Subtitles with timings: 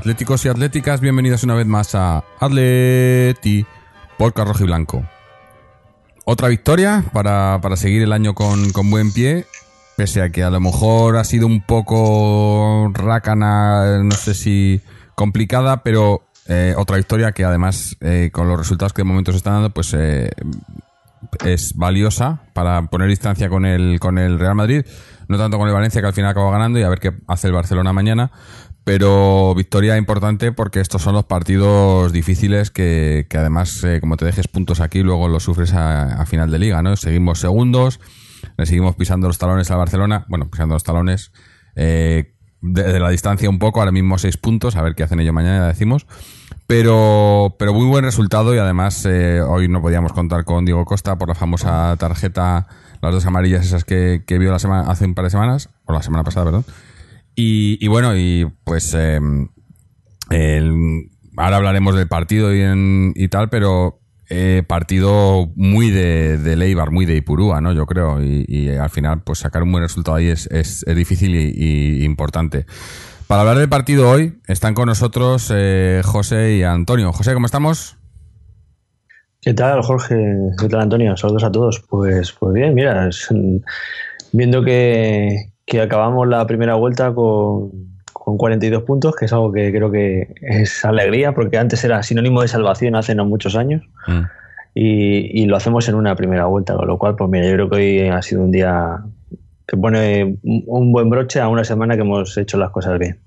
[0.00, 3.66] atléticos y atléticas, bienvenidos una vez más a Atleti
[4.16, 5.04] por Rojo y Blanco.
[6.24, 9.44] Otra victoria para, para seguir el año con, con buen pie,
[9.98, 14.80] pese a que a lo mejor ha sido un poco rácana, no sé si
[15.14, 19.36] complicada, pero eh, otra victoria que además eh, con los resultados que de momento se
[19.36, 20.30] están dando, pues eh,
[21.44, 24.82] es valiosa para poner distancia con el, con el Real Madrid,
[25.28, 27.48] no tanto con el Valencia que al final acaba ganando y a ver qué hace
[27.48, 28.32] el Barcelona mañana,
[28.90, 34.48] pero victoria importante porque estos son los partidos difíciles que, además eh, como te dejes
[34.48, 36.96] puntos aquí luego los sufres a, final de liga, ¿no?
[36.96, 38.00] Seguimos segundos,
[38.58, 41.30] le seguimos pisando los talones al Barcelona, bueno, pisando los talones
[41.76, 45.34] eh, de, la distancia un poco, ahora mismo seis puntos, a ver qué hacen ellos
[45.34, 46.08] mañana, decimos.
[46.66, 51.16] Pero, pero muy buen resultado y además eh, hoy no podíamos contar con Diego Costa
[51.16, 52.66] por la famosa tarjeta,
[53.00, 55.92] las dos amarillas esas que, que vio la semana, hace un par de semanas, o
[55.92, 56.64] la semana pasada, perdón.
[57.42, 58.92] Y, bueno, y pues
[60.30, 66.56] el- ahora hablaremos del partido y, en- y tal, pero eh, partido muy de, de
[66.56, 67.72] Leibar, muy de Ipurúa, ¿no?
[67.72, 68.22] Yo creo.
[68.22, 72.66] Y, al final, pues sacar un buen resultado ahí es, es- difícil y, importante.
[73.26, 77.12] Para hablar del partido hoy, están con nosotros eh, José y Antonio.
[77.12, 77.96] José, ¿cómo estamos?
[79.40, 80.16] ¿Qué tal, Jorge?
[80.60, 81.16] ¿Qué tal, Antonio?
[81.16, 81.82] Saludos a todos.
[81.88, 83.08] Pues, pues bien, mira,
[84.32, 87.70] viendo que, que acabamos la primera vuelta con,
[88.12, 92.42] con 42 puntos, que es algo que creo que es alegría, porque antes era sinónimo
[92.42, 94.20] de salvación hace no muchos años, Mm.
[94.74, 97.70] y, y lo hacemos en una primera vuelta, con lo cual, pues mira, yo creo
[97.70, 98.98] que hoy ha sido un día
[99.66, 103.20] que pone un buen broche a una semana que hemos hecho las cosas bien.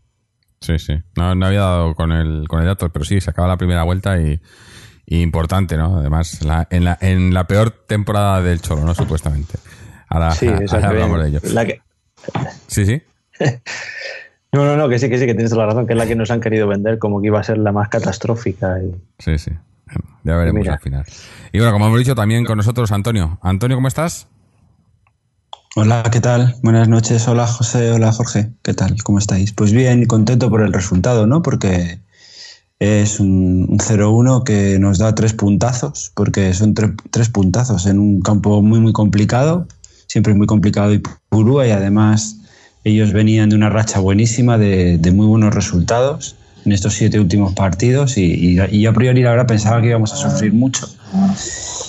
[0.59, 0.93] Sí, sí.
[1.17, 3.83] No, no había dado con el, con el dato, pero sí, se acaba la primera
[3.83, 4.39] vuelta y,
[5.05, 5.97] y importante, ¿no?
[5.97, 8.93] Además, la- en, la, en la peor temporada del Cholo, ¿no?
[8.93, 9.53] Supuestamente.
[10.09, 11.39] Ahora, Sí, ahora hablamos de ello.
[11.53, 11.81] la que-
[12.67, 13.01] Sí, sí.
[14.51, 16.05] no, no, no, que sí, que sí, que tienes toda la razón, que es la
[16.05, 18.79] que nos han querido vender como que iba a ser la más catastrófica.
[18.81, 19.51] Y, Sí, sí.
[20.23, 20.73] Ya veremos Mira.
[20.73, 21.05] al final.
[21.51, 23.37] Y bueno, como hemos dicho, también con nosotros Antonio.
[23.41, 24.27] Antonio, ¿cómo estás?
[25.75, 26.55] Hola, ¿qué tal?
[26.63, 27.27] Buenas noches.
[27.27, 27.91] Hola, José.
[27.91, 28.51] Hola, Jorge.
[28.61, 28.95] ¿Qué tal?
[29.03, 29.51] ¿Cómo estáis?
[29.53, 31.41] Pues bien, contento por el resultado, ¿no?
[31.41, 31.99] Porque
[32.79, 37.99] es un, un 0-1 que nos da tres puntazos, porque son tre- tres puntazos en
[37.99, 39.67] un campo muy, muy complicado,
[40.07, 41.01] siempre muy complicado y
[41.65, 42.37] Y además
[42.83, 46.35] ellos venían de una racha buenísima de, muy buenos resultados
[46.65, 50.53] en estos siete últimos partidos y, yo a priori la pensaba que íbamos a sufrir
[50.53, 50.87] mucho.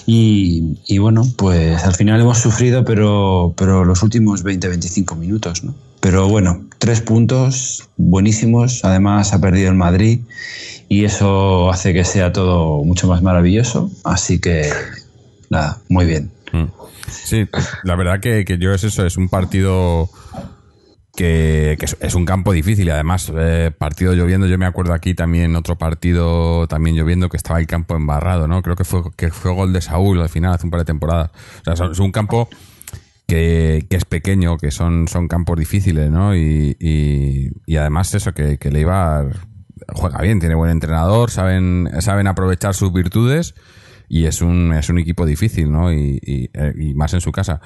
[0.06, 5.74] Y, y bueno, pues al final hemos sufrido, pero, pero los últimos 20-25 minutos, ¿no?
[6.04, 8.84] Pero bueno, tres puntos buenísimos.
[8.84, 10.20] Además, ha perdido el Madrid
[10.86, 13.90] y eso hace que sea todo mucho más maravilloso.
[14.04, 14.70] Así que,
[15.48, 16.33] nada, muy bien.
[16.54, 16.70] Mm.
[17.08, 17.48] Sí,
[17.82, 20.08] la verdad que, que yo es eso, es un partido
[21.16, 25.56] que, es, un campo difícil y además eh, partido lloviendo, yo me acuerdo aquí también
[25.56, 28.62] otro partido también lloviendo que estaba el campo embarrado, ¿no?
[28.62, 31.30] Creo que fue, que fue gol de Saúl al final, hace un par de temporadas.
[31.66, 32.48] O sea, es un campo
[33.26, 36.36] que, que es pequeño, que son, son campos difíciles, ¿no?
[36.36, 39.48] Y, y, y además eso, que, que Leibar
[39.92, 43.56] juega bien, tiene buen entrenador, saben, saben aprovechar sus virtudes
[44.14, 45.92] y es un, es un equipo difícil, ¿no?
[45.92, 47.60] Y, y, eh, y más en su casa.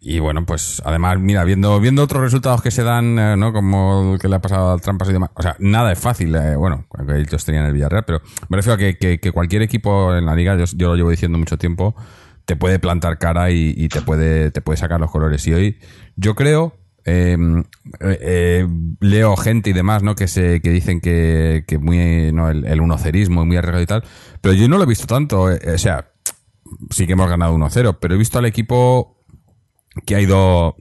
[0.00, 3.52] Y bueno, pues además, mira, viendo, viendo otros resultados que se dan, eh, ¿no?
[3.52, 5.32] Como el que le ha pasado al Trampas y demás.
[5.34, 8.76] O sea, nada es fácil, eh, bueno, aunque ellos tenían el Villarreal, pero me refiero
[8.76, 11.94] a que, que, cualquier equipo en la liga, yo, yo lo llevo diciendo mucho tiempo,
[12.46, 15.46] te puede plantar cara y, y te puede te puede sacar los colores.
[15.46, 15.78] Y hoy,
[16.16, 16.72] yo creo,
[17.06, 17.36] eh,
[18.00, 18.68] eh, eh,
[19.00, 20.14] leo gente y demás, ¿no?
[20.16, 22.50] Que se que dicen que, que muy, ¿no?
[22.50, 24.04] El, el unocerismo, muy arriesgado y tal,
[24.40, 25.50] pero yo no lo he visto tanto.
[25.50, 26.10] eh, o sea,
[26.90, 29.22] sí que hemos ganado 1-0, pero he visto al equipo
[30.04, 30.76] que ha ido,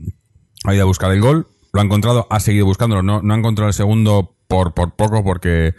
[0.66, 3.38] ha ido a buscar el gol, lo ha encontrado, ha seguido buscándolo, no, no ha
[3.38, 5.76] encontrado el segundo por, por poco porque,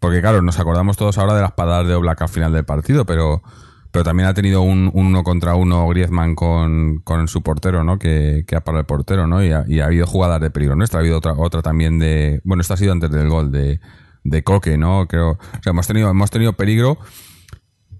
[0.00, 3.06] porque claro, nos acordamos todos ahora de las patadas de Oblak al final del partido,
[3.06, 3.42] pero,
[3.90, 7.98] pero también ha tenido un, un uno contra uno Griezmann con, con su portero, ¿no?
[7.98, 9.42] Que, que ha parado el portero, ¿no?
[9.44, 12.40] Y ha, y ha habido jugadas de peligro nuestra, ha habido otra, otra también de,
[12.44, 13.80] bueno, esta ha sido antes del gol de,
[14.24, 15.06] de Coque, ¿no?
[15.08, 16.98] Creo, o sea, hemos tenido, hemos tenido peligro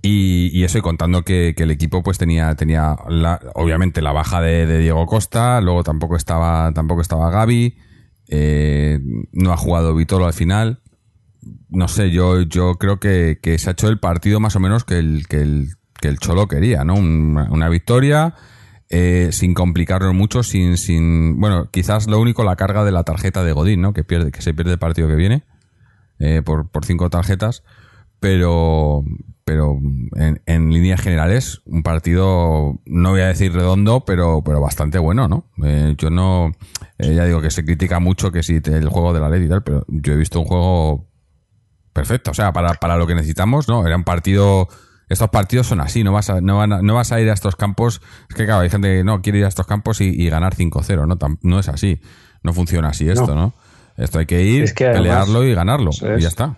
[0.03, 4.41] y, y eso, y contando que, el equipo pues tenía, tenía la- obviamente la baja
[4.41, 7.77] de, de Diego Costa, luego tampoco estaba, tampoco estaba Gaby,
[8.31, 9.01] Eh,
[9.33, 10.81] no ha jugado Vitolo al final.
[11.71, 14.85] No sé, yo, yo creo que, que se ha hecho el partido más o menos
[14.85, 15.69] que el, que el,
[16.01, 16.95] que el Cholo quería, ¿no?
[16.95, 18.35] Una, una victoria,
[18.91, 21.39] eh, sin complicarlo mucho, sin, sin.
[21.41, 23.93] Bueno, quizás lo único, la carga de la tarjeta de Godín, ¿no?
[23.93, 25.45] Que pierde, que se pierde el partido que viene.
[26.19, 27.63] eh, por, por cinco tarjetas.
[28.21, 29.05] Pero,
[29.45, 29.79] pero
[30.17, 35.29] en, en líneas generales, un partido, no voy a decir redondo, pero, pero bastante bueno,
[35.29, 35.45] ¿no?
[35.65, 36.51] Eh, yo no,
[36.99, 39.49] eh, ya digo que se critica mucho que si el juego de la ley y
[39.49, 41.07] tal, pero yo he visto un juego
[41.93, 43.87] perfecto, o sea, para, para lo que necesitamos, ¿no?
[43.87, 44.67] Era un partido,
[45.09, 47.33] estos partidos son así, no vas a, no, van a- no vas a ir a
[47.35, 50.05] estos campos, es que claro, hay gente que no quiere ir a estos campos y,
[50.09, 51.17] y ganar 5-0, ¿no?
[51.19, 52.01] Tam- no es así,
[52.43, 53.53] no funciona así esto, ¿no?
[53.97, 56.57] Esto hay que ir, Es que además- pelearlo y ganarlo, y ya está.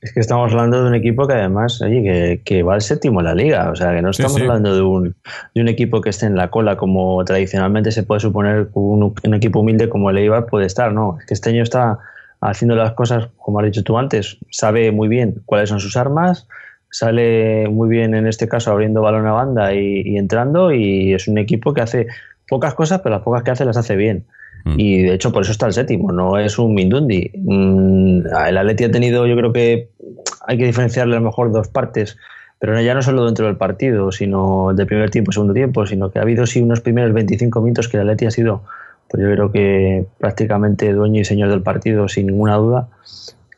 [0.00, 3.20] Es que estamos hablando de un equipo que además, oye, que, que va al séptimo
[3.20, 3.70] en la liga.
[3.70, 4.42] O sea, que no estamos sí.
[4.42, 5.16] hablando de un,
[5.54, 9.60] de un equipo que esté en la cola como tradicionalmente se puede suponer un equipo
[9.60, 10.92] humilde como el Eibar puede estar.
[10.92, 12.00] No, es que este año está
[12.42, 16.46] haciendo las cosas, como has dicho tú antes, sabe muy bien cuáles son sus armas,
[16.94, 21.26] sale muy bien en este caso abriendo balón a banda y, y entrando y es
[21.26, 22.06] un equipo que hace
[22.48, 24.26] pocas cosas, pero las pocas que hace las hace bien.
[24.64, 24.74] Mm.
[24.78, 27.32] Y de hecho por eso está el séptimo, no es un Mindundi.
[27.34, 29.88] Mm, el Atleti ha tenido, yo creo que
[30.46, 32.16] hay que diferenciarle a lo mejor dos partes,
[32.60, 36.20] pero ya no solo dentro del partido, sino del primer tiempo, segundo tiempo, sino que
[36.20, 38.62] ha habido sí unos primeros 25 minutos que el Atleti ha sido,
[39.08, 42.88] pues yo creo que prácticamente dueño y señor del partido sin ninguna duda,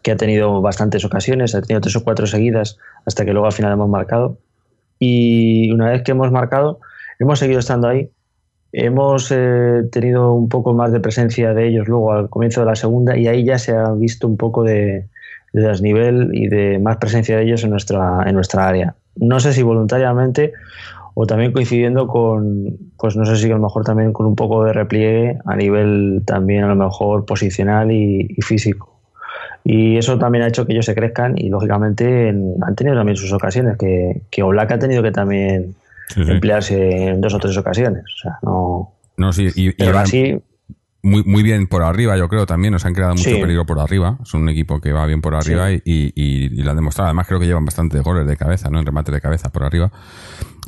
[0.06, 3.52] que ha tenido bastantes ocasiones, ha tenido tres o cuatro seguidas hasta que luego al
[3.52, 4.38] final hemos marcado.
[5.00, 6.78] Y una vez que hemos marcado,
[7.18, 8.08] hemos seguido estando ahí,
[8.72, 12.74] Hemos eh, tenido un poco más de presencia de ellos luego al comienzo de la
[12.74, 15.08] segunda y ahí ya se ha visto un poco de,
[15.54, 18.94] de desnivel y de más presencia de ellos en nuestra, en nuestra área.
[19.14, 20.52] No sé si voluntariamente
[21.14, 24.62] o también coincidiendo con, pues no sé si a lo mejor también con un poco
[24.64, 28.95] de repliegue a nivel también a lo mejor posicional y, y físico.
[29.68, 33.16] Y eso también ha hecho que ellos se crezcan y lógicamente en- han tenido también
[33.16, 35.74] sus ocasiones, que, que Oblak ha tenido que también
[36.08, 36.30] Sí, sí.
[36.30, 38.04] emplearse en dos o tres ocasiones.
[38.04, 38.92] O sea, no.
[39.16, 40.38] No, sí, y, Pero así,
[41.02, 42.72] muy, muy bien por arriba, yo creo también.
[42.72, 43.40] Nos han creado mucho Sí.
[43.40, 44.18] peligro por arriba.
[44.22, 47.08] Es un equipo que va bien por arriba y, y, y- y lo han demostrado.
[47.08, 48.78] Además, creo que llevan bastantes goles de cabeza, ¿no?
[48.78, 49.90] En remate de cabeza por arriba.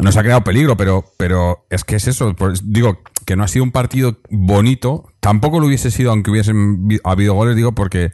[0.00, 2.34] Nos ha creado peligro, pero, pero es que es eso.
[2.64, 5.04] Digo que no ha sido un partido bonito.
[5.20, 8.10] Tampoco lo hubiese sido, aunque hubiesen habido goles, digo, porque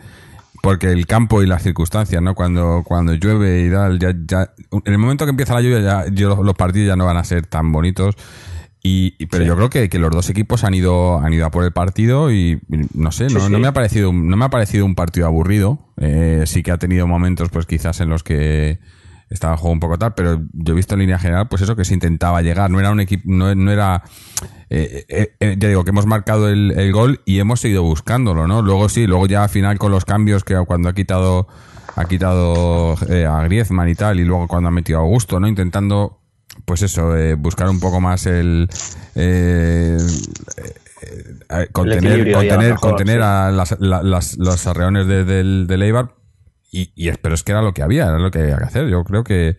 [0.65, 2.35] porque el campo y las circunstancias, ¿no?
[2.35, 4.51] Cuando, cuando llueve y tal, ya, ya,
[4.85, 7.23] en el momento que empieza la lluvia, ya, yo- los, partidos ya no van a
[7.25, 8.17] ser tan bonitos.
[8.83, 11.51] Y, y- pero yo creo que, que los dos equipos han ido, han ido a
[11.51, 12.61] por el partido y
[12.93, 15.27] no sé, no, Sí, no me ha parecido, un- no me ha parecido un partido
[15.27, 15.79] aburrido.
[15.99, 18.79] Eh, sí que ha tenido momentos, pues quizás en los que
[19.31, 21.75] estaba el juego un poco tal, pero yo he visto en línea general, pues eso
[21.77, 22.71] que se intentaba llegar.
[22.71, 24.03] No era un equipo, no, no era,
[24.71, 28.47] eh, eh, eh, ya digo que hemos marcado el, el gol y hemos seguido buscándolo,
[28.47, 28.63] ¿no?
[28.63, 31.49] Luego sí, luego ya al final con los cambios que cuando ha quitado
[31.97, 35.47] ha quitado eh, a Griezmann y tal y luego cuando ha metido a Augusto, ¿no?
[35.49, 36.21] Intentando
[36.65, 38.69] pues eso, eh, buscar un poco más el
[41.73, 43.23] contener, contener, contener sí.
[43.23, 46.15] a las, la- las- los arreones de- del, del Eibar
[46.81, 48.89] y, y pero es que era lo que había, era lo que había que hacer.
[48.89, 49.57] Yo creo que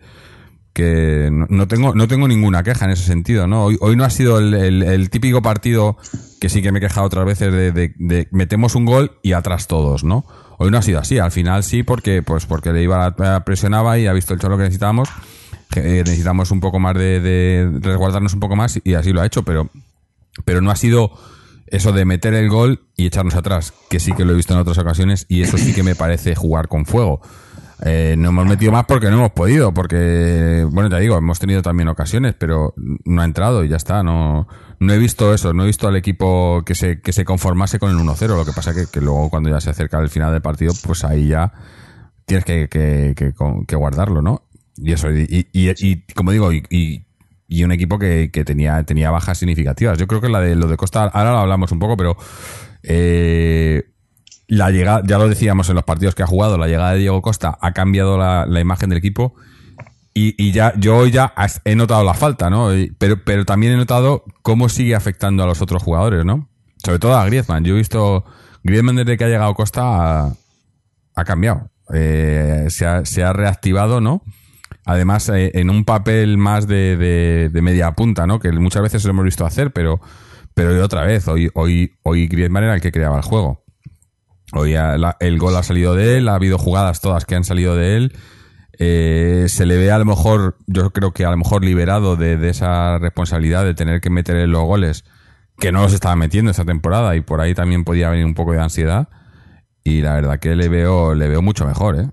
[0.72, 4.10] que no, tengo no tengo ninguna queja en ese sentido no hoy, hoy no ha
[4.10, 5.96] sido el, el- típico partido
[6.38, 10.04] que sí que me he quejado otras veces de, metemos un gol y atrás todos
[10.04, 10.26] no
[10.58, 11.18] hoy no ha sido así.
[11.18, 14.64] Al final sí porque pues porque le iba presionaba y ha visto el cholo que
[14.64, 15.08] necesitábamos
[15.70, 19.22] que, eh, necesitamos un poco más de, de resguardarnos un poco más y así lo
[19.22, 19.70] ha hecho pero
[20.44, 21.10] pero no ha sido
[21.68, 24.60] eso de meter el gol y echarnos atrás, que sí que lo he visto en
[24.60, 27.20] otras ocasiones y eso sí que me parece jugar con fuego.
[27.84, 31.60] Eh, no hemos metido más porque no hemos podido, porque, bueno, te digo, hemos tenido
[31.60, 32.72] también ocasiones, pero
[33.04, 34.02] no ha entrado y ya está.
[34.02, 34.48] No,
[34.80, 37.90] no he visto eso, no he visto al equipo que se, que se conformase con
[37.90, 38.28] el 1-0.
[38.28, 41.04] Lo que pasa que, que luego cuando ya se acerca el final del partido, pues
[41.04, 41.52] ahí ya
[42.24, 43.34] tienes que, que, que,
[43.68, 44.42] que guardarlo, ¿no?
[44.78, 47.05] Y eso, y, y, y- y como digo, y,
[47.48, 49.98] y- un equipo que, que tenía, tenía bajas significativas.
[49.98, 52.16] Yo creo que la de lo de Costa, ahora lo hablamos un poco, pero
[52.82, 53.84] eh,
[54.48, 57.20] la llegada, ya lo decíamos en los partidos que ha jugado, la llegada de Diego
[57.22, 59.34] Costa ha cambiado la, la imagen del equipo.
[60.14, 61.34] Y, y ya, yo ya
[61.64, 62.70] he notado la falta, ¿no?
[62.96, 66.48] Pero, pero también he notado cómo sigue afectando a los otros jugadores, ¿no?
[66.82, 67.64] Sobre todo a Griezmann.
[67.64, 68.24] Yo he visto,
[68.62, 69.82] Griezmann desde que ha llegado Costa
[70.28, 70.32] ha,
[71.16, 71.70] ha cambiado.
[71.92, 74.22] Eh, se, ha, se ha reactivado, ¿no?
[74.86, 78.38] Además, eh, en un papel más de, de- media punta, ¿no?
[78.38, 80.00] Que muchas veces lo hemos visto hacer, pero,
[80.54, 83.64] pero otra vez, hoy, hoy, hoy Griezmann era el que creaba el juego.
[84.52, 87.74] Hoy la- el gol ha salido de él, ha habido jugadas todas que han salido
[87.74, 88.12] de él.
[88.78, 92.36] Eh, se le ve a lo mejor, yo creo que a lo mejor liberado de,
[92.36, 95.04] de esa responsabilidad de tener que meter los goles
[95.58, 98.52] que no los estaba metiendo esta temporada y por ahí también podía venir un poco
[98.52, 99.08] de ansiedad.
[99.82, 102.10] Y la verdad que le veo, le veo mucho mejor, ¿eh?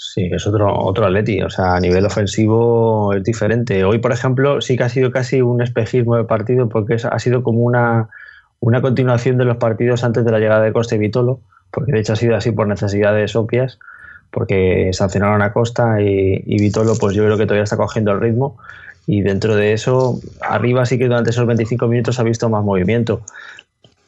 [0.00, 1.42] Sí, es otro, otro Atleti.
[1.42, 3.84] O sea, a nivel ofensivo es diferente.
[3.84, 7.42] Hoy, por ejemplo, sí que ha sido casi un espejismo de partido porque ha sido
[7.42, 8.08] como una,
[8.60, 11.40] una continuación de los partidos antes de la llegada de Costa y Vitolo,
[11.72, 13.80] porque de hecho ha sido así por necesidades obvias,
[14.30, 18.20] porque sancionaron a Costa y, y Vitolo, pues yo creo que todavía está cogiendo el
[18.20, 18.56] ritmo.
[19.04, 23.22] Y dentro de eso, arriba sí que durante esos 25 minutos ha visto más movimiento.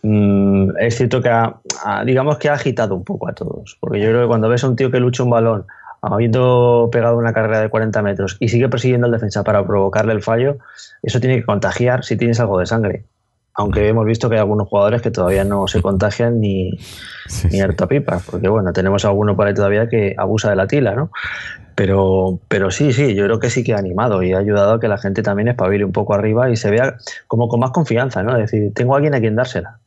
[0.02, 4.00] Mm, es cierto que ha, ha- digamos que ha agitado un poco a todos, porque
[4.00, 5.66] yo creo que cuando ves a un tío que lucha un balón,
[6.02, 10.22] habiendo pegado una carrera de 40 metros y sigue persiguiendo al defensa para provocarle el
[10.22, 10.58] fallo,
[11.02, 13.04] eso tiene que contagiar si tienes algo de sangre.
[13.54, 16.70] Aunque hemos visto que hay algunos jugadores que todavía no se contagian ni,
[17.26, 17.60] Sí, ni sí.
[17.60, 21.10] harta pipa, porque bueno, tenemos alguno por ahí todavía que abusa de la tila, ¿no?
[21.74, 24.80] Pero, pero sí, sí, yo creo que sí que ha animado y ha ayudado a
[24.80, 28.22] que la gente también espabile un poco arriba y se vea como con más confianza,
[28.22, 28.36] ¿no?
[28.36, 29.79] Es decir, tengo a alguien a quien dársela.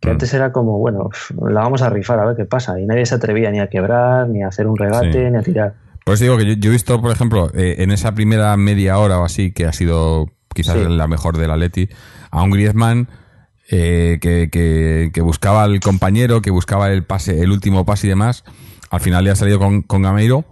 [0.00, 0.12] Que Mm.
[0.12, 1.10] antes era como, bueno,
[1.48, 2.80] la vamos a rifar a ver qué pasa.
[2.80, 5.30] Y nadie se atrevía ni a quebrar, ni a hacer un regate, Sí.
[5.30, 5.74] ni a tirar.
[6.04, 8.98] Por eso digo que yo, yo he visto, por ejemplo, eh, en esa primera media
[8.98, 10.84] hora o así, que ha sido quizás Sí.
[10.88, 11.88] la mejor del Atleti,
[12.30, 13.08] a un Griezmann
[13.72, 18.10] eh, que, que- que buscaba al compañero, que buscaba el pase, el último pase y
[18.10, 18.42] demás.
[18.90, 20.44] Al final le ha salido con, con Gameiro,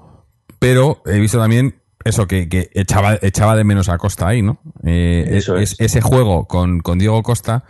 [0.60, 4.60] pero he visto también eso, que, que echaba, echaba de menos a Costa ahí, ¿no?
[4.84, 5.80] Eh, Eso es- es.
[5.80, 7.64] ese juego con, con Diego Costa,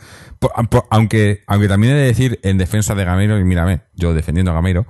[0.90, 4.54] aunque, aunque también he de decir en defensa de Gameiro, y mírame, yo defendiendo a
[4.54, 4.87] Gameiro,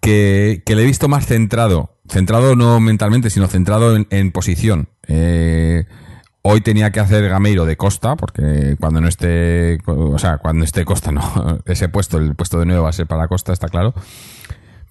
[0.00, 4.88] que, que le he visto más centrado, centrado no mentalmente, sino centrado en, en posición.
[5.08, 5.84] Eh,
[6.42, 10.84] hoy tenía que hacer Gameiro de Costa, porque cuando no esté, o sea, cuando esté
[10.84, 13.94] Costa, no, ese puesto, el puesto de nuevo va a ser para Costa, está claro.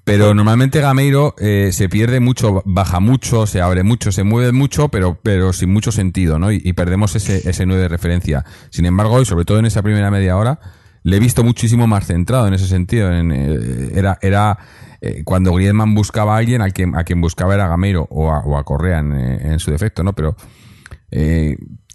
[0.05, 4.89] Pero normalmente Gameiro eh, se pierde mucho, baja mucho, se abre mucho, se mueve mucho,
[4.89, 6.51] pero, pero sin mucho sentido, ¿no?
[6.51, 8.45] Y, y perdemos ese, ese 9 de referencia.
[8.69, 10.59] Sin embargo, hoy, sobre todo en esa primera media hora,
[11.05, 13.13] le he visto muchísimo más centrado en ese sentido.
[13.13, 14.57] En, eh, era era
[15.01, 18.39] eh, cuando Griezmann buscaba a alguien, a quien, a quien buscaba era Gameiro o a,
[18.39, 20.13] o a Correa en, eh, su defecto, ¿no?
[20.13, 20.35] Pero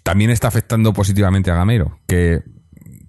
[0.03, 2.41] también está afectando positivamente a Gameiro, que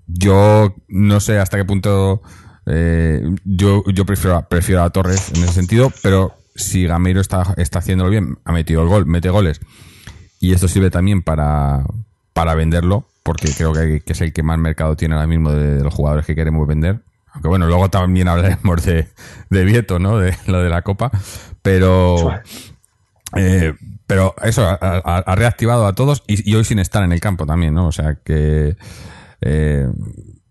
[0.07, 2.21] yo no sé hasta qué punto
[2.67, 7.81] eh, yo, yo prefiero, prefiero a Torres en ese sentido, pero si Gameiro está, está
[7.81, 9.61] haciéndolo bien, ha metido el gol, mete goles,
[10.41, 11.85] y esto sirve también para,
[12.33, 15.95] para venderlo, porque creo que, es el que más mercado tiene ahora mismo de, los
[15.95, 17.01] jugadores que queremos vender.
[17.33, 19.09] Aunque bueno, luego también hablaremos de,
[19.49, 20.19] de Vieto, ¿no?
[20.19, 21.11] De lo de la Copa.
[21.63, 22.31] Pero,
[23.37, 23.75] eh,
[24.07, 27.73] pero eso, ha, reactivado a todos y, y hoy sin estar en el campo también,
[27.73, 27.87] ¿no?
[27.87, 28.77] O sea que
[29.41, 29.89] eh,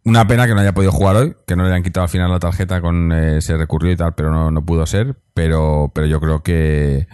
[0.03, 2.31] una pena que no haya podido jugar hoy, que no le hayan quitado al final
[2.31, 5.15] la tarjeta con eh, se recurrió y tal, pero no, no pudo ser.
[5.33, 7.07] Pero, pero yo creo que,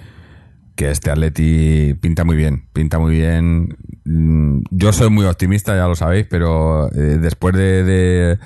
[0.75, 3.77] que este Atleti pinta muy bien, pinta muy bien.
[4.05, 8.39] Mm, Yo soy muy optimista, ya lo sabéis, pero eh, después de, de,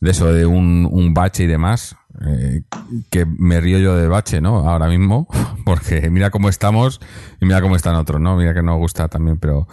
[0.00, 2.62] de eso, de un, un bache y demás, eh,
[3.10, 4.68] que me río yo de bache, ¿no?
[4.68, 5.26] Ahora mismo,
[5.64, 7.00] porque mira cómo estamos
[7.40, 8.36] y mira cómo están otros, ¿no?
[8.36, 9.66] Mira que nos gusta también, pero,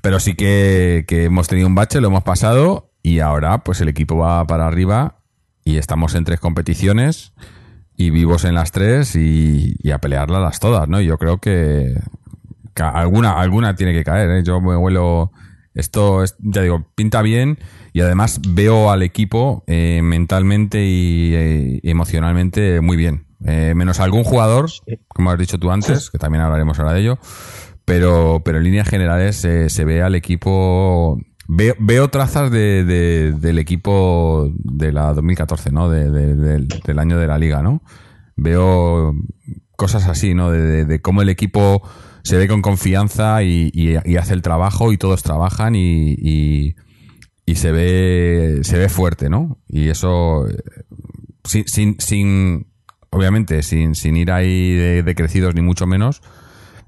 [0.00, 3.88] pero sí que, que hemos tenido un bache, lo hemos pasado y ahora pues el
[3.88, 5.20] equipo va para arriba
[5.64, 7.32] y estamos en tres competiciones
[7.96, 11.00] y vivos en las tres y, y a pelearlas las todas, ¿no?
[11.00, 11.94] Yo creo que,
[12.74, 14.42] que alguna, alguna tiene que caer, ¿eh?
[14.44, 15.32] Yo me huelo,
[15.74, 17.58] esto, es, ya digo, pinta bien
[17.92, 23.26] y además veo al equipo eh, mentalmente y, eh, y emocionalmente muy bien.
[23.44, 24.68] Eh, menos algún jugador,
[25.06, 27.18] como has dicho tú antes, que también hablaremos ahora de ello,
[27.84, 31.20] pero, pero en líneas generales eh, se ve al equipo.
[31.50, 35.88] Veo, veo trazas de, de- del equipo de la 2014, ¿no?
[35.88, 37.82] De- de- del, del año de la liga, ¿no?
[38.36, 39.14] Veo
[39.76, 40.50] cosas así, ¿no?
[40.50, 41.82] De, cómo el equipo
[42.22, 46.76] se ve con confianza y, y- y hace el trabajo y todos trabajan y, y,
[47.54, 49.58] se ve se ve fuerte, ¿no?
[49.68, 50.56] Y eso eh,
[51.44, 52.66] sin, sin, sin
[53.08, 55.14] obviamente sin, sin ir ahí de, de
[55.54, 56.20] ni mucho menos,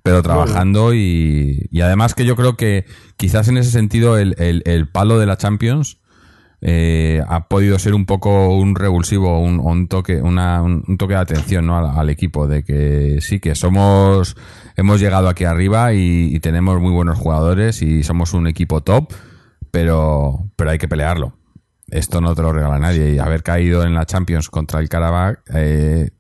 [0.03, 4.63] pero trabajando y, y además que yo creo que quizás en ese sentido el, el,
[4.65, 5.99] el palo de la Champions
[6.63, 11.15] eh, ha podido ser un poco un revulsivo, un, un toque, una, un, un toque
[11.15, 11.79] de atención ¿no?
[11.79, 14.37] al, al equipo, de que sí que somos,
[14.77, 19.13] hemos llegado aquí arriba y, y tenemos muy buenos jugadores y somos un equipo top,
[19.71, 21.35] pero, pero hay que pelearlo.
[21.91, 25.41] Esto no te lo regala nadie y haber caído en la Champions contra el Karabakh,
[25.55, 26.11] eh,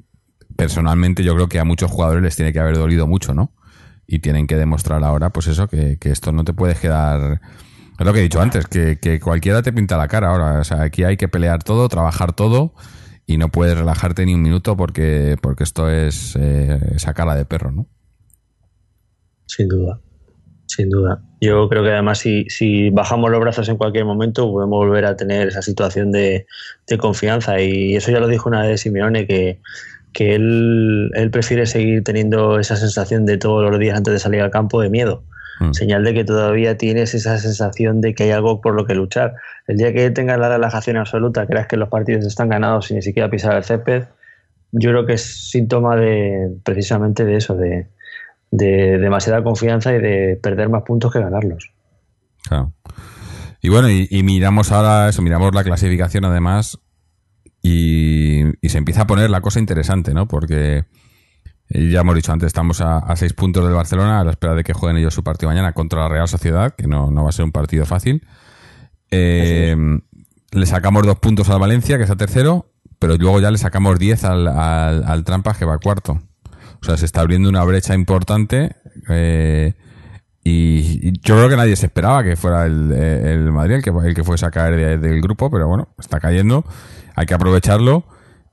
[0.56, 3.52] personalmente yo creo que a muchos jugadores les tiene que haber dolido mucho, ¿no?
[4.12, 7.40] Y tienen que demostrar ahora, pues eso, que, que esto no te puedes quedar.
[7.96, 10.58] Es lo que he dicho antes, que, que cualquiera te pinta la cara ahora.
[10.58, 12.74] O sea, aquí hay que pelear todo, trabajar todo
[13.24, 17.44] y no puedes relajarte ni un minuto porque, porque esto es eh, esa cara de
[17.44, 17.86] perro, ¿no?
[19.46, 20.00] Sin duda.
[20.66, 21.22] sin duda.
[21.40, 25.14] Yo creo que además si, si bajamos los brazos en cualquier momento podemos volver a
[25.14, 26.46] tener esa situación de,
[26.88, 29.60] de confianza y eso ya lo dijo una vez Simeone que,
[30.12, 34.40] que él, él prefiere seguir teniendo esa sensación de todos los días antes de salir
[34.42, 35.22] al campo de miedo.
[35.60, 35.72] Mm.
[35.72, 39.34] Señal de que todavía tienes esa sensación de que hay algo por lo que luchar.
[39.66, 43.02] El día que tengas la relajación absoluta, creas que los partidos están ganados sin ni
[43.02, 44.04] siquiera pisar el césped,
[44.72, 47.88] yo creo que es síntoma de precisamente de eso, de,
[48.50, 51.70] de demasiada confianza y de perder más puntos que ganarlos.
[52.48, 52.72] Claro.
[53.60, 56.78] Y bueno, y, y miramos ahora eso, miramos la clasificación además
[57.62, 60.26] y, y se empieza a poner la cosa interesante, ¿no?
[60.28, 60.84] Porque
[61.68, 64.54] eh, ya hemos dicho antes, estamos a, a seis puntos del Barcelona a la espera
[64.54, 67.28] de que jueguen ellos su partido mañana contra la Real Sociedad, que no, no va
[67.28, 68.26] a ser un partido fácil.
[69.10, 69.76] Eh,
[70.52, 74.24] le sacamos dos puntos al Valencia, que está tercero, pero luego ya le sacamos diez
[74.24, 76.20] al, al, al Trampas, que va cuarto.
[76.80, 78.74] O sea, se está abriendo una brecha importante.
[79.08, 79.74] eh,
[80.42, 83.90] y, y yo creo que nadie se esperaba que fuera el, el Madrid el que,
[83.90, 86.64] el que fuese a caer de- del grupo, pero bueno, está cayendo.
[87.14, 88.04] Hay que aprovecharlo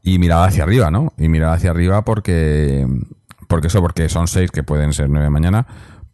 [0.04, 1.14] y mirar hacia arriba, ¿no?
[1.18, 2.88] Y mirar hacia arriba porque,
[3.48, 5.66] porque eso, porque son seis que pueden ser nueve mañana,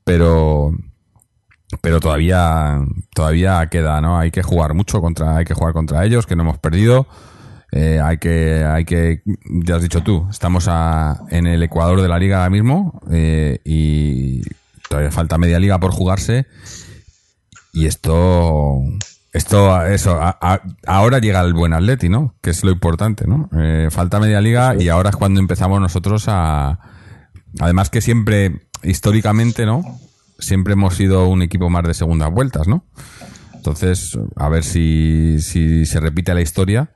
[0.03, 0.71] pero,
[1.81, 2.79] pero todavía,
[3.13, 4.17] todavía queda, ¿no?
[4.19, 7.07] Hay que jugar mucho contra, hay que jugar contra ellos, que no hemos perdido.
[7.71, 9.23] Eh, hay que, hay que,
[9.65, 13.61] ya has dicho tú, estamos a- en el ecuador de la liga ahora mismo eh,
[13.65, 14.43] y
[14.87, 16.45] todavía falta media liga por jugarse
[17.73, 18.79] y esto,
[19.33, 22.35] esto, eso, a- a- ahora llega el buen Atleti, ¿no?
[22.41, 23.49] Que es lo importante, ¿no?
[23.57, 26.79] Eh, falta media liga y ahora es cuando empezamos nosotros a,
[27.59, 29.83] además que siempre, históricamente, ¿no?
[30.39, 32.85] Siempre hemos sido un equipo más de segundas vueltas, ¿no?
[33.55, 36.91] Entonces, a ver si, si se repite la historia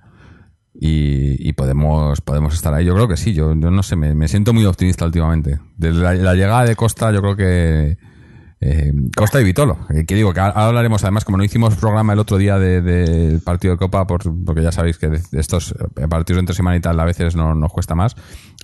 [0.80, 2.86] y, y podemos, podemos estar ahí.
[2.86, 5.60] Yo creo que sí, yo, yo no sé, me, me siento muy optimista últimamente.
[5.78, 7.98] Desde la, la llegada de Costa, yo creo que
[8.60, 9.78] eh, Costa y Vitolo.
[9.94, 12.84] eh, que digo, que ahora hablaremos, además, como no hicimos programa el otro día del
[12.84, 16.80] de, partido de Copa, por, porque ya sabéis que estos eh, partidos entre semana y
[16.80, 18.16] tal a veces no, nos cuesta más,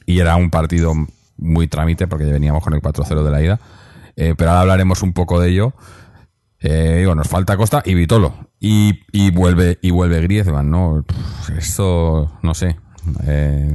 [0.06, 0.94] y era un partido
[1.38, 3.60] muy trámite porque ya veníamos con el 4-0 de la ida.
[4.16, 5.74] Eh, pero ahora hablaremos un poco de ello.
[6.60, 8.34] Eh, digo, nos falta Costa y Vitolo.
[8.60, 11.04] Y, y vuelve y vuelve Griezmann, ¿no?
[11.58, 12.78] Esto, no sé.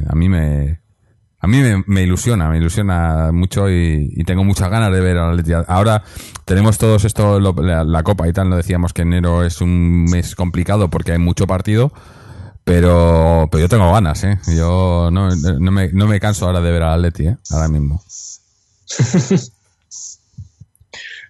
[0.09, 0.81] A mí me...
[1.41, 5.31] A mí me, me ilusiona, me ilusiona mucho y, tengo muchas ganas de ver al
[5.39, 5.53] Atleti.
[5.69, 6.03] Ahora
[6.45, 10.35] tenemos todos esto, lo- la, Copa y tal, no decíamos que enero es un mes
[10.35, 11.93] complicado porque hay mucho partido,
[12.65, 14.39] pero, pero yo tengo ganas, ¿eh?
[14.57, 17.37] Yo no, no, me, no me canso ahora de ver al Atleti, ¿eh?
[17.51, 18.03] Ahora mismo.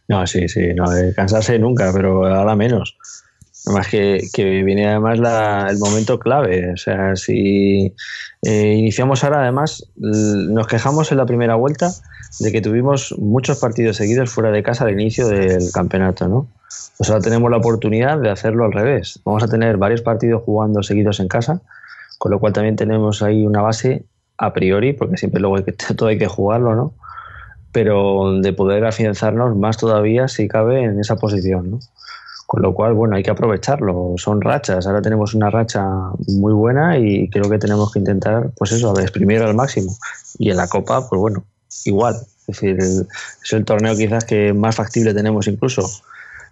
[0.08, 2.96] No, sí, sí, no, de cansarse nunca, pero ahora menos.
[3.68, 6.72] Además que, que viene además la- el momento clave.
[6.72, 7.94] O sea, si
[8.42, 11.90] eh, iniciamos ahora, además, nos quejamos en la primera vuelta
[12.40, 16.48] de que tuvimos muchos partidos seguidos fuera de casa al inicio del campeonato, ¿no?
[16.96, 19.20] Pues ahora tenemos la oportunidad de hacerlo al revés.
[19.24, 21.60] Vamos a tener varios partidos jugando seguidos en casa,
[22.16, 24.04] con lo cual también tenemos ahí una base
[24.38, 26.94] a priori, porque siempre luego hay que, todo hay que jugarlo, ¿no?
[27.70, 31.78] pero de poder afianzarnos más todavía si cabe en esa posición, ¿no?
[32.50, 34.14] Con lo cual, bueno, hay que aprovecharlo.
[34.16, 34.86] Son rachas.
[34.86, 35.84] Ahora tenemos una racha
[36.28, 39.94] muy buena y creo que tenemos que intentar, pues eso, exprimir al máximo.
[40.38, 41.44] Y en la Copa, pues bueno,
[41.84, 42.14] igual.
[42.14, 43.06] Es decir, el-
[43.44, 45.82] es el torneo quizás que más factible tenemos incluso.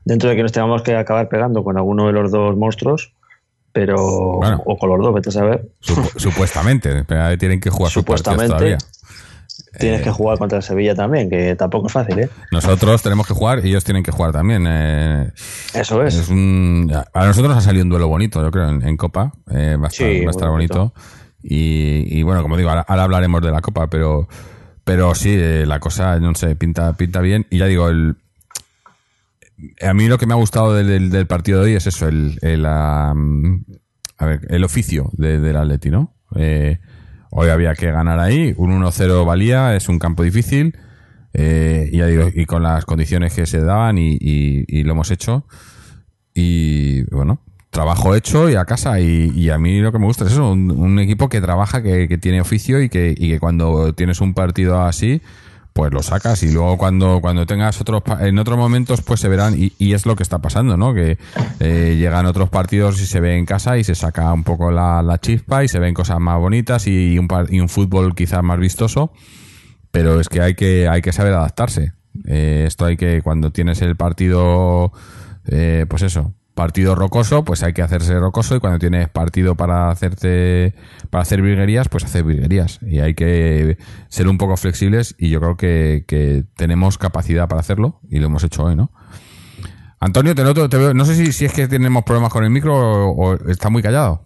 [0.04, 3.14] Dentro de que nos tengamos que acabar pegando con alguno de los dos monstruos,
[3.72, 3.96] pero...
[4.36, 4.62] Bueno.
[4.66, 5.66] O con los dos, vete a saber.
[5.82, 7.04] Supu- supuestamente,
[7.38, 8.48] tienen que jugar sus Supuestamente.
[8.48, 8.78] todavía.
[9.78, 12.28] Tienes que jugar contra el Sevilla también, que tampoco es fácil, ¿eh?
[12.50, 14.64] Nosotros tenemos que jugar y ellos tienen que jugar también.
[14.68, 15.30] eh,
[15.74, 16.14] Eso es.
[16.14, 19.32] es un, a nosotros ha salido un duelo bonito, yo creo, en, en Copa.
[19.50, 20.78] eh, va a estar, Sí, va a estar bonito.
[20.78, 20.94] bonito.
[21.42, 24.28] Y, y bueno, como digo, ahora, ahora hablaremos de la Copa, pero,
[24.84, 27.46] pero sí, eh, la cosa, no sé, pinta, pinta bien.
[27.50, 28.16] Y ya digo, el,
[29.82, 32.08] a mí lo que me ha gustado del, del- del partido de hoy es eso,
[32.08, 33.14] el, el, a
[34.20, 36.14] ver, el oficio de- del Atleti, ¿no?
[36.34, 36.78] Eh,
[37.36, 40.76] hoy había que ganar ahí, un 1-0 valía, es un campo difícil,
[41.34, 45.44] eh, digo, y con las condiciones que se daban y, lo hemos hecho.
[46.34, 49.00] Y bueno, trabajo hecho y a casa.
[49.00, 52.16] Y, a mí lo que me gusta es eso, un, equipo que trabaja, que, que
[52.16, 55.20] tiene oficio y que, y que cuando tienes un partido así,
[55.76, 59.54] pues lo sacas y luego cuando, cuando tengas otros, en otros momentos pues se verán
[59.56, 60.94] y, y es lo que está pasando, ¿no?
[60.94, 61.18] Que
[61.60, 65.02] eh, llegan otros partidos y se ve en casa y se saca un poco la,
[65.02, 68.58] la chispa y se ven cosas más bonitas y un, y un fútbol quizás más
[68.58, 69.12] vistoso
[69.96, 71.94] pero es que hay que, hay que saber adaptarse.
[72.26, 74.92] Eh, esto hay que, cuando tienes el partido,
[75.46, 79.90] eh, pues eso, partido rocoso, pues hay que hacerse rocoso y cuando tienes partido para
[79.90, 80.74] hacerte
[81.10, 83.76] para hacer virguerías, pues hacer virguerías y hay que
[84.08, 88.26] ser un poco flexibles y yo creo que, que tenemos capacidad para hacerlo y lo
[88.28, 88.90] hemos hecho hoy, ¿no?
[90.00, 92.48] Antonio, te noto, te veo, no sé si, si es que tenemos problemas con el
[92.48, 94.24] micro o, está muy callado.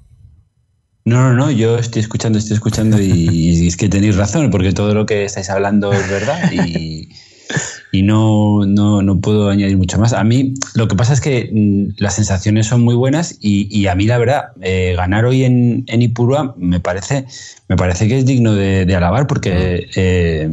[1.04, 4.72] No, no, no, yo estoy escuchando, estoy escuchando y, y es que tenéis razón, porque
[4.72, 7.08] todo lo que estáis hablando es verdad y,
[7.92, 10.12] y no, no, no puedo añadir mucho más.
[10.12, 13.86] A mí lo que pasa es que mm, las sensaciones son muy buenas y, y
[13.86, 17.26] a mí la verdad, eh, ganar hoy en, en Ipurúa me parece,
[17.68, 20.50] me parece que es digno de, de alabar porque eh,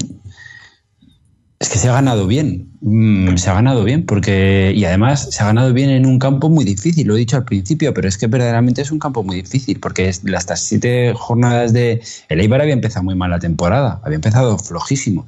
[1.59, 5.41] es que se ha ganado bien, mm, se ha ganado bien porque y además se
[5.41, 8.17] ha ganado bien en un campo muy difícil, lo he dicho al principio, pero es
[8.19, 12.73] que verdaderamente es un campo muy difícil porque estas siete jornadas de el Eibar había
[12.73, 15.25] empezado muy mal la temporada, había empezado flojísimo,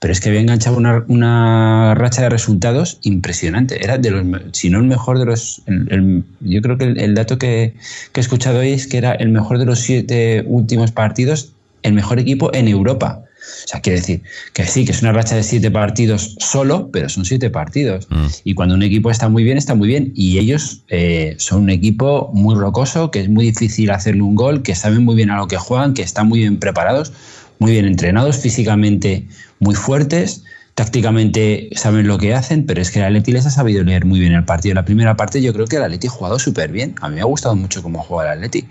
[0.00, 4.68] pero es que había enganchado una, una racha de resultados impresionante, era de los, si
[4.68, 7.72] no el mejor de los, el- el- yo creo que el, el dato que,
[8.12, 11.94] que he escuchado hoy es que era el mejor de los siete últimos partidos, el
[11.94, 13.22] mejor equipo en Europa.
[13.64, 17.08] O sea, quiere decir que sí, que es una racha de siete partidos solo, pero
[17.08, 18.06] son siete partidos.
[18.10, 18.26] Mm.
[18.44, 20.12] Y cuando un equipo está muy bien, está muy bien.
[20.14, 24.62] Y ellos eh, son un equipo muy rocoso, que es muy difícil hacerle un gol,
[24.62, 27.12] que saben muy bien a lo que juegan, que están muy bien preparados,
[27.58, 29.26] muy bien entrenados, físicamente
[29.58, 30.42] muy fuertes.
[30.74, 34.18] Tácticamente saben lo que hacen, pero es que el Atleti les ha sabido leer muy
[34.18, 34.74] bien el partido.
[34.74, 36.94] La primera parte yo creo que el Atleti ha jugado súper bien.
[37.02, 38.66] A mí me ha gustado mucho cómo juega el Atleti.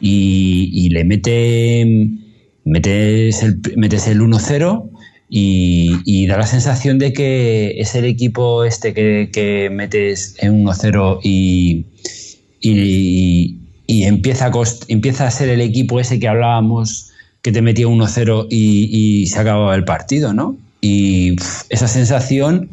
[0.00, 1.86] Y, y le mete
[2.68, 4.90] metes el, metes el 1-0
[5.30, 11.20] y, da la sensación de que es el equipo este que, que metes en 1-0
[11.22, 11.86] y,
[12.60, 14.52] y, y empieza, a
[14.88, 17.10] empieza a ser el equipo ese que hablábamos
[17.42, 20.56] que te metía 1-0 y, se acababa el partido, ¿no?
[20.80, 21.36] Y
[21.70, 22.70] esa sensación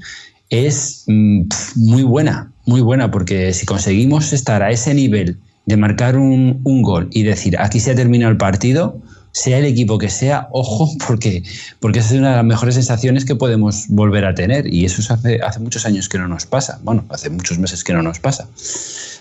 [0.49, 1.43] es mm,
[1.75, 6.81] muy buena, muy buena, porque si conseguimos estar a ese nivel de marcar un, un
[6.81, 9.01] gol y decir aquí se ha terminado el partido,
[9.35, 11.43] sea el equipo que sea, ojo, porque,
[11.81, 15.11] porque es una de las mejores sensaciones que podemos volver a tener y eso es
[15.11, 18.19] hace, hace muchos años que no nos pasa, bueno, hace muchos meses que no nos
[18.19, 18.47] pasa.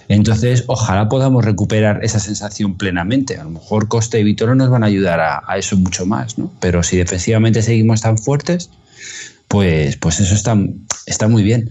[0.09, 3.39] Entonces, ojalá podamos recuperar esa sensación plenamente.
[3.39, 6.37] A lo mejor Costa y Vitolo nos van a ayudar a, a eso mucho más,
[6.39, 6.53] ¿no?
[6.61, 8.69] Pero si defensivamente seguimos tan fuertes,
[9.49, 10.57] pues, pues eso está,
[11.07, 11.71] está muy bien.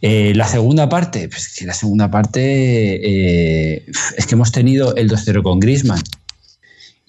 [0.00, 5.42] Eh, la segunda parte, pues la segunda parte eh, es que hemos tenido el 2-0
[5.42, 6.02] con Griezmann.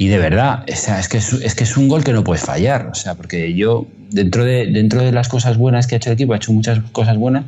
[0.02, 2.24] Y de verdad, o sea, es, que es, es que es un gol que no
[2.24, 2.88] puedes fallar.
[2.92, 6.16] O sea, porque yo, dentro de, dentro de las cosas buenas que ha hecho el
[6.16, 7.46] equipo, ha hecho muchas cosas buenas,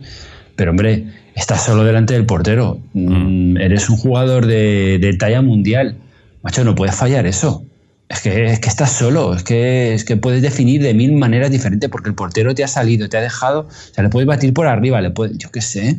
[0.56, 2.80] pero hombre, estás solo delante del portero.
[2.94, 5.96] Mm, Eres un jugador de, de talla mundial.
[6.44, 7.66] Macho, no puedes fallar eso.
[8.08, 11.50] Es que, es que estás solo, es que, es que puedes definir de mil maneras
[11.50, 14.54] diferentes porque el portero te ha salido, te ha dejado, o sea, le puedes batir
[14.54, 15.98] por arriba, le puedes, yo qué sé.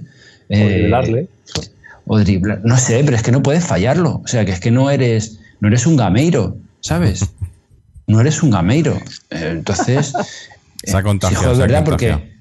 [0.49, 1.27] O eh, driblarle.
[2.07, 4.21] o driblar, no sé, pero es que no puedes fallarlo.
[4.25, 7.25] O sea, que es que no eres, no eres un gameiro, ¿sabes?
[8.07, 8.99] No eres un gameiro.
[9.31, 10.12] Eh, Entonces,
[10.85, 11.85] Se ha eh, contagiado, joder, se ha ¿verdad?
[11.87, 12.35] Porque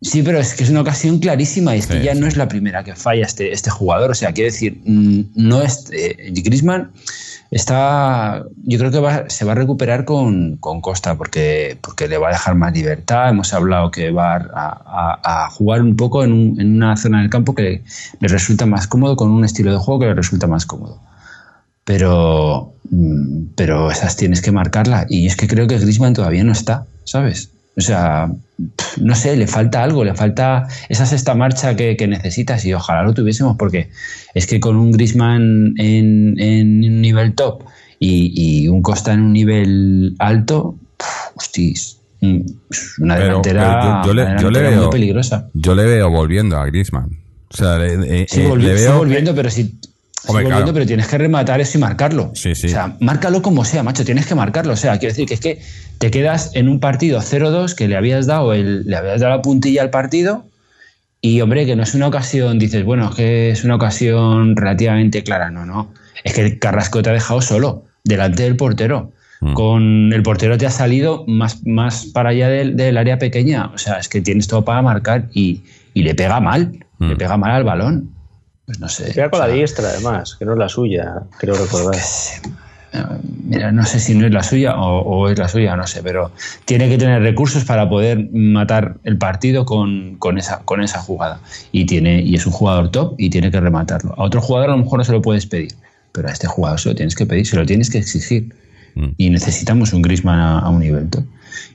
[0.00, 2.20] sí, pero es que es una ocasión clarísima y es que ya sí.
[2.20, 4.10] no es la primera que falla este, este jugador.
[4.10, 6.90] O sea, quiero decir, mm, no es eh, Griezmann
[7.50, 12.16] está, yo creo que va- se va a recuperar con, con Costa porque, porque le
[12.16, 13.28] va a dejar más libertad.
[13.28, 14.40] Hemos hablado que va a,
[15.24, 17.82] a- a jugar un poco en, un- en una zona del campo que
[18.20, 20.98] le resulta más cómodo, con un estilo de juego que le resulta más cómodo.
[21.84, 25.06] Pero, mm, pero esas tienes que marcarla.
[25.08, 27.50] Y es que creo que Griezmann todavía no está, ¿sabes?
[27.76, 28.30] O sea,
[29.00, 33.02] no sé, le falta algo, le falta esa sexta marcha que, que necesitas y ojalá
[33.02, 33.88] lo tuviésemos porque
[34.34, 37.64] es que con un Griezmann en, en un nivel top
[37.98, 38.32] y,
[38.64, 40.76] y un Costa en un nivel alto,
[41.34, 42.40] hostis, mm,
[43.00, 45.48] una delantera, pero yo- yo le- una yo le delantera veo- muy peligrosa.
[45.54, 47.08] Yo le veo volviendo a Griezmann.
[47.48, 49.78] O sea, le, Sí, eh, le volviendo, pero si.
[50.26, 50.72] Hombre, volviendo, claro.
[50.74, 52.30] pero tienes que rematar eso y marcarlo.
[52.34, 52.68] Sí, sí.
[52.68, 54.72] O sea, márcalo como sea, macho, tienes que marcarlo.
[54.72, 55.60] O sea, quiero decir que es que
[55.98, 59.42] te quedas en un partido 0-2 que le habías dado el, le habías dado la
[59.42, 60.44] puntilla al partido
[61.24, 65.22] y, hombre, que no es una ocasión, dices, bueno, es que es una ocasión relativamente
[65.22, 65.50] clara.
[65.50, 65.92] No, no.
[66.24, 69.12] Es que Carrasco te ha dejado solo, delante del portero.
[69.40, 69.54] Mm.
[69.54, 73.66] Con el portero te ha salido más, más para allá del, del área pequeña.
[73.66, 75.62] O sea, es que tienes todo para marcar y,
[75.94, 76.72] y le pega mal.
[76.98, 77.08] Mm.
[77.10, 78.10] Le pega mal al balón.
[78.66, 79.12] Pues no sé.
[79.12, 81.94] Pega con o la diestra, además, que no es la suya, creo recordar.
[82.92, 83.02] eh,
[83.44, 86.02] Mira, no sé si no es la suya o, o es la suya, no sé,
[86.02, 86.30] pero
[86.64, 91.40] tiene que tener recursos para poder matar el partido con, con esa, con esa jugada.
[91.72, 94.14] Y, tiene, y es un jugador top y tiene que rematarlo.
[94.16, 95.72] A otro jugador a lo mejor no se lo puedes pedir,
[96.12, 98.54] pero a este jugador se lo tienes que pedir, se lo tienes que exigir.
[98.94, 99.14] Mm.
[99.16, 101.24] y necesitamos un Griezmann a, a un nivel top.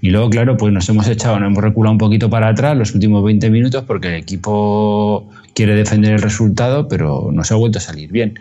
[0.02, 2.94] Y luego, claro, pues nos hemos echado, nos hemos reculado un poquito para atrás los
[2.94, 7.80] últimos 20 minutos porque el equipo quiere defender el resultado, pero no se ha vuelto
[7.80, 8.40] a salir bien.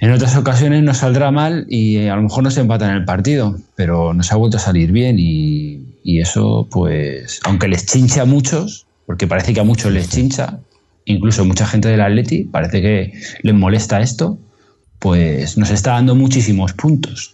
[0.00, 3.56] En otras ocasiones nos saldrá mal y eh, a lo mejor nos empatan el partido,
[3.74, 8.24] pero nos ha vuelto a salir bien y, y eso, pues, aunque les chincha a
[8.26, 10.58] muchos, porque parece que a muchos les chincha,
[11.04, 14.38] incluso mucha gente del Atleti, parece que les molesta esto,
[14.98, 17.33] pues nos está dando muchísimos puntos.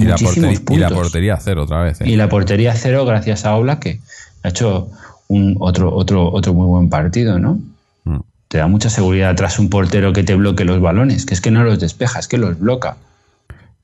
[0.00, 2.00] Y la, Muchísimos portería, y la portería cero otra vez.
[2.00, 2.04] ¿eh?
[2.08, 4.00] Y la portería cero gracias a Oblak que
[4.42, 4.90] ha hecho
[5.28, 7.58] un otro, otro, otro muy buen partido, ¿no?
[8.04, 8.18] Mm.
[8.48, 11.50] Te da mucha seguridad tras un portero que te bloque los balones, que es que
[11.50, 12.96] no los despeja, es que los bloca.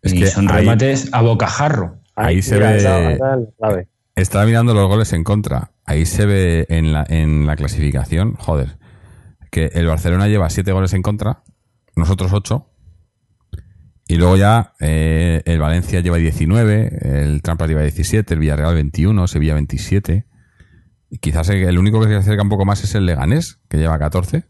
[0.02, 1.96] Es y que son ahí- remates a bocajarro.
[2.16, 3.88] Ahí se mira, ve- esa- esa es la clave.
[4.16, 5.70] Estaba mirando los goles en contra.
[5.86, 8.76] Ahí se ve en la, en la clasificación, joder,
[9.50, 11.42] que el Barcelona lleva siete goles en contra,
[11.96, 12.66] nosotros ocho.
[14.10, 19.28] Y luego ya eh, el Valencia lleva 19, el Trampas lleva 17, el Villarreal 21,
[19.28, 20.26] Sevilla 27.
[21.10, 23.98] Y quizás el, único que se acerca un poco más es el Leganés, que lleva
[24.00, 24.44] 14.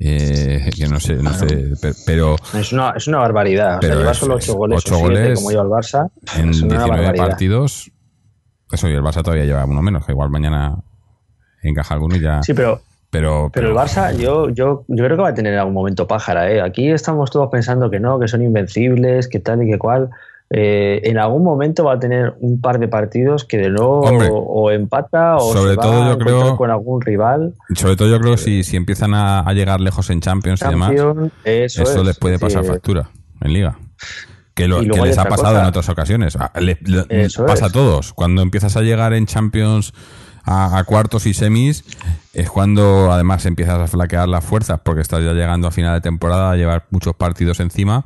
[0.00, 3.78] Eh, que no sé, no sé, pe- pero Es una, es una barbaridad.
[3.78, 5.62] O sea, Pero lleva es- solo es 8 goles, ocho o siete, goles como lleva
[5.62, 6.10] el Barça.
[6.36, 7.26] en es una 19 barbaridad.
[7.28, 7.92] partidos,
[8.72, 10.82] eso y el Barça todavía lleva uno menos, que igual mañana
[11.62, 12.42] encaja alguno y ya.
[12.42, 15.74] Sí, pero, pero, pero el Barça, yo, yo, yo creo que va a tener algún
[15.74, 16.50] momento pájara.
[16.50, 16.60] ¿eh?
[16.60, 20.10] Aquí estamos todos pensando que no, que son invencibles, que tal y que cual.
[20.52, 24.28] Eh, en algún momento va a tener un par de partidos que de nuevo Hombre,
[24.32, 27.54] o, o empata o sobre se va todo yo a creo- con algún rival.
[27.74, 30.68] Sobre todo yo creo que si, si empiezan a, a llegar lejos en Champions y
[30.68, 32.04] demás, eso, eso es.
[32.04, 33.78] les puede pasar factura en Liga.
[34.54, 35.60] Que, lo, que les ha pasado cosa.
[35.62, 36.34] en otras ocasiones.
[36.36, 37.70] A- le- le- Eso pasa es.
[37.70, 38.12] a todos.
[38.12, 39.94] Cuando empiezas a llegar en Champions
[40.44, 41.84] a, a cuartos y semis,
[42.32, 46.00] es cuando además empiezas a flaquear las fuerzas porque estás ya llegando a final de
[46.00, 48.04] temporada a llevar muchos partidos encima.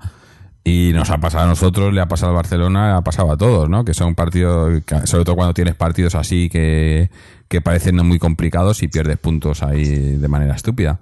[0.66, 3.36] Y nos ha pasado a nosotros, le ha pasado al Barcelona, le ha pasado a
[3.36, 3.84] todos, ¿no?
[3.84, 7.10] Que son partidos, sobre todo cuando tienes partidos así que,
[7.48, 11.00] que parecen no muy complicados y pierdes puntos ahí de manera estúpida.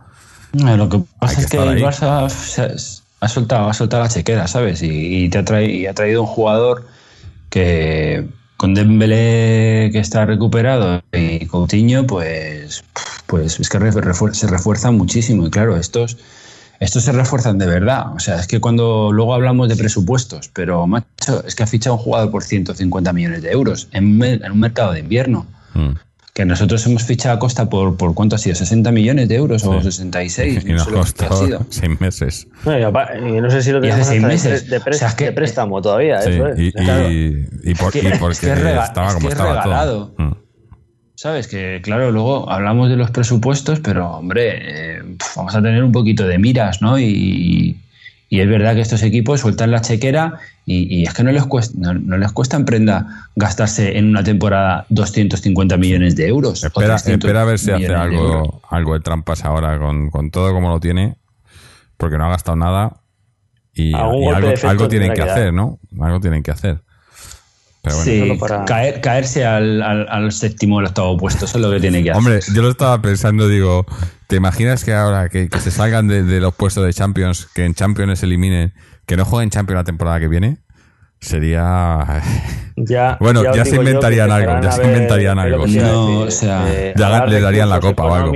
[0.52, 1.80] Lo que pasa que es que el.
[1.80, 4.82] Barça ha soltado, ha soltado la chequera, ¿sabes?
[4.82, 6.88] Y, y te ha traído, y ha traído un jugador
[7.48, 8.26] que
[8.62, 12.84] con Dembélé que está recuperado y Coutinho, pues,
[13.26, 13.78] pues es que
[14.34, 15.48] se refuerzan muchísimo.
[15.48, 16.16] Y claro, estos,
[16.78, 18.14] estos se refuerzan de verdad.
[18.14, 21.96] O sea, es que cuando luego hablamos de presupuestos, pero macho, es que ha fichado
[21.96, 25.44] un jugador por 150 millones de euros en un mercado de invierno.
[25.74, 25.94] Mm.
[26.34, 28.56] Que nosotros hemos fichado a Costa por, por ¿cuánto ha sido?
[28.56, 30.64] ¿60 millones de euros o 66?
[30.66, 31.66] Y No nos sé lo que ha costó sido.
[31.68, 32.48] seis meses.
[32.64, 34.70] No, y apa- y no sé si lo Y hace tenemos seis de meses.
[34.70, 36.58] de, pres- O sea, es que- de préstamo todavía, Sí, eso es.
[36.58, 37.10] y, y- Claro.
[37.12, 39.62] y por- Es que- y porque es que rega- estaba es como que es estaba
[39.62, 40.12] regalado.
[40.16, 40.24] todo.
[40.28, 40.34] Mm.
[41.16, 41.46] ¿Sabes?
[41.48, 45.02] Que claro, luego hablamos de los presupuestos, pero hombre, eh,
[45.36, 46.98] vamos a tener un poquito de miras, ¿no?
[46.98, 47.76] Y,
[48.32, 51.44] y es verdad que estos equipos sueltan la chequera y, y es que no les,
[51.44, 56.64] cuesta, no, no les cuesta en prenda gastarse en una temporada 250 millones de euros.
[56.64, 60.08] Espera, 300 espera a ver si hace millones de algo, algo de trampas ahora con,
[60.08, 61.16] con todo como lo tiene,
[61.98, 63.02] porque no ha gastado nada
[63.74, 65.78] y, algo, algo tienen que hacer, ¿no?
[66.00, 66.80] Algo tienen que hacer.
[67.82, 68.10] Pero bueno.
[68.12, 71.62] Sí, Solo para- caer- caerse al, al- al séptimo o al octavo puesto, eso es
[71.64, 72.18] lo que tiene que hacer.
[72.18, 73.84] Hombre, yo lo estaba pensando, digo,
[74.28, 77.64] ¿te imaginas que ahora que, que se salgan de, de los puestos de Champions, que
[77.64, 78.72] en Champions se eliminen,
[79.06, 80.58] que no jueguen Champions la temporada que viene?
[81.20, 82.22] Sería...
[82.74, 87.26] Ya, Bueno, ya se inventarían algo, ya se inventarían algo, No, o sea, eh, ya
[87.26, 88.32] le darían la copa o algo.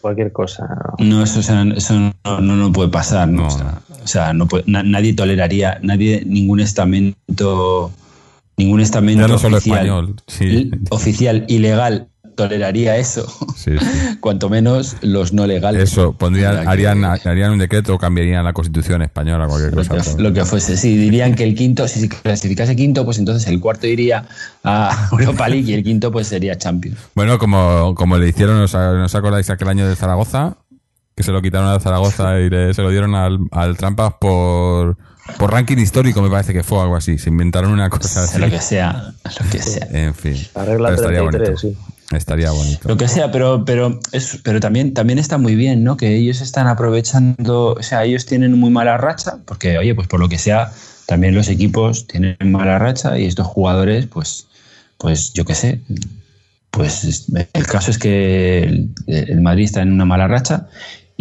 [0.00, 0.66] cualquier cosa.
[0.98, 3.28] No, eso, o sea, eso no, no, no puede pasar.
[3.28, 3.42] ¿no?
[3.42, 7.92] No, o sea, o sea, no puede- na- nadie toleraría, nadie, ningún estamento,
[8.64, 10.70] ningún estamento no oficial, español, sí.
[10.90, 13.26] oficial ilegal toleraría eso.
[13.54, 13.86] Sí, sí.
[14.20, 15.82] Cuanto menos los no legales.
[15.82, 20.16] Eso, pondrían, harían, harían un decreto o cambiarían la constitución española, cualquier lo cosa.
[20.16, 23.46] que, lo que fuese, sí, dirían que el quinto, si se clasificase quinto, pues entonces
[23.48, 24.26] el cuarto iría
[24.64, 26.96] a Europa League y el quinto pues sería Champions.
[27.14, 30.56] Bueno, como, como le hicieron, ¿os, os acordáis aquel año de Zaragoza?
[31.14, 34.96] Que se lo quitaron a Zaragoza y le- se lo dieron al, al Trampas por,
[35.38, 37.18] por ranking histórico, me parece que fue algo así.
[37.18, 38.38] Se inventaron una cosa así.
[38.38, 39.86] Lo que sea, lo que sea.
[39.92, 40.32] En fin.
[40.34, 41.56] Estaría 33, bonito.
[41.56, 41.76] sí.
[42.16, 42.88] Estaría bonito.
[42.88, 45.96] Lo que sea, pero, pero, es, pero también, también está muy bien, ¿no?
[45.96, 50.18] Que ellos están aprovechando, o sea, ellos tienen muy mala racha, porque, oye, pues por
[50.18, 50.72] lo que sea,
[51.06, 54.48] también los equipos tienen mala racha y estos jugadores, pues,
[54.98, 55.80] pues yo qué sé,
[56.72, 60.66] pues es- el caso es que el, el Madrid está en una mala racha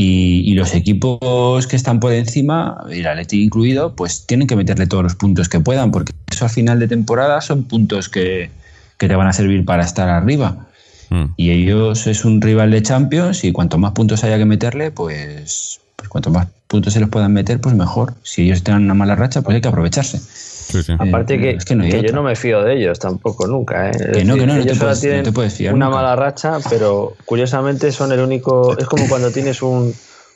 [0.02, 4.56] y, y los equipos que están por encima, y el Atleti incluido, pues tienen que
[4.56, 8.50] meterle todos los puntos que puedan, porque eso al final de temporada son puntos que,
[8.98, 10.68] que te van a servir para estar arriba.
[11.10, 11.26] Mm.
[11.36, 15.82] Y ellos es un rival de Champions y cuanto más puntos haya que meterle, pues,
[15.98, 18.14] pues cuanto más puntos se les puedan meter, pues mejor.
[18.24, 20.22] Si ellos tienen una mala racha, pues hay que aprovecharse.
[20.70, 20.94] Sí, sí.
[21.00, 23.48] Aparte Eh, que, es que no hay que yo no me fío de ellos tampoco
[23.48, 23.90] nunca.
[23.90, 23.92] ¿eh?
[24.14, 25.98] Que no, que no, no ellos puedes- no tienen te puedes fiar una nunca.
[25.98, 28.78] mala racha, pero curiosamente son el único.
[28.78, 29.94] Es como cuando tienes un,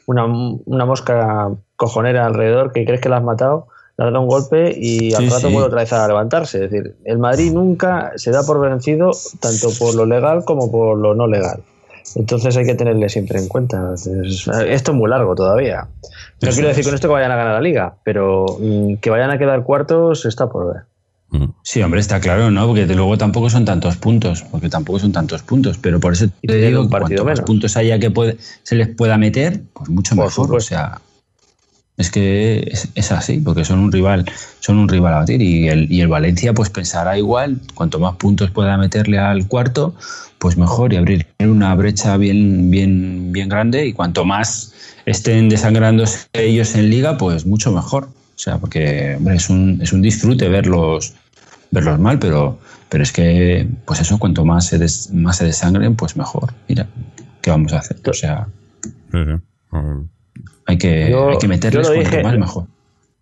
[0.08, 3.68] una, una mosca cojonera alrededor que crees que la has matado,
[3.98, 5.54] le has dado un golpe y al Sí, rato sí.
[5.54, 6.66] vuelve otra vez a levantarse.
[6.66, 10.98] Es decir, el Madrid nunca se da por vencido tanto por lo legal como por
[10.98, 11.62] lo no legal.
[12.16, 13.94] Entonces hay que tenerle siempre en cuenta.
[13.96, 15.88] Es- esto es muy largo todavía.
[16.42, 19.32] No quiero decir con esto que vayan a ganar la liga, pero mm, que vayan
[19.32, 20.84] a quedar cuartos está por ver.
[21.30, 21.52] Mm.
[21.64, 22.68] Sí, hombre, está claro, ¿no?
[22.68, 26.28] Porque de luego tampoco son tantos puntos, porque tampoco son tantos puntos, pero por eso
[26.42, 27.48] te digo un partido cuanto más menos.
[27.48, 30.56] puntos haya que puede, se les pueda meter, pues mucho Por mejor.
[30.56, 31.00] O sea,
[31.98, 34.26] es que es, así, porque son un rival,
[34.60, 38.16] son un rival a batir y el, y el Valencia pues pensará igual, cuanto más
[38.16, 39.94] puntos pueda meterle al cuarto,
[40.40, 44.74] pues mejor y abrir una brecha bien, bien, bien grande y cuanto más
[45.06, 48.06] estén desangrándose ellos en liga, pues mucho mejor.
[48.36, 51.14] O sea, porque hombre, es un, es un disfrute verlos,
[51.72, 55.96] verlos mal, pero, pero es que, pues eso, cuanto más se, des- más se desangren,
[55.96, 56.54] pues mejor.
[56.68, 56.88] Mira,
[57.42, 57.98] ¿qué vamos a hacer?
[58.10, 58.48] O sea.
[60.66, 62.64] Hay que, Yo- hay que meterles yo lo dije- más mejor.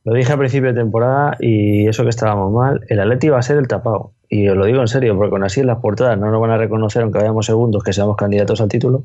[0.04, 3.43] Lo dije a principio de temporada y eso que estábamos mal, el Atleti va a
[3.43, 4.12] ser el tapado.
[4.30, 6.49] Y os lo digo en serio, porque con así en las portadas no nos van
[6.51, 9.04] a reconocer, aunque vayamos segundos, que seamos candidatos al título,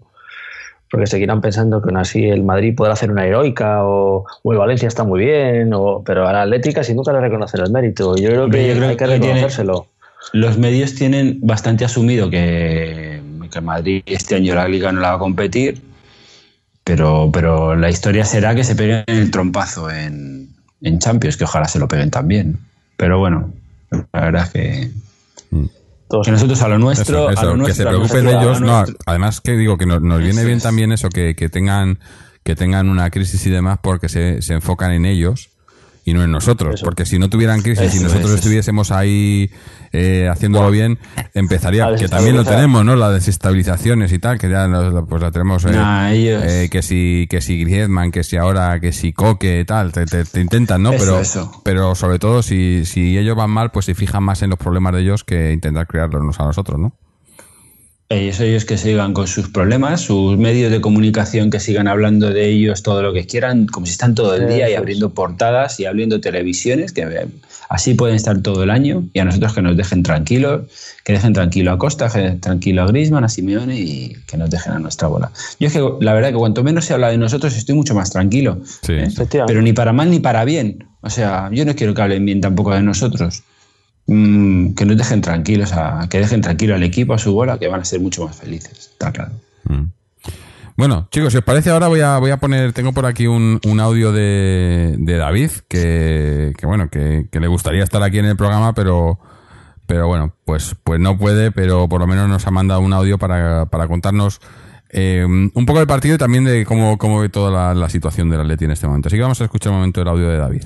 [0.91, 4.59] porque seguirán pensando que aún así el Madrid podrá hacer una heroica o, o el
[4.59, 8.17] Valencia está muy bien, o, pero a la Atlética sin nunca le reconocer el mérito.
[8.17, 9.87] Yo creo que yo creo hay que que tiene- reconocérselo.
[10.33, 13.21] Los medios tienen bastante asumido que,
[13.53, 15.83] que Madrid este año la liga no la va a competir,
[16.87, 21.67] pero, pero la historia será que se peguen el trompazo en, en Champions, que ojalá
[21.67, 22.59] se lo peguen también.
[22.97, 23.53] Pero bueno,
[23.91, 24.91] la verdad es que,
[26.09, 27.99] Todos- que nosotros a lo nuestro, Eso, eso, a lo que nuestro, se a lo
[27.99, 28.61] preocupen de ellos.
[28.61, 30.63] No, además que digo que nos, nos viene bien es.
[30.63, 31.99] también eso, que, que tengan
[32.45, 35.51] que tengan una crisis y demás porque se, se enfocan en ellos
[36.07, 36.77] y no en nosotros.
[36.77, 36.85] Eso.
[36.87, 38.35] Porque si no tuvieran crisis y Eso, nosotros eso.
[38.37, 39.51] estuviésemos ahí
[39.93, 40.99] eh, haciéndolo bien,
[41.35, 42.97] empezaría, que también lo tenemos, ¿no?
[42.97, 45.65] Las desestabilizaciones y tal, que ya nos- pues la tenemos.
[45.65, 49.93] eh, Nah, eh, que si que si Griezmann, que si ahora, que si Coque, tal,
[49.93, 50.91] te, te- te intentan, ¿no?
[50.93, 51.21] Pero
[51.65, 54.93] pero sobre todo si, si ellos van mal, pues se fijan más en los problemas
[54.95, 56.97] de ellos que intentar crearlos a nosotros, ¿no?
[58.09, 62.49] Ellos, ellos que sigan con sus problemas, sus medios de comunicación que sigan hablando de
[62.49, 65.87] ellos todo lo que quieran, como si están todo el día y abriendo portadas y
[65.87, 67.27] abriendo televisiones, que eh,
[67.69, 70.71] así pueden estar todo el año y a nosotros que nos dejen tranquilos,
[71.03, 74.51] que dejen tranquilo a Costa, que dejen tranquilo a Griezmann, a Simeone y que nos
[74.51, 75.33] dejen a nuestra bola.
[75.59, 78.11] Yo es que la verdad que cuanto menos se habla de nosotros estoy mucho más
[78.11, 78.61] tranquilo.
[78.83, 78.93] Sí.
[78.93, 79.03] ¿eh?
[79.03, 79.53] Efectivamente.
[79.53, 80.87] Pero ni para mal ni para bien.
[81.01, 83.43] O sea, yo no quiero que hablen bien tampoco de nosotros.
[84.09, 87.67] Mm, que nos dejen tranquilos, a, que dejen tranquilo al equipo, a su bola, que
[87.67, 89.33] van a ser mucho más felices, está claro.
[89.65, 89.85] Mm.
[90.77, 93.61] Bueno, chicos, si os parece, ahora voy a, voy a poner, tengo por aquí un,
[93.67, 98.37] un audio de, de David, que, que bueno, que, le gustaría estar aquí en el
[98.37, 99.19] programa, pero,
[99.87, 103.19] pero bueno, pues, pues no puede, pero por lo menos nos ha mandado un audio
[103.19, 104.41] para, para contarnos
[104.91, 108.29] eh, un poco del partido y también de cómo, cómo ve toda la, la situación
[108.31, 109.09] del Atleti en este momento.
[109.09, 110.63] Así que vamos a escuchar un momento el audio de David.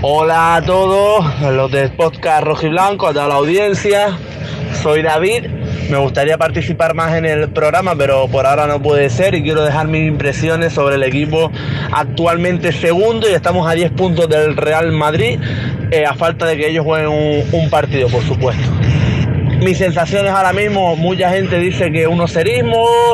[0.00, 4.16] Hola a todos, los del podcast Rojo y Blanco, a toda la audiencia.
[4.80, 5.46] Soy David.
[5.90, 9.64] Me gustaría participar más en el programa, pero por ahora no puede ser y quiero
[9.64, 11.50] dejar mis impresiones sobre el equipo
[11.90, 15.40] actualmente segundo y estamos a 10 puntos del Real Madrid,
[15.90, 17.08] eh, a falta de que ellos jueguen
[17.50, 18.70] un partido, por supuesto.
[19.60, 22.62] Mis sensaciones ahora mismo, mucha gente dice que 1-0,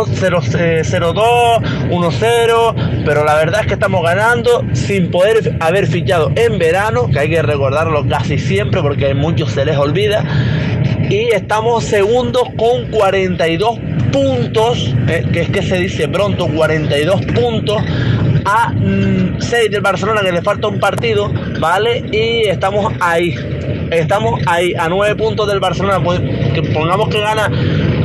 [0.06, 7.08] 0-2, 1-0, pero la verdad es que estamos ganando sin poder haber fichado en verano,
[7.10, 10.22] que hay que recordarlo casi siempre porque a muchos se les olvida,
[11.08, 13.78] y estamos segundos con 42
[14.12, 17.82] puntos, eh, que es que se dice pronto, 42 puntos
[18.44, 18.72] a
[19.38, 22.04] 6 del Barcelona que le falta un partido, ¿vale?
[22.12, 23.34] Y estamos ahí.
[23.90, 26.02] Estamos ahí a 9 puntos del Barcelona.
[26.02, 26.20] Pues,
[26.54, 27.50] que pongamos que gana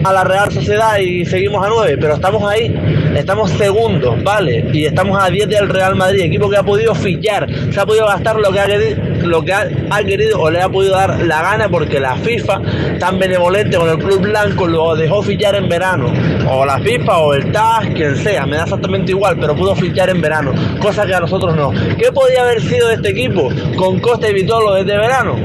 [0.04, 2.76] a la Real Sociedad y seguimos a 9, pero estamos ahí.
[3.16, 4.66] Estamos segundos, ¿vale?
[4.72, 8.08] Y estamos a 10 del Real Madrid, equipo que ha podido fichar, se ha podido
[8.08, 9.68] gastar lo que ha querido, lo que ha,
[10.06, 12.62] querido o le ha podido dar la gana porque la FIFA,
[13.00, 16.12] tan benevolente con el Club Blanco, lo dejó fichar en verano.
[16.50, 20.10] O la FIFA o el TAS, quien sea, me da exactamente igual, pero pudo fichar
[20.10, 21.72] en verano, cosa que a nosotros no.
[21.98, 25.36] ¿Qué podía haber sido de este equipo con Costa y Vitolo desde verano?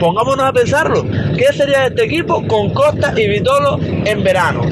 [0.00, 1.04] Pongámonos a pensarlo.
[1.36, 4.62] ¿Qué sería de este equipo con Costa y Vitolo en verano?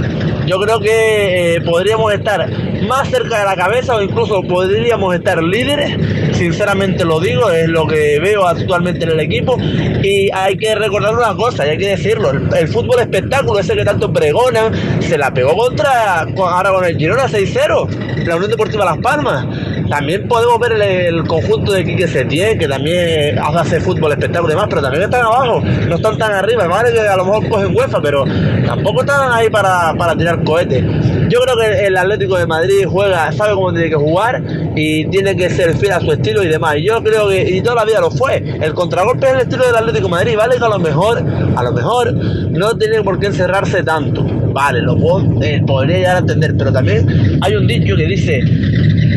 [0.47, 2.49] Yo creo que eh, podríamos estar
[2.87, 5.97] más cerca de la cabeza o incluso podríamos estar líderes,
[6.37, 9.57] sinceramente lo digo, es lo que veo actualmente en el equipo
[10.03, 13.85] y hay que recordar una cosa, y hay que decirlo, el, fútbol espectáculo ese que
[13.85, 14.71] tanto pregona,
[15.01, 19.47] se la pegó contra, con- ahora con el Girona 6-0, la Unión Deportiva Las Palmas.
[19.89, 24.67] También podemos ver el, conjunto de Quique Setién, que también hace fútbol espectáculo y demás,
[24.69, 26.67] pero también están abajo, no están tan arriba.
[26.67, 28.25] Vale que a lo mejor cogen UEFA, pero
[28.67, 30.85] tampoco están ahí para, para tirar cohetes.
[31.29, 34.43] Yo creo que el Atlético de Madrid juega, sabe cómo tiene que jugar
[34.75, 36.77] y tiene que ser fiel a su estilo y demás.
[36.77, 38.43] Y yo creo que, y toda la vida lo fue.
[38.61, 41.23] El contragolpe es el estilo del Atlético de Madrid, vale que a lo mejor,
[41.57, 44.25] a lo mejor no tiene por qué encerrarse tanto.
[44.25, 48.41] Vale, lo puedo, eh, podría llegar a entender, pero también hay un dicho que dice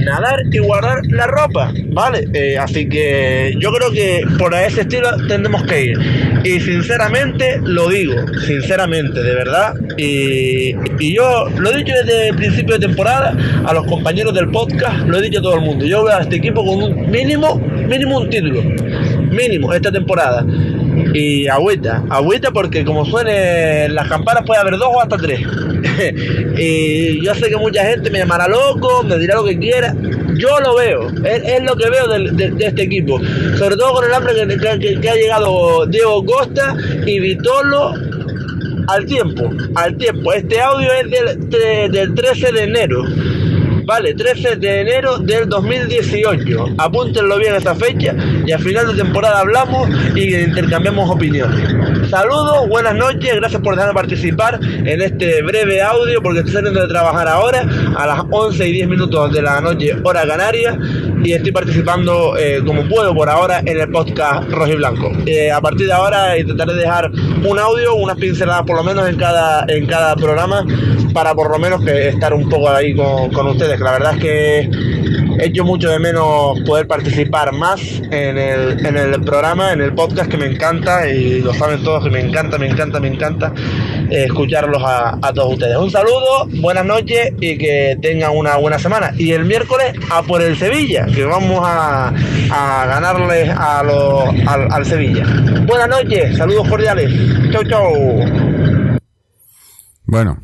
[0.09, 2.27] nadar y guardar la ropa, ¿vale?
[2.33, 5.99] Eh, así que yo creo que por ese estilo tendremos que ir.
[6.43, 9.73] Y sinceramente lo digo, sinceramente, de verdad.
[9.97, 13.35] Y, y yo lo he dicho desde el principio de temporada
[13.65, 15.85] a los compañeros del podcast, lo he dicho a todo el mundo.
[15.85, 17.55] Yo veo a este equipo con un mínimo,
[17.87, 18.61] mínimo un título,
[19.31, 20.45] mínimo esta temporada.
[21.13, 25.39] Y agüita, agüita porque como suenen las campanas puede haber dos o hasta tres.
[26.57, 29.95] y yo sé que mucha gente me llamará loco, me dirá lo que quiera.
[30.35, 33.19] Yo lo veo, es, lo que veo de, este equipo.
[33.57, 34.33] Sobre todo con el hambre
[35.01, 36.75] que ha llegado Diego Costa
[37.05, 37.93] y Vitolo
[38.87, 40.33] al tiempo, al tiempo.
[40.33, 43.03] Este audio es del, de- del 13 de enero.
[43.89, 46.75] Vale, 13 de enero del 2018.
[46.77, 48.15] Apúntenlo bien esa fecha
[48.45, 52.07] y al final de temporada hablamos y intercambiamos opiniones.
[52.07, 56.87] Saludos, buenas noches, gracias por dejarme participar en este breve audio porque estoy saliendo de
[56.87, 60.77] trabajar ahora a las 11 y 10 minutos de la noche, hora canaria,
[61.23, 65.11] y estoy participando eh, como puedo por ahora en el podcast Rojo y Blanco.
[65.25, 67.09] Eh, a partir de ahora intentaré dejar
[67.43, 70.63] un audio, unas pinceladas por lo menos en cada, en cada programa
[71.13, 74.19] para por lo menos que estar un poco ahí con, con ustedes, la verdad es
[74.19, 74.69] que
[75.39, 80.29] echo mucho de menos poder participar más en el, en el programa, en el podcast
[80.29, 83.53] que me encanta y lo saben todos que me encanta, me encanta, me encanta
[84.09, 85.77] eh, escucharlos a, a todos ustedes.
[85.77, 89.11] Un saludo, buenas noches y que tengan una buena semana.
[89.17, 92.13] Y el miércoles a por el Sevilla, que vamos a,
[92.51, 95.23] a ganarles a los, al, al Sevilla.
[95.65, 97.11] Buenas noches, saludos cordiales.
[97.51, 97.93] Chau, chau.
[100.05, 100.37] Bueno,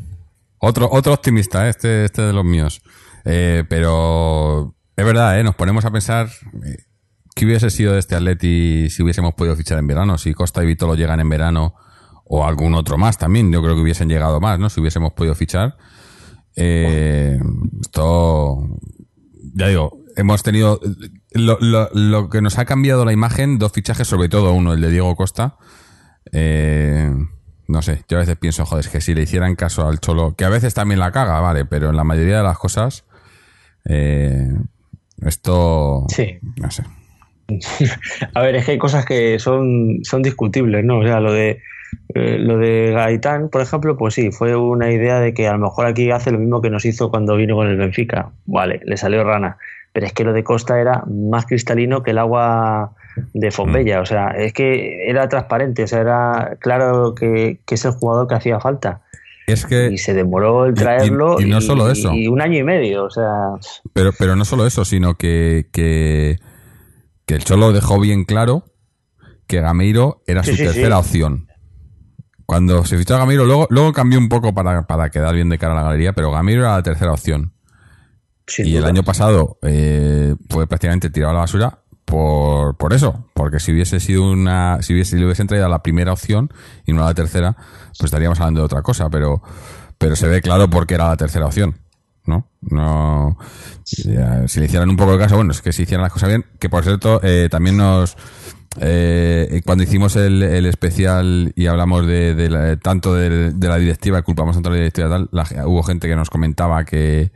[0.60, 1.72] otro, otro optimista, ¿eh?
[1.72, 2.82] este, este de los míos.
[3.26, 5.44] Eh, pero es verdad, ¿eh?
[5.44, 6.28] nos ponemos a pensar
[6.66, 6.78] eh,
[7.36, 10.68] qué hubiese sido de este Atleti si hubiésemos podido fichar en verano, si Costa y
[10.68, 11.76] Vitolo llegan en verano
[12.24, 13.52] o algún otro más también.
[13.52, 14.70] Yo creo que hubiesen llegado más, ¿no?
[14.70, 15.76] Si hubiésemos podido fichar.
[16.56, 17.40] Eh,
[17.82, 18.58] esto,
[19.54, 20.80] ya digo, hemos tenido
[21.34, 24.82] lo, lo- lo que nos ha cambiado la imagen, dos fichajes, sobre todo uno, el
[24.82, 25.58] de Diego Costa.
[26.32, 27.12] Eh,
[27.68, 30.36] no sé, yo a veces pienso, joder, es que si le hicieran caso al Cholo,
[30.36, 33.06] que a veces también la caga, vale, pero en la mayoría de las cosas,
[33.86, 34.50] eh,
[35.26, 36.38] esto, Sí.
[36.62, 36.84] no sé.
[38.34, 41.00] A ver, es que hay cosas que son, son discutibles, ¿no?
[41.00, 41.62] O sea, lo de
[42.14, 45.60] eh, lo de Gaitán, por ejemplo, pues sí, fue una idea de que a lo
[45.60, 48.32] mejor aquí hace lo mismo que nos hizo cuando vino con el Benfica.
[48.46, 49.58] Vale, le salió rana.
[49.94, 52.92] Pero es que lo de Costa era más cristalino que el agua
[53.34, 54.02] de Fombella.
[54.02, 55.84] O sea, es que era transparente.
[55.84, 59.02] O sea, era claro que, que es el jugador que hacía falta.
[59.48, 61.40] Es que, Y se demoró el y- y- traerlo.
[61.40, 62.14] y no solo eso.
[62.14, 63.06] Y un año y medio.
[63.06, 63.30] O sea,
[63.94, 66.38] pero, pero no solo eso, sino que, que,
[67.26, 68.66] que el Cholo dejó bien claro
[69.48, 71.08] que Gameiro era Sí, su sí, tercera sí.
[71.08, 71.48] opción.
[72.48, 75.58] Cuando se fichó a Gameiro, luego, luego cambió un poco para, para quedar bien de
[75.58, 77.54] cara a la galería, pero Gameiro era la tercera opción.
[78.48, 83.26] sin y el año pasado eh, fue prácticamente tirado a la basura por, por eso,
[83.34, 86.52] porque si hubiese sido una, si hubiese, le hubiesen traído la primera opción
[86.86, 87.56] y no a la tercera,
[87.98, 89.42] pues estaríamos hablando de otra cosa, pero,
[89.98, 91.76] pero se ve claro por qué era la tercera opción,
[92.26, 92.48] ¿no?
[92.62, 93.38] No,
[93.86, 96.30] ya, si le hicieran un poco de caso, bueno, es que si hicieran las cosas
[96.30, 98.16] bien, que por cierto, eh, también nos,
[98.80, 104.56] eh, cuando hicimos el, el especial y hablamos de, de tanto de, la directiva, culpamos
[104.56, 107.32] tanto a la directiva tal, la- hubo gente que nos comentaba que,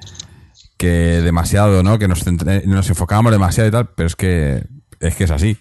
[0.79, 1.99] que demasiado, ¿no?
[1.99, 2.25] Que nos,
[2.65, 4.63] nos enfocábamos demasiado y tal, pero es que
[5.01, 5.57] es que es así.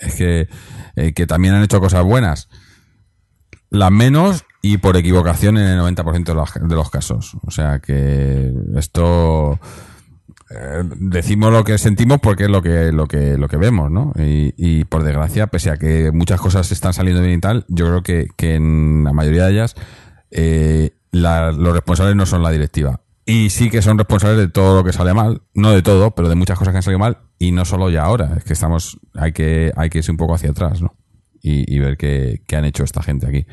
[0.00, 0.48] Es que,
[0.96, 2.48] eh, que también han hecho cosas buenas.
[3.70, 7.36] Las menos y por equivocación en el 90% de los, de los casos.
[7.46, 9.58] O sea que esto
[10.50, 14.12] eh, decimos lo que sentimos porque es lo que lo que lo que vemos, ¿no?
[14.18, 17.86] Y, y por desgracia, pese a que muchas cosas están saliendo bien y tal, yo
[17.86, 19.74] creo que, que en la mayoría de ellas
[20.30, 23.01] eh, la- los responsables no son la directiva.
[23.24, 26.28] Y sí que son responsables de todo lo que sale mal, no de todo, pero
[26.28, 28.98] de muchas cosas que han salido mal, y no solo ya ahora, es que estamos,
[29.14, 30.94] hay que, hay que irse un poco hacia atrás, ¿no?
[31.40, 33.46] Y, y ver qué, qué han hecho esta gente aquí.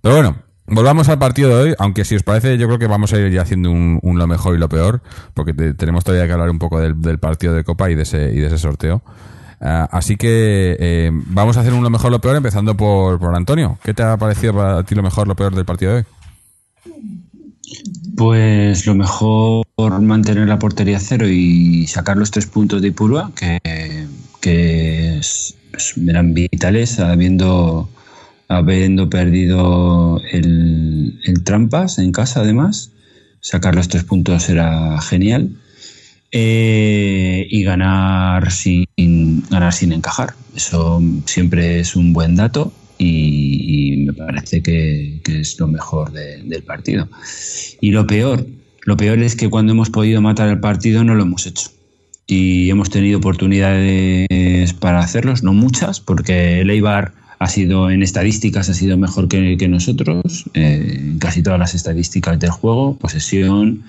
[0.00, 0.36] Pero bueno,
[0.66, 3.32] volvamos al partido de hoy, aunque si os parece, yo creo que vamos a ir
[3.32, 5.02] ya haciendo un, lo mejor y lo peor,
[5.34, 8.02] porque te- tenemos todavía que hablar un poco del, del partido de Copa y de
[8.02, 9.02] ese, y de ese sorteo.
[9.60, 13.34] Ah, así que eh, vamos a hacer un lo mejor, lo peor, empezando por, por
[13.34, 13.78] Antonio.
[13.82, 16.04] ¿Qué te ha parecido para ti lo mejor, lo peor del partido de hoy?
[18.16, 19.64] Pues lo mejor
[20.00, 23.58] mantener la portería cero y sacar los tres puntos de Ipurua, que,
[24.40, 25.20] que
[26.06, 27.88] eran vitales, habiendo,
[28.48, 32.90] habiendo perdido el, Trampas en casa, además.
[33.40, 35.50] Sacar los tres puntos era genial.
[36.32, 38.86] Eh, y ganar sin,
[39.50, 40.34] ganar sin encajar.
[40.56, 47.08] Eso siempre es un buen dato y parece que, es lo mejor de- del partido.
[47.80, 48.46] Y lo peor,
[48.84, 51.70] lo peor es que cuando hemos podido matar el partido no lo hemos hecho.
[52.26, 56.70] Y hemos tenido oportunidades para hacerlos, no muchas, porque el
[57.38, 61.74] ha sido en estadísticas ha sido mejor que, que nosotros, eh, en casi todas las
[61.74, 63.82] estadísticas del juego, posesión,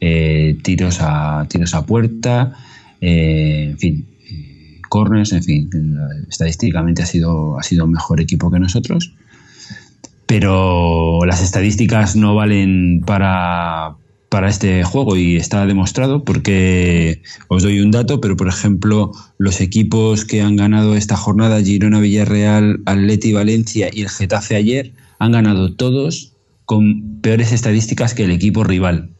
[0.00, 2.54] eh, tiros a tiros a puerta,
[3.00, 8.50] eh, en fin, eh, corners, en fin, eh, estadísticamente ha sido ha sido mejor equipo
[8.50, 9.12] que nosotros
[10.30, 13.96] pero las estadísticas no valen para,
[14.28, 19.60] para este juego y está demostrado porque os doy un dato, pero por ejemplo los
[19.60, 25.32] equipos que han ganado esta jornada, Girona, Villarreal, Atleti, Valencia y el Getafe ayer, han
[25.32, 29.10] ganado todos con peores estadísticas que el equipo rival.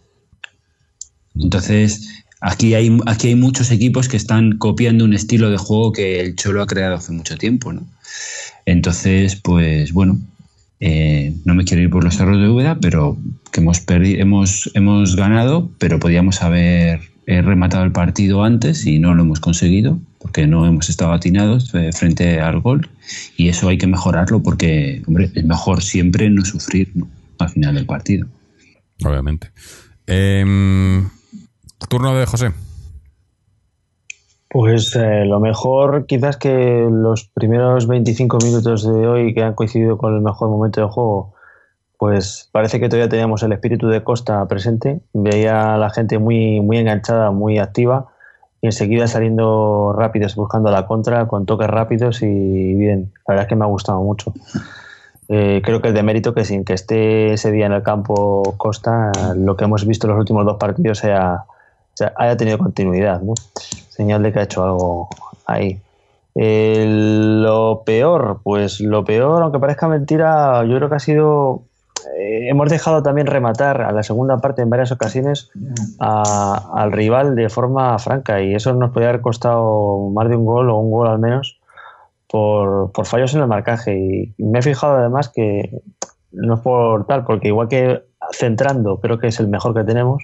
[1.35, 2.09] Entonces,
[2.41, 6.37] aquí hay, aquí hay muchos equipos que están copiando un estilo de juego que el
[6.37, 7.85] Cholo ha creado hace mucho tiempo, ¿no?
[8.65, 10.21] Entonces, pues bueno,
[10.81, 13.17] eh, no me quiero ir por los cerros de Úbeda, pero
[13.53, 18.99] que hemos, perdi- hemos, hemos ganado, pero podíamos haber eh, rematado el partido antes y
[18.99, 22.89] no lo hemos conseguido porque no hemos estado atinados eh, frente al gol
[23.37, 26.93] y eso hay que mejorarlo porque, hombre, es mejor siempre no sufrir
[27.39, 28.27] al final del partido.
[29.05, 29.51] Obviamente.
[30.07, 31.09] Em,
[31.89, 32.53] turno de José.
[34.53, 39.97] Pues eh, lo mejor quizás que los primeros 25 minutos de hoy que han coincidido
[39.97, 41.35] con el mejor momento del juego,
[41.97, 45.03] pues parece que todavía teníamos el espíritu de Costa presente.
[45.13, 48.09] Veía a la gente muy, muy enganchada, muy activa
[48.61, 53.13] y enseguida saliendo rápidos, buscando la contra, con toques rápidos y bien.
[53.29, 54.35] La verdad es que me ha gustado mucho.
[55.29, 58.43] Eh, creo que es de mérito que sin que esté ese día en el campo
[58.57, 61.45] Costa, lo que hemos visto en los últimos dos partidos sea,
[62.17, 63.21] haya tenido continuidad.
[63.23, 63.35] ¿no?
[63.89, 65.09] Señal de que ha hecho algo
[65.47, 65.81] ahí.
[66.35, 71.63] Lo peor, pues lo peor, aunque parezca mentira, yo creo que ha sido.
[72.19, 75.51] eh, hemos dejado también rematar a la segunda parte en varias ocasiones
[76.01, 80.47] a- al rival de forma franca y eso nos podría haber costado más de un
[80.47, 81.61] gol o un gol al menos
[82.27, 84.33] por, por fallos en el marcaje.
[84.39, 85.83] Y me he fijado además que
[86.33, 90.23] no es por tal, porque igual que centrando, creo que es el mejor que tenemos,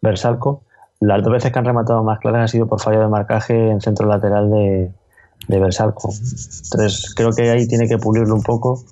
[0.00, 0.62] Versalco,
[1.00, 3.80] las dos veces que han rematado más claras ha sido por fallo de marcaje en
[3.80, 4.90] centro lateral de,
[5.48, 6.10] de Versalco.
[6.12, 8.84] Entonces creo que ahí tiene que pulirlo un poco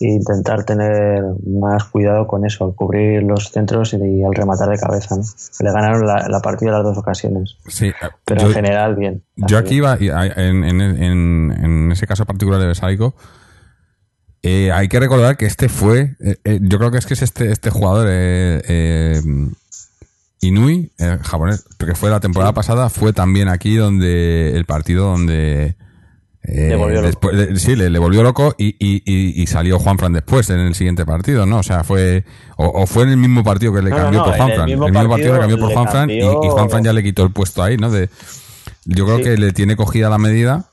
[0.00, 4.78] e intentar tener más cuidado con eso, al cubrir los centros y al rematar de
[4.78, 5.14] cabeza.
[5.16, 5.22] ¿no?
[5.60, 7.94] Le ganaron la, la partida las dos ocasiones, Sí, eh,
[8.24, 9.22] pero yo, en general bien.
[9.36, 13.14] yo aquí iba, en, en- en- en ese caso particular de Besaico,
[14.42, 17.20] eh, hay que recordar que este fue, eh, eh, yo creo que es que es
[17.20, 18.06] este, este jugador,
[20.40, 25.76] Inui, eh, japonés, que fue la temporada pasada, fue también aquí donde el partido donde...
[26.42, 27.30] eh, Le volvió loco.
[27.56, 31.04] sí, le, le volvió loco y, y, y, y salió Juanfran después en el siguiente
[31.04, 31.58] partido, ¿no?
[31.58, 32.24] O sea, fue
[32.56, 34.66] o, o fue en el mismo partido que le No, cambió no, por el Juanfran.
[34.66, 37.62] mismo el mismo partido le cambió por Juanfran y, Juanfran ya le quitó el puesto
[37.62, 37.90] ahí, ¿no?
[37.90, 38.08] De,
[38.86, 39.24] yo creo Sí.
[39.24, 40.70] que le tiene cogida la medida.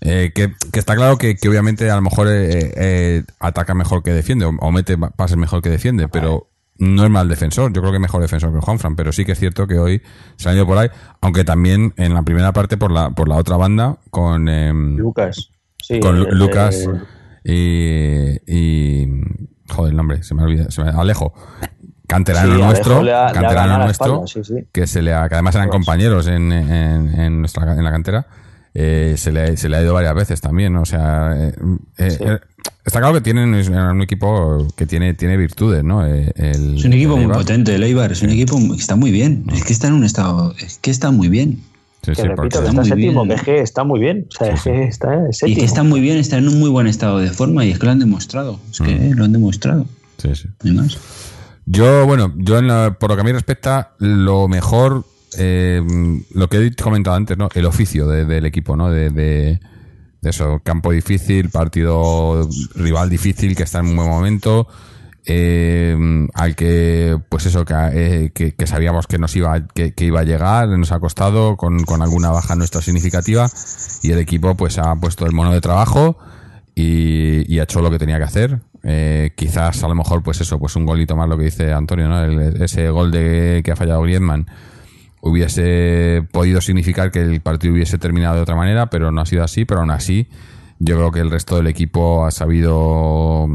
[0.00, 4.02] eh, que, que está claro que, que obviamente a lo mejor eh, eh, ataca mejor
[4.02, 6.48] que defiende o, o mete pases mejor que defiende, pero
[6.78, 7.72] no es mal defensor.
[7.72, 10.02] Yo creo que es mejor defensor que Juanfran, pero sí que es cierto que hoy
[10.36, 10.88] se ha ido por ahí,
[11.20, 15.50] aunque también en la primera parte por la por la otra banda con em, Lucas.
[15.82, 16.88] Sí, con Lu- Lucas
[17.44, 19.08] y, y
[19.68, 21.32] joder el nombre se me olvida se me- Alejo
[22.06, 24.68] canterano Sí, nuestro ha- canterano nuestro espalda, sí, sí.
[24.72, 25.76] que se le ha, que además eran Pues.
[25.78, 28.26] compañeros en, en, en nuestra en la cantera
[28.74, 30.82] eh, se, le, se le ha ido varias veces también ¿no?
[30.82, 31.52] o sea eh,
[31.98, 32.18] eh, Sí.
[32.24, 32.38] eh,
[32.84, 36.92] está claro que tienen es un equipo que tiene tiene virtudes no el, Es un
[36.92, 39.88] equipo muy potente, el Eibar, es un equipo que está muy bien, es que está
[39.88, 41.60] en un estado, es que está muy bien.
[42.04, 43.28] Sí, que sí, repito, porque- que está está muy séptimo, bien.
[43.28, 44.26] que es que está muy bien.
[44.28, 45.58] O sea, que está Y séptimo.
[45.60, 47.86] que está muy bien, está en un muy buen estado de forma y es que
[47.86, 49.12] lo han demostrado, es que Mm.
[49.12, 49.86] lo han demostrado.
[50.18, 50.48] sí, sí.
[50.64, 50.98] No hay más.
[51.66, 55.04] Yo, bueno, yo en la- por lo que a mí respecta, lo mejor,
[55.38, 55.82] eh,
[56.34, 57.48] lo que he comentado antes, ¿no?
[57.54, 58.90] El oficio de- del equipo, ¿no?
[58.90, 59.60] De,
[60.22, 64.68] eso, campo difícil, partido rival difícil, que está en un buen momento.
[65.24, 65.96] eh,
[66.34, 70.68] al que, pues eso, eh, que, que, sabíamos que nos iba, que, iba a llegar,
[70.68, 73.48] nos ha costado con, con, alguna baja nuestra significativa
[74.02, 76.18] y el equipo pues ha puesto el mono de trabajo
[76.74, 78.60] y, ha hecho lo que tenía que hacer.
[78.82, 82.08] Eh, quizás a lo mejor pues eso, pues un golito más lo que dice Antonio,
[82.08, 82.20] ¿no?
[82.64, 84.46] ese gol de que ha fallado Griezmann
[85.22, 89.44] hubiese podido significar que el partido hubiese terminado de otra manera, pero no ha sido
[89.44, 90.28] así, pero aún así
[90.80, 93.46] yo creo que el resto del equipo ha sabido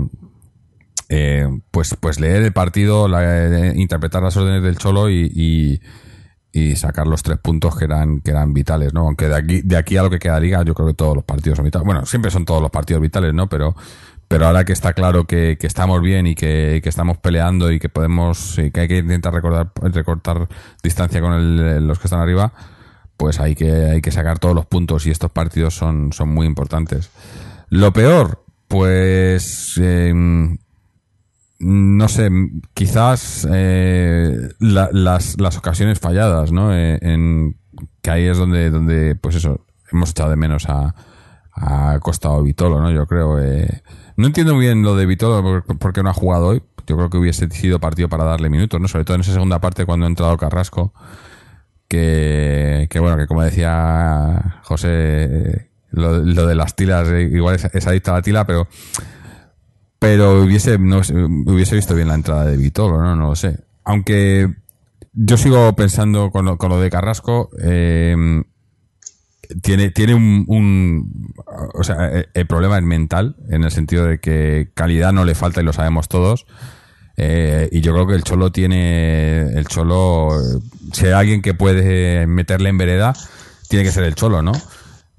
[1.10, 5.82] eh, pues, pues leer el partido, eh, interpretar las órdenes del Cholo y,
[6.76, 9.02] sacar los tres puntos que eran, que eran vitales, ¿no?
[9.02, 11.24] Aunque de aquí, de aquí a lo que queda liga, yo creo que todos los
[11.24, 11.86] partidos son vitales.
[11.86, 13.48] Bueno, siempre son todos los partidos vitales, ¿no?
[13.48, 13.76] Pero,
[14.28, 18.56] pero ahora que está claro que, estamos bien y que, estamos peleando y que podemos,
[18.74, 20.50] que hay que intentar recordar, recortar
[20.84, 22.52] distancia con los que están arriba,
[23.16, 26.46] pues hay que, hay que sacar todos los puntos y estos partidos son, son muy
[26.46, 27.10] importantes.
[27.70, 30.58] Lo peor, pues em,
[31.60, 32.30] no sé,
[32.74, 36.76] quizás eh, las, las, ocasiones falladas, ¿no?
[36.76, 37.00] Eh,
[38.02, 40.94] que ahí es donde, donde, pues eso, hemos echado de menos a,
[41.54, 42.92] a Costa o Vitolo, ¿no?
[42.92, 43.40] Yo creo.
[44.18, 46.64] Eh, no entiendo muy bien lo de Vitolo porque no ha jugado hoy.
[46.88, 48.88] Yo creo que hubiese sido partido para darle minutos, ¿no?
[48.88, 50.94] Sobre todo en esa segunda parte cuando ha entrado Carrasco.
[51.88, 58.12] Que, que bueno, que como decía José, lo, lo de las tilas, igual es, adicto
[58.12, 58.68] a la tila, pero
[60.00, 63.16] pero hubiese, no, hubiese visto bien la entrada de Vitolo, ¿no?
[63.16, 63.60] No lo sé.
[63.84, 64.48] Aunque
[65.14, 68.44] yo sigo pensando con lo, con lo de Carrasco, eh,
[69.62, 71.34] tiene, tiene un,
[71.74, 75.62] O sea, el, problema es mental, en el sentido de que calidad no le falta
[75.62, 76.46] y lo sabemos todos.
[77.18, 79.42] Eh, y yo creo que el Cholo tiene.
[79.54, 80.30] El Cholo.
[80.94, 83.14] Si hay alguien que puede meterle en vereda,
[83.70, 84.52] tiene que ser el Cholo, ¿no?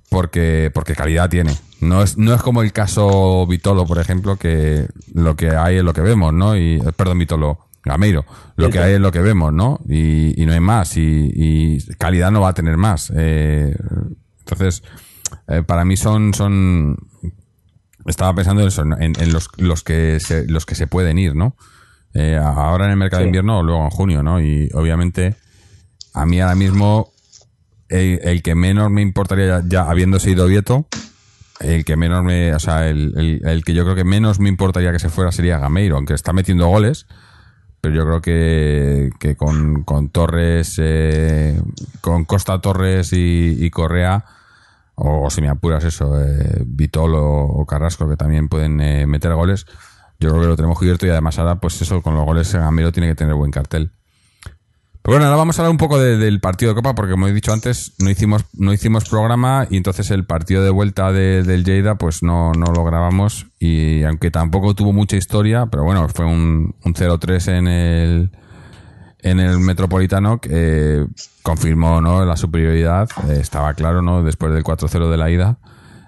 [0.08, 1.56] Porque, porque calidad tiene.
[1.80, 5.84] No es, no es como el caso Vitolo, por ejemplo, que lo que hay es
[5.84, 6.56] lo que vemos, ¿no?
[6.56, 8.24] Y, perdón, Vitolo, Gameiro,
[8.56, 9.80] lo que hay es lo que vemos, ¿no?
[9.88, 13.12] Y, y no hay más, y, calidad no va a tener más.
[13.16, 13.74] Eh,
[14.40, 14.82] entonces,
[15.46, 16.96] eh, para mí son, son,
[18.06, 21.56] estaba pensando en, eso, en, los, los, que se, los que se pueden ir, ¿no?
[22.14, 24.40] Eh, ahora en el mercado de invierno o luego en junio, ¿no?
[24.40, 25.36] Y obviamente,
[26.14, 27.12] a mí ahora mismo,
[27.88, 30.88] el, que menos me importaría ya, ya habiendo sido Vieto,
[31.60, 34.92] el que menos me, o sea, el, el, que yo creo que menos me importaría
[34.92, 37.06] que se fuera sería Gameiro, aunque está metiendo goles,
[37.80, 41.60] pero yo creo que, que con, con Torres, eh,
[42.00, 44.24] con Costa Torres y, Correa,
[44.94, 46.64] o, si me apuras eso, eh,
[47.04, 49.66] o, Carrasco, que también pueden eh, meter goles,
[50.18, 52.90] yo creo que lo tenemos cubierto y además ahora, pues eso, con los goles Gameiro
[52.92, 53.92] tiene que tener buen cartel
[55.12, 57.52] bueno, ahora vamos a hablar un poco del partido de Copa, porque como he dicho
[57.52, 62.22] antes, no hicimos, no hicimos programa y entonces el partido de vuelta del Lleida, pues
[62.22, 63.46] no, no lo grabamos.
[63.58, 68.30] Y aunque tampoco tuvo mucha historia, pero bueno, fue un, un 0-3 en el,
[69.20, 71.06] en el Metropolitano que
[71.42, 72.26] confirmó ¿no?
[72.26, 73.08] la superioridad.
[73.28, 74.22] Eh, estaba claro, ¿no?
[74.22, 75.58] Después del 4-0 de la ida.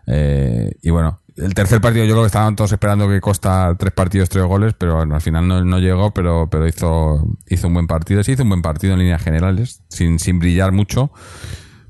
[0.07, 3.93] Eh, y bueno, el tercer partido yo creo que estaban todos esperando que Costa tres
[3.93, 8.23] partidos, tres goles, pero al final no, llegó, pero, pero hizo, hizo un buen partido.
[8.23, 11.11] Sí hizo un buen partido en líneas generales, sin, sin brillar mucho.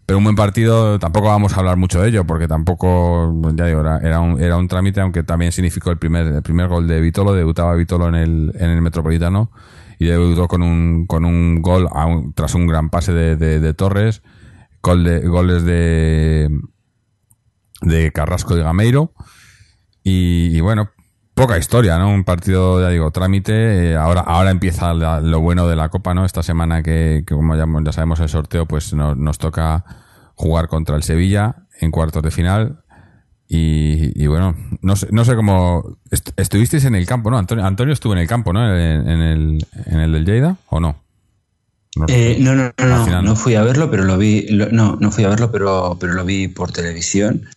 [0.06, 3.80] Pero un buen partido, tampoco vamos a hablar mucho de ello, porque tampoco, ya digo,
[3.80, 7.32] era, un, era un trámite, aunque también significó el primer, el primer gol de Vitolo,
[7.32, 9.52] debutaba Vitolo en el, en el Metropolitano
[10.00, 11.88] y debutó con un, con un gol
[12.34, 14.22] tras un gran pase de, Torres,
[14.82, 16.50] de, goles de,
[17.80, 19.12] de Carrasco y Gameiro.
[20.02, 20.90] Y, bueno,
[21.34, 22.10] poca historia, ¿no?
[22.10, 23.92] Un partido, ya digo, trámite.
[23.92, 26.24] Eh, ahora, ahora empieza lo bueno de la Copa, ¿no?
[26.24, 29.84] Esta semana que, como ya, ya, sabemos el sorteo, pues nos toca
[30.34, 32.82] jugar contra el Sevilla en cuartos de final.
[33.52, 35.98] Y, bueno, no sé, no sé cómo...
[36.36, 37.38] estuvisteis en el campo, ¿no?
[37.38, 38.64] Antonio, Antonio estuvo en el campo, ¿no?
[38.64, 41.02] En, el, en el del Lleida, ¿o no?
[41.96, 45.24] No, eh, no, no, no, no, fui a verlo, pero lo vi, no, no fui
[45.24, 47.48] a verlo, pero, pero lo vi por televisión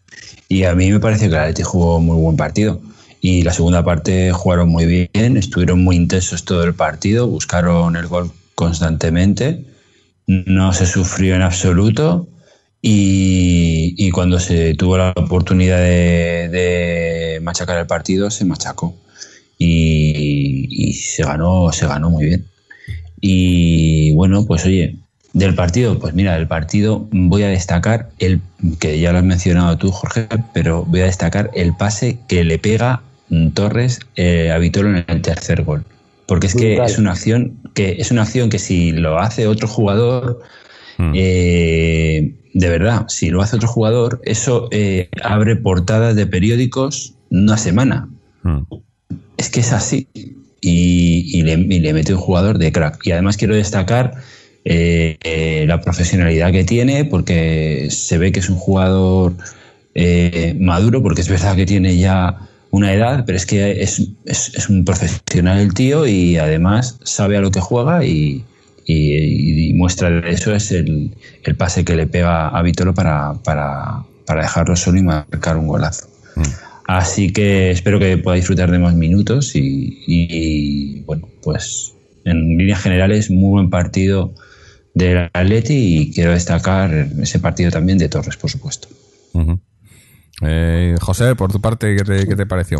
[0.47, 2.81] y a mí me parece que el Atleti jugó muy buen partido.
[3.21, 8.07] Y la segunda parte jugaron muy bien, estuvieron muy intensos todo el partido, buscaron el
[8.07, 9.65] gol constantemente,
[10.27, 12.27] no se sufrió en absoluto.
[12.81, 18.93] Y, cuando se tuvo la oportunidad de, machacar el partido, se machacó.
[19.57, 22.45] Y, y, se ganó, se ganó muy bien.
[23.21, 24.97] Y bueno, pues oye,
[25.33, 28.39] del partido, pues mira, del partido voy a destacar el
[28.79, 32.59] que ya lo has mencionado tú, Jorge, pero voy a destacar el pase que le
[32.59, 33.01] pega
[33.53, 35.83] Torres eh, a Vitolo en el tercer gol.
[36.27, 39.67] Porque es que es una acción que es una acción que si lo hace otro
[39.67, 40.41] jugador,
[40.97, 41.11] hmm.
[41.15, 47.57] eh, de verdad, si lo hace otro jugador, eso eh, abre portadas de periódicos una
[47.57, 48.07] semana.
[48.43, 48.61] Hmm.
[49.37, 50.07] Es que es así.
[50.61, 53.05] y, le, mete un jugador de crack.
[53.05, 54.13] Y además quiero destacar
[54.65, 59.33] eh, eh, la profesionalidad que tiene, porque se ve que es un jugador
[59.93, 64.69] eh, maduro, porque es verdad que tiene ya una edad, pero es que es, es,
[64.69, 68.43] un profesional el tío y además sabe a lo que juega y,
[69.75, 71.11] muestra de eso es el,
[71.43, 75.67] el, pase que le pega a Vitolo para, para, para dejarlo solo y marcar un
[75.67, 76.07] golazo.
[76.35, 76.41] Mm.
[76.85, 81.93] Así que espero que pueda disfrutar de más minutos y, bueno, pues
[82.25, 84.33] en líneas generales muy buen partido
[84.93, 86.91] del Atleti y quiero destacar
[87.21, 88.87] ese partido también de Torres, por supuesto.
[90.41, 92.79] Eh, José, por tu parte, ¿qué te, ¿qué te, pareció?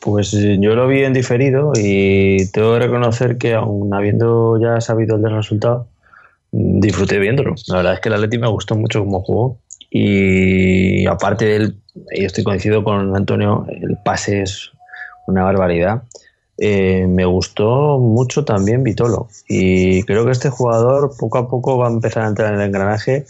[0.00, 4.80] Pues eh, yo lo vi en diferido y tengo que reconocer que aún habiendo ya
[4.80, 5.88] sabido el resultado,
[6.50, 7.54] disfruté viéndolo.
[7.68, 9.58] La verdad es que el Atleti me gustó mucho como jugó
[9.90, 11.76] y aparte del,
[12.12, 14.70] y estoy coincido con Antonio, el pase es
[15.26, 16.02] una barbaridad.
[16.64, 21.88] Eh, me gustó mucho también Vitolo y creo que este jugador poco a poco va
[21.88, 23.26] a empezar a entrar en el engranaje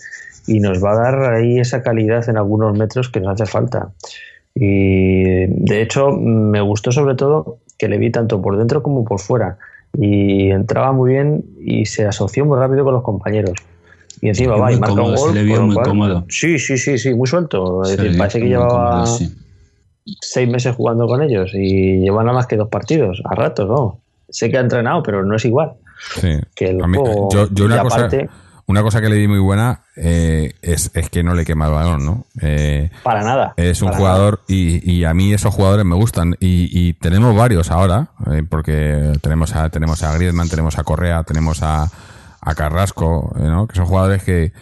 [0.46, 3.88] y nos va a dar ahí esa calidad en algunos metros que nos hace falta.
[4.54, 9.18] Y de hecho me gustó sobre todo que le vi tanto por dentro como por
[9.18, 9.56] fuera
[9.98, 13.54] y entraba muy bien y se asoció muy rápido con los compañeros.
[14.20, 15.30] Y encima va y marca un gol.
[15.30, 16.26] Se le vio muy cómodo.
[16.28, 17.82] Sí, sí, sí, sí, muy suelto.
[17.84, 19.06] Es decir, parece que llevaba
[20.20, 24.00] seis meses jugando con ellos y lleva nada más que dos partidos, a ratos, ¿no?
[24.28, 25.72] Sé que ha entrenado, pero no es igual.
[26.20, 26.38] Sí.
[26.54, 28.08] Que yo, una, cosa,
[28.66, 32.04] una cosa que le di muy buena eh, es, que no le quema el balón,
[32.04, 32.24] ¿no?
[32.40, 33.54] Eh, para nada.
[33.56, 37.70] Es un jugador y, y, a mí esos jugadores me gustan y, y tenemos varios
[37.70, 41.90] ahora, eh, porque tenemos a, tenemos a Griezmann, tenemos a Correa, tenemos a
[42.42, 43.66] a Carrasco, eh, ¿no?
[43.66, 44.52] Que son jugadores que,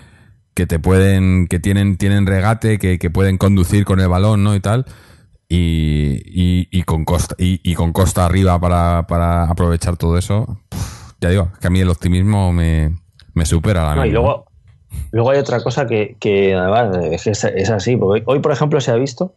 [0.54, 4.54] que te pueden, que tienen, tienen regate, que, que pueden conducir con el balón, ¿no?
[4.54, 4.84] Y tal.
[5.52, 10.60] Y, y, con costa, y, con costa arriba para, para aprovechar todo eso.
[11.20, 12.94] ya digo, que a mí el optimismo me,
[13.34, 14.46] me supera la no, Y luego,
[15.10, 16.96] luego hay otra cosa que, que además
[17.26, 19.34] es, es así, porque hoy, por ejemplo, se ha visto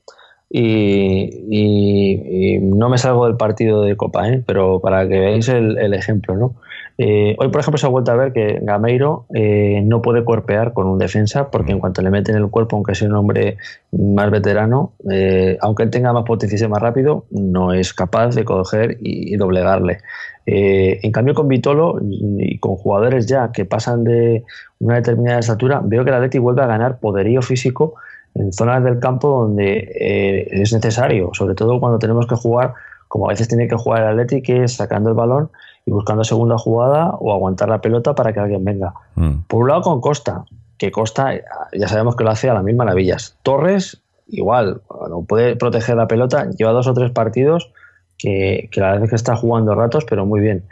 [0.55, 4.43] y, y, no me salgo del partido de Copa, ¿eh?
[4.45, 6.53] pero para que veáis el, el ejemplo, ¿no?
[6.97, 10.73] Eh, hoy, por ejemplo, se ha vuelto a ver que Gameiro eh, no puede cuerpear
[10.73, 13.57] con un defensa porque en cuanto le meten el cuerpo, aunque sea un hombre
[13.91, 18.35] más veterano, eh, aunque él tenga más potencia y sea más rápido, no es capaz
[18.35, 19.99] de coger y, doblegarle.
[20.45, 24.43] en cambio, con Vitolo y con jugadores ya que pasan de
[24.79, 27.95] una determinada estatura, veo que el Atleti vuelve a ganar poderío físico
[28.35, 32.73] en zonas del campo donde es necesario, sobre todo cuando tenemos que jugar
[33.07, 35.49] como a veces tiene que jugar el Atleti, que es sacando el balón
[35.85, 38.93] y buscando segunda jugada o aguantar la pelota para que alguien venga.
[39.15, 39.43] Mm.
[39.47, 40.45] Por un lado con Costa,
[40.77, 41.33] que Costa
[41.73, 43.37] ya sabemos que lo hace a las mil maravillas.
[43.43, 47.71] Torres, igual, no puede proteger la pelota, lleva dos o tres partidos
[48.17, 50.63] que, que la verdad es que está jugando ratos, pero muy bien.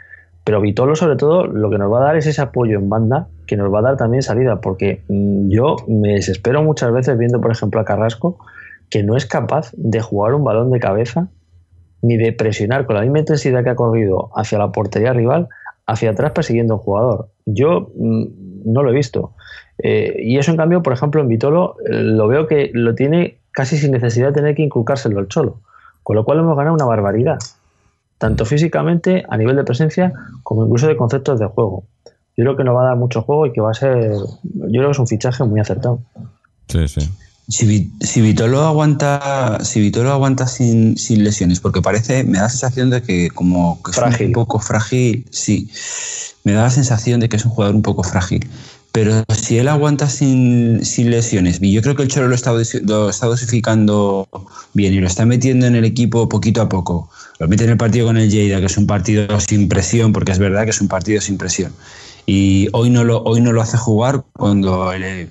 [0.44, 3.28] Pero Vitolo, sobre todo, lo que nos va a dar es ese apoyo en banda
[3.46, 7.40] que nos va a dar también salida, porque mm, yo me desespero muchas veces viendo,
[7.40, 8.38] por ejemplo, a Carrasco,
[8.90, 11.28] que no es capaz de jugar un balón de cabeza
[12.02, 15.48] ni de presionar con la misma intensidad que ha corrido hacia la portería rival,
[15.86, 17.28] hacia atrás persiguiendo un jugador.
[17.46, 18.24] Yo mm,
[18.64, 19.34] no lo he visto.
[19.78, 23.38] Eh, y eso, en cambio, por ejemplo, en Vitolo, eh, lo veo que lo tiene
[23.52, 25.60] casi sin necesidad de tener que inculcárselo al cholo.
[26.02, 27.38] Con lo cual hemos ganado una barbaridad.
[28.18, 31.84] Tanto físicamente, a nivel de presencia, como incluso de conceptos de juego.
[32.36, 34.12] Yo creo que nos va a dar mucho juego y que va a ser.
[34.12, 36.00] Yo creo que es un fichaje muy acertado.
[36.68, 37.00] Sí, sí.
[37.48, 42.48] Si, si Vitolo aguanta, si Vitolo aguanta sin, sin, lesiones, porque parece, me da la
[42.48, 45.68] sensación de que como que es un poco frágil, sí,
[46.44, 48.48] me da la sensación de que es un jugador un poco frágil.
[48.92, 52.52] Pero si él aguanta sin, sin lesiones, y yo creo que el Cholo lo está,
[52.84, 54.28] lo está dosificando
[54.74, 57.08] bien y lo está metiendo en el equipo poquito a poco.
[57.38, 60.32] Lo mete en el partido con el Lleida, que es un partido sin presión, porque
[60.32, 61.72] es verdad que es un partido sin presión.
[62.26, 65.28] Y hoy no lo, hoy no lo hace jugar cuando el,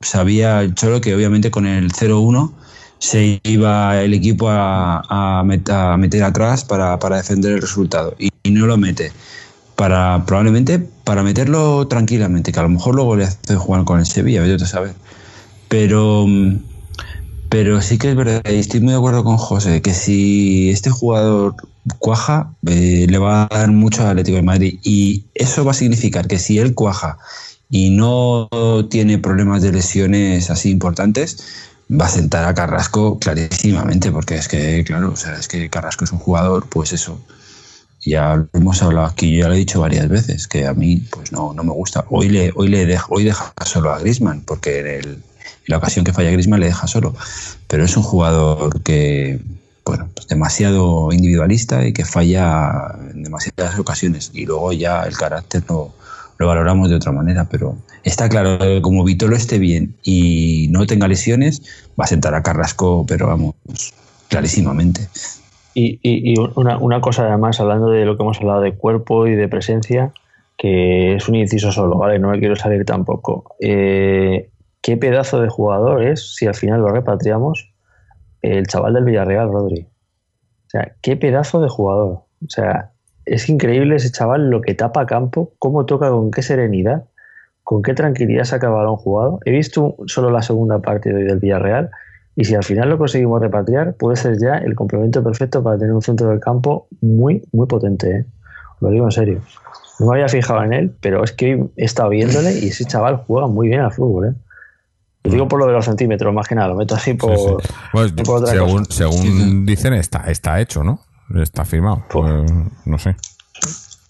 [0.00, 2.52] sabía el Cholo que obviamente con el 0-1
[2.98, 9.12] se iba el equipo a, meter atrás para, defender el resultado y, no lo mete.
[9.76, 14.06] Para, probablemente para meterlo tranquilamente, que a lo mejor luego le hace jugar con el
[14.06, 14.94] Sevilla, vete a saber.
[15.68, 16.26] Pero,
[17.48, 20.90] pero sí que es verdad, y estoy muy de acuerdo con José, que si este
[20.90, 21.54] jugador
[21.98, 24.80] cuaja, eh, le va a dar mucho al Atlético de Madrid.
[24.82, 27.18] Y eso va a significar que si él cuaja
[27.70, 28.48] y no
[28.90, 31.44] tiene problemas de lesiones así importantes,
[31.90, 36.04] va a sentar a Carrasco clarísimamente, porque es que, claro, o sea, es que Carrasco
[36.04, 37.20] es un jugador, pues eso.
[38.00, 41.32] Ya lo hemos hablado aquí, ya lo he dicho varias veces, que a mí pues
[41.32, 42.04] no, no me gusta.
[42.10, 45.22] Hoy le, hoy le deja, hoy deja solo a Grisman, porque en,
[45.66, 47.14] la ocasión que falla Grisman le deja solo.
[47.66, 49.40] Pero es un jugador que,
[49.84, 54.30] bueno, pues demasiado individualista y que falla en demasiadas ocasiones.
[54.32, 55.92] Y luego ya el carácter no
[56.38, 60.86] lo valoramos de otra manera, pero está claro que como Vitolo esté bien y no
[60.86, 61.62] tenga lesiones,
[62.00, 63.54] va a sentar a Carrasco, pero vamos,
[64.28, 65.08] clarísimamente.
[65.74, 69.34] Y, y- una, una cosa además, hablando de lo que hemos hablado de cuerpo y
[69.34, 70.12] de presencia,
[70.56, 72.18] que es un inciso solo, ¿vale?
[72.18, 73.54] No me quiero salir tampoco.
[73.60, 77.72] Eh, ¿Qué pedazo de jugador es, si al final lo repatriamos,
[78.42, 79.82] el chaval del Villarreal, Rodri?
[79.82, 82.10] O sea, qué pedazo de jugador.
[82.44, 82.92] O sea,
[83.30, 87.04] es increíble ese chaval lo que tapa campo, cómo toca, con qué serenidad,
[87.62, 89.40] con qué tranquilidad saca balón jugado.
[89.44, 91.90] He visto solo la segunda parte de hoy del Villarreal
[92.34, 95.92] y si al final lo conseguimos repatriar, puede ser ya el complemento perfecto para tener
[95.92, 98.10] un centro del campo muy, muy potente.
[98.10, 98.24] ¿eh?
[98.80, 99.40] Lo digo en serio.
[99.98, 102.84] No me había fijado en él, pero es que hoy he estado viéndole y ese
[102.84, 104.28] chaval juega muy bien al fútbol.
[104.28, 104.34] ¿eh?
[105.24, 106.68] Lo digo por lo de los centímetros, más que nada.
[106.68, 107.60] Lo meto así por.
[107.60, 107.68] Sí,
[108.16, 108.22] sí.
[108.24, 108.92] Por otra según cosa.
[108.92, 111.00] según dicen, está, está hecho, ¿no?
[111.36, 112.04] Está firmado.
[112.10, 113.16] Pues- Eh, no sé.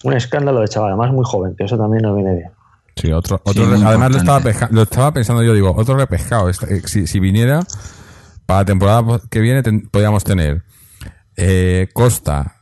[0.03, 2.51] Un escándalo de chaval, además muy joven, que eso también no viene bien.
[2.95, 4.41] Sí, otro, otro Sí, re- muy además lo estaba,
[4.71, 6.49] lo estaba pensando yo, digo, otro repescado.
[6.49, 7.61] Esta- eh, Si, si viniera,
[8.45, 10.63] para la temporada que viene ten- podríamos tener
[11.35, 12.55] eh, Costa,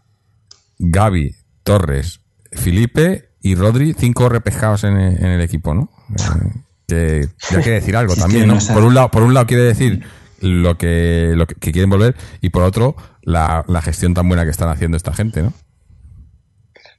[0.80, 5.89] Gaby, Torres, Felipe y Rodri, cinco repescados en, el- en el equipo, ¿no?
[6.89, 8.74] Eh, que ya quiere decir algo Si es también, que ¿no?
[8.74, 10.03] Por un lado, por un lado quiere decir
[10.42, 14.44] lo que, lo que, que quieren volver y por otro, la, la gestión tan buena
[14.44, 15.54] que están haciendo esta gente, ¿no?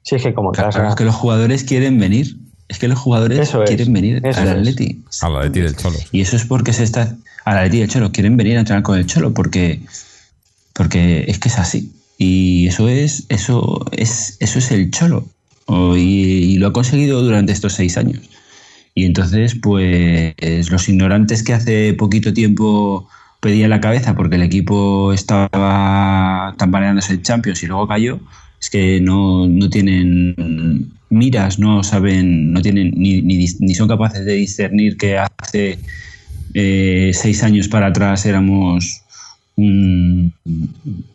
[0.02, 2.36] Sí, es que como Claro, es que los jugadores quieren venir.
[2.68, 4.54] Es que los jugadores Eso es, quieren venir eso al es.
[4.54, 5.02] Atleti.
[5.22, 5.98] A la de ti del Cholo.
[6.12, 7.16] Y eso es porque se está.
[7.44, 8.12] A la Atleti del Cholo.
[8.12, 9.80] Quieren venir a entrenar con el Cholo porque.
[10.72, 11.92] Porque es que es así.
[12.16, 13.24] Y eso es.
[13.28, 15.26] Eso es, eso es el Cholo.
[15.68, 18.20] Y, y lo ha conseguido durante estos seis años.
[18.94, 20.34] Y entonces, pues,
[20.70, 23.08] los ignorantes que hace poquito tiempo
[23.40, 28.20] pedían la cabeza porque el equipo estaba tambaleándose en Champions y luego cayó,
[28.60, 30.34] es que no, no tienen
[31.10, 35.78] miras, no saben, no tienen ni, ni, son capaces de discernir que hace
[36.54, 39.02] eh, seis años para atrás éramos
[39.56, 40.32] un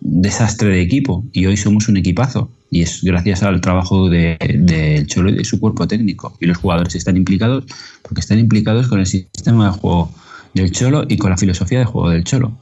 [0.02, 2.50] desastre de equipo y hoy somos un equipazo.
[2.70, 6.36] Y es gracias al trabajo del de, Cholo y de su cuerpo técnico.
[6.40, 7.66] Y los jugadores están implicados
[8.02, 10.12] porque están implicados con el sistema de juego
[10.54, 12.58] del Cholo y con la filosofía de juego del Cholo.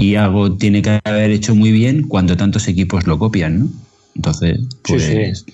[0.00, 3.68] Y algo tiene que haber hecho muy bien cuando tantos equipos lo copian, ¿no?
[4.16, 5.38] Entonces, Sí, pues.
[5.46, 5.52] sí.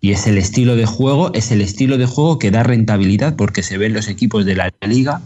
[0.00, 3.62] Y es el estilo de juego, es el estilo de juego que da rentabilidad porque
[3.62, 5.20] se ven los equipos de la liga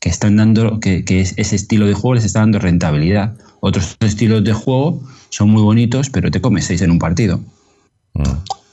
[0.00, 3.34] que están dando, que, que es- ese estilo de juego les está dando rentabilidad.
[3.60, 7.40] Otros estilos de juego son muy bonitos, pero te comes seis en un partido.
[8.14, 8.22] Mm.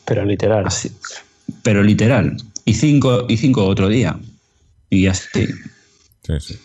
[0.06, 0.66] Pero literal.
[0.68, 0.92] Así.
[1.64, 2.36] Pero literal.
[2.66, 4.20] Y cinco, y cinco otro día.
[4.90, 5.48] Y así.
[6.40, 6.60] Sí, sí.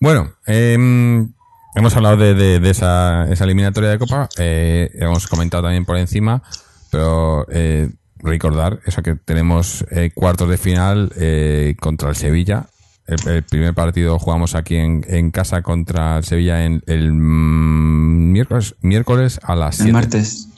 [0.00, 1.32] Bueno, em,
[1.74, 4.28] hemos hablado de, de- de esa, esa eliminatoria de Copa.
[4.38, 6.42] eh, hemos comentado también por encima,
[6.90, 12.66] pero eh, recordar eso que tenemos eh, cuartos de final eh, contra el Sevilla.
[13.06, 18.32] El, el primer partido jugamos aquí en, en casa contra el Sevilla en el mm,
[18.32, 19.92] miércoles, miércoles a las El 7.
[19.92, 20.48] martes.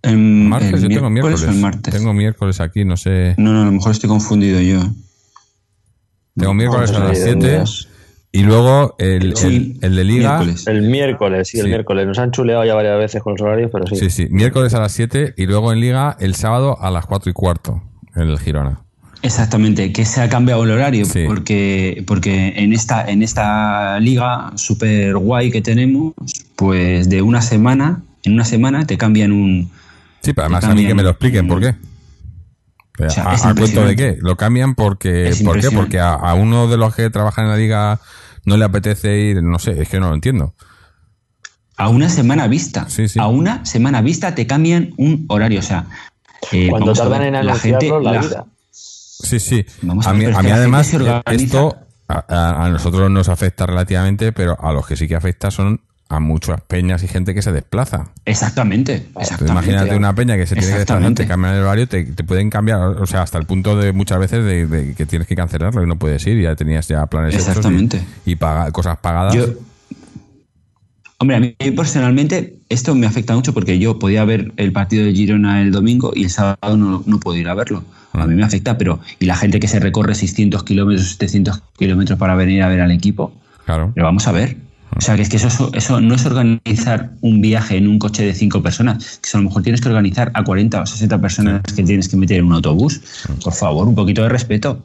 [0.00, 1.42] El, Martes, el yo tengo miércoles.
[1.42, 1.92] o el martes.
[1.92, 3.34] Tengo miércoles aquí, no sé.
[3.36, 4.80] No, no, a lo mejor estoy confundido yo.
[6.38, 7.88] Tengo miércoles a las sé de 7 días.
[8.32, 10.36] y luego el, Sí, el- el de Liga.
[10.38, 10.66] miércoles.
[10.66, 11.68] El miércoles, sí, el Sí.
[11.70, 12.06] miércoles.
[12.06, 13.96] Nos han chuleado ya varias veces con los horarios, pero sí.
[13.96, 14.26] Sí, sí.
[14.30, 17.82] Miércoles a las 7 y luego en Liga el sábado a las 4 y cuarto
[18.14, 18.80] en el Girona.
[19.22, 21.24] Exactamente, que se ha cambiado el horario, Sí.
[21.26, 26.12] porque, porque en esta, en esta liga super guay que tenemos,
[26.54, 29.70] pues de una semana, en una semana te cambian un.
[30.22, 31.74] Sí, pero además a mí que me lo expliquen por qué.
[33.06, 34.18] O sea, a, cuento de qué.
[34.20, 35.32] Lo cambian porque.
[35.44, 35.70] ¿Por qué?
[35.70, 38.00] Porque a, a uno de los que trabajan en la liga
[38.44, 39.42] no le apetece ir.
[39.42, 40.54] No sé, es que no lo entiendo.
[41.76, 42.88] A una semana vista.
[42.88, 43.18] Sí, sí.
[43.20, 45.60] A una semana vista te cambian un horario.
[45.60, 45.86] O sea,
[46.50, 48.44] eh, Cuando tardan ver, en la gente, la, la- vida.
[48.70, 49.64] Sí, sí.
[49.82, 50.92] Vamos a a mí, pero a mí además
[51.26, 51.76] esto
[52.08, 55.80] a, a- a nosotros nos afecta relativamente, pero a los que sí que afecta son
[56.10, 58.08] a muchas peñas y gente que se desplaza.
[58.24, 59.00] Exactamente.
[59.12, 59.52] Tú exactamente.
[59.52, 62.48] imagínate una peña que se tiene que desplazar, te cambian el horario, te, te pueden
[62.48, 65.82] cambiar, o sea, hasta el punto de muchas veces de, de que tienes que cancelarlo
[65.82, 68.00] y no puedes ir, ya tenías ya planes y- Exactamente.
[68.24, 69.34] y, paga- cosas pagadas.
[69.34, 69.44] Yo,
[71.18, 75.12] hombre, a mí personalmente esto me afecta mucho porque yo podía ver el partido de
[75.12, 77.84] Girona el domingo y el sábado no, no puedo ir a verlo.
[78.14, 82.18] A mí me afecta, pero y la gente que se recorre 600 kilómetros, 700 kilómetros
[82.18, 83.32] para venir a ver al equipo,
[83.66, 83.92] claro.
[83.94, 84.56] pero vamos a ver.
[84.98, 88.24] O sea, que es que eso, eso no es organizar un viaje en un coche
[88.24, 91.62] de cinco personas, que a lo mejor tienes que organizar a 40 o 60 personas
[91.62, 93.00] que tienes que meter en un autobús.
[93.44, 94.84] Por favor, un poquito de respeto.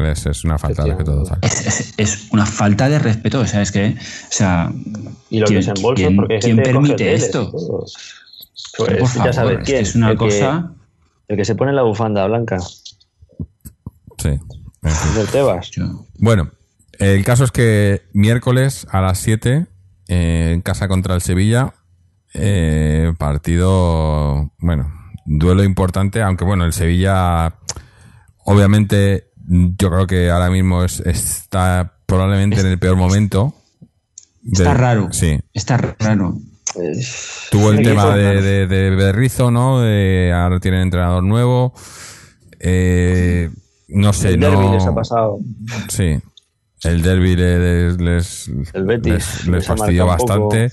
[0.00, 1.38] Es, es una falta de respeto total.
[1.42, 4.72] Es, es- es una falta de respeto, o sea, es que, o sea,
[5.30, 7.50] Y los ¿quién- desembolsos, quién- porque quién que permite hoteles esto?
[7.50, 7.86] por
[8.76, 9.82] Pues, favor, ya sabes es que quién.
[9.82, 10.72] es una el que- cosa.
[11.28, 12.58] el que se pone la bufanda blanca.
[14.18, 14.28] Sí.
[14.28, 15.14] En fin.
[15.14, 15.70] Del Tebas.
[15.70, 16.50] yo- Bueno,
[16.98, 19.66] el caso es que miércoles a las 7
[20.08, 21.74] eh, en casa contra el Sevilla,
[22.34, 24.92] eh, partido, bueno,
[25.26, 27.54] duelo importante, aunque bueno, el Sevilla,
[28.44, 33.54] obviamente, yo creo que ahora mismo es- está probablemente en el peor momento.
[34.50, 35.08] Está raro.
[35.12, 36.38] Sí, Está raro.
[37.50, 39.80] Tuvo el tema de, de, de Berrizo, ¿no?
[39.80, 41.74] De, ahora tienen entrenador nuevo.
[42.60, 43.50] Eh,
[43.88, 44.72] no sé, El no.
[44.74, 45.38] les ha pasado.
[45.88, 46.18] Sí.
[46.84, 50.70] El derby le- les, les, El Betis les, les les ha fastidió bastante.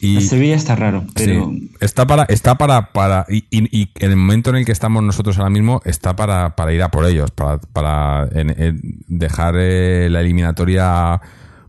[0.00, 3.90] Y, El Sevilla está raro, pero sí, está para, está para, para, y, y- y
[4.00, 6.90] en el momento en el que estamos nosotros ahora mismo, está para, para ir a
[6.90, 11.20] por ellos, para, para en- en dejar eh, la eliminatoria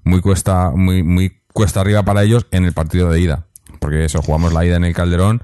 [0.04, 3.46] muy cuesta, muy, muy cuesta arriba para ellos en el partido de ida.
[3.80, 5.42] Porque eso, jugamos la ida en el Calderón,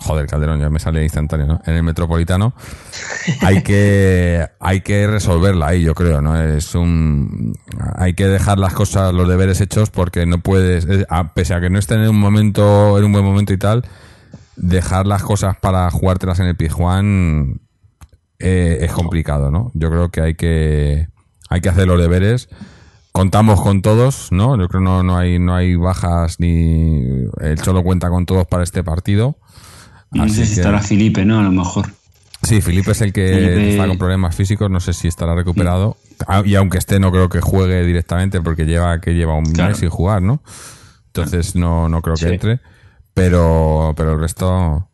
[0.00, 1.60] joder, Calderón ya me sale instantáneo, ¿no?
[1.66, 2.54] En el Metropolitano.
[3.40, 6.40] Hay que, hay que resolverla ahí, yo creo, ¿no?
[6.40, 7.54] Es un,
[7.96, 11.60] hay que dejar las cosas, los deberes hechos porque no puedes, es- a- pese a
[11.60, 13.84] que no estén en un momento, en un buen momento y tal,
[14.56, 17.60] dejar las cosas para jugártelas en el Pizjuán
[18.38, 19.70] eh, es complicado, ¿no?
[19.74, 21.08] Yo creo que hay que,
[21.48, 22.48] hay que hacer los deberes.
[23.12, 24.58] Contamos con todos, ¿no?
[24.58, 27.04] Yo creo que no, no hay, no hay bajas ni
[27.40, 29.36] el Cholo cuenta con todos para este partido.
[30.14, 31.38] No Así sé si que- estará Felipe, ¿no?
[31.40, 31.86] A lo mejor.
[32.42, 35.96] Sí, Felipe es el que Felipe- está con problemas físicos, no sé si estará recuperado.
[36.28, 39.70] Ah, Y aunque esté, no creo que juegue directamente porque lleva que lleva un Claro.
[39.70, 40.42] mes sin jugar, ¿no?
[41.06, 42.32] Entonces no, no creo que Sí.
[42.34, 42.60] entre.
[43.14, 44.88] Pero, pero el resto,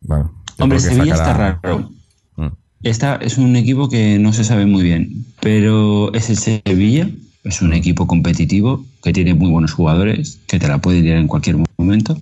[0.00, 0.32] bueno.
[0.58, 1.90] Hombre, Sevilla sacará- está raro.
[2.36, 2.46] Mm.
[2.82, 7.08] Esta es un equipo que no se sabe muy bien, pero es el Sevilla,
[7.44, 11.28] es un equipo competitivo que tiene muy buenos jugadores, que te la puede tirar en
[11.28, 12.18] cualquier momento.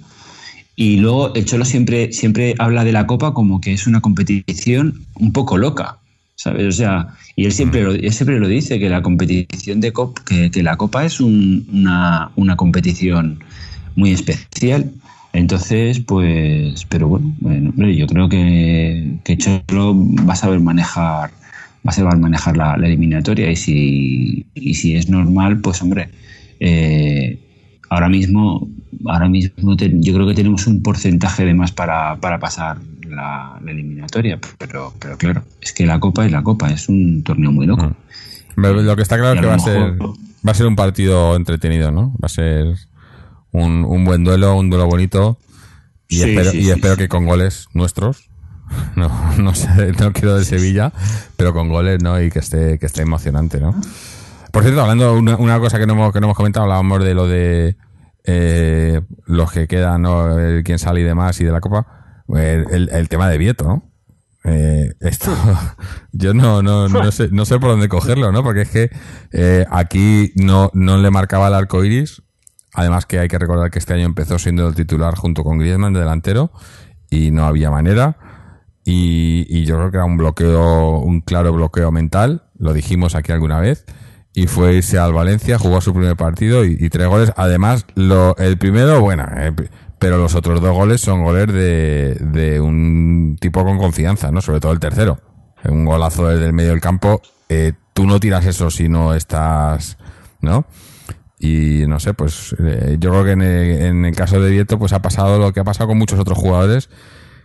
[0.80, 5.04] Y luego el Cholo siempre, siempre habla de la Copa como que es una competición
[5.16, 5.98] un poco loca,
[6.36, 6.64] ¿sabes?
[6.66, 10.22] O sea, y él siempre lo, él siempre lo dice, que la competición de Copa,
[10.24, 13.40] que, que la Copa es un- una, una competición
[13.94, 14.90] muy especial.
[15.34, 19.94] Entonces, pues, pero bueno, bueno, yo creo que, que Cholo
[20.28, 21.30] va a saber manejar,
[21.86, 26.08] va a saber manejar la, la eliminatoria y si, y si es normal, pues hombre,
[26.58, 27.38] eh,
[27.90, 28.68] ahora mismo,
[29.06, 32.78] ahora mismo te- yo creo que tenemos un porcentaje de más para, para pasar
[33.08, 37.22] la, la eliminatoria, pero, pero claro, es que la Copa es la Copa, es un
[37.22, 37.94] torneo muy loco.
[38.56, 40.76] Pero Lo que está claro es a que va a ser, va a ser un
[40.76, 42.12] partido entretenido, ¿no?
[42.22, 42.74] Va a ser
[43.52, 45.38] un, un buen duelo, un duelo bonito.
[46.08, 46.98] Y Sí, espero, sí, y sí, espero sí.
[47.00, 48.28] que con goles nuestros.
[48.94, 50.92] No, no sé, no quiero de Sevilla,
[51.36, 52.22] pero con goles, ¿no?
[52.22, 53.74] Y que esté, que esté emocionante, ¿no?
[54.52, 57.02] Por cierto, hablando de una, una cosa que no, hemos, que no hemos comentado, hablábamos
[57.04, 57.76] de lo de
[58.24, 60.38] eh, los que quedan, ¿no?
[60.38, 61.86] El quién sale y demás y de la copa.
[62.28, 63.90] El, el- el tema de Vieto, ¿no?
[64.44, 65.30] Eh, esto,
[66.12, 68.42] yo no, no, no sé, no sé por dónde cogerlo, ¿no?
[68.42, 68.90] Porque es que
[69.32, 72.22] eh, aquí no, no le marcaba el arco iris.
[72.72, 75.92] Además que hay que recordar que este año empezó siendo el titular junto con Griezmann
[75.92, 76.52] de delantero
[77.10, 78.16] y no había manera.
[78.84, 82.44] Y, y yo creo que era un bloqueo, un claro bloqueo mental.
[82.58, 83.84] Lo dijimos aquí alguna vez.
[84.32, 87.32] Y fue irse al Valencia, jugó su primer partido y, tres goles.
[87.36, 89.52] Además, lo, el primero, bueno, eh,
[89.98, 94.40] pero los otros dos goles son goles de, de un tipo con confianza, ¿no?
[94.40, 95.18] Sobre todo el tercero.
[95.64, 97.20] Un golazo desde el medio del campo.
[97.48, 99.98] Eh, tú no tiras eso si no estás,
[100.40, 100.64] ¿no?
[101.38, 104.78] Y no sé, pues eh, yo creo que en el, en el caso de Vieto,
[104.78, 106.88] pues ha pasado lo que ha pasado con muchos otros jugadores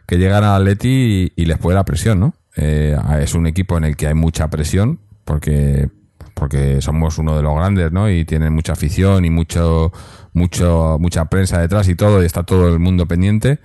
[0.05, 2.35] que llegan al Atleti y, y les puede la presión, ¿no?
[2.57, 5.89] Eh, es un equipo en el que hay mucha presión porque
[6.35, 8.09] porque somos uno de los grandes, ¿no?
[8.11, 9.91] Y tienen mucha afición y mucho
[10.33, 13.59] mucho mucha prensa detrás y todo y está todo el mundo pendiente.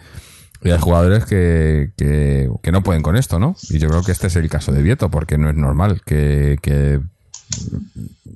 [0.62, 3.57] Y hay jugadores que, que, que no pueden con esto, ¿no?
[3.71, 6.59] Y yo creo que este es el caso de Vieto, porque no es normal que,
[6.62, 7.01] que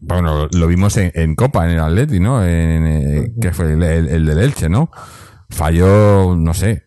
[0.01, 2.43] bueno, lo vimos en, en Copa, en el Atleti, ¿no?
[2.45, 4.91] En, eh, que fue el, el, el del Elche, ¿no?
[5.51, 6.85] Falló, no sé,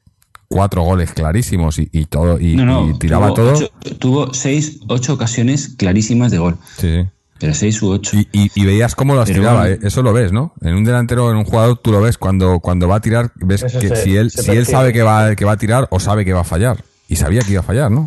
[0.50, 3.54] cuatro goles clarísimos y, y todo, y, No, no, y tiraba tuvo todo.
[3.54, 7.10] ocho- tuvo seis, ocho ocasiones clarísimas de gol, Sí, sí.
[7.40, 8.16] Pero seis u ocho.
[8.18, 9.76] Y, y, y veías cómo las Pero tiraba, bueno.
[9.76, 9.80] ¿eh?
[9.84, 10.54] eso lo ves, ¿no?
[10.62, 13.64] En un delantero, en un jugador, tú lo ves cuando, cuando va a tirar, ves
[13.64, 16.00] Eso que se- si él, si él sabe que va, que va a tirar o
[16.00, 16.84] sabe que va a fallar.
[17.08, 18.06] Y sabía que iba a fallar, ¿no?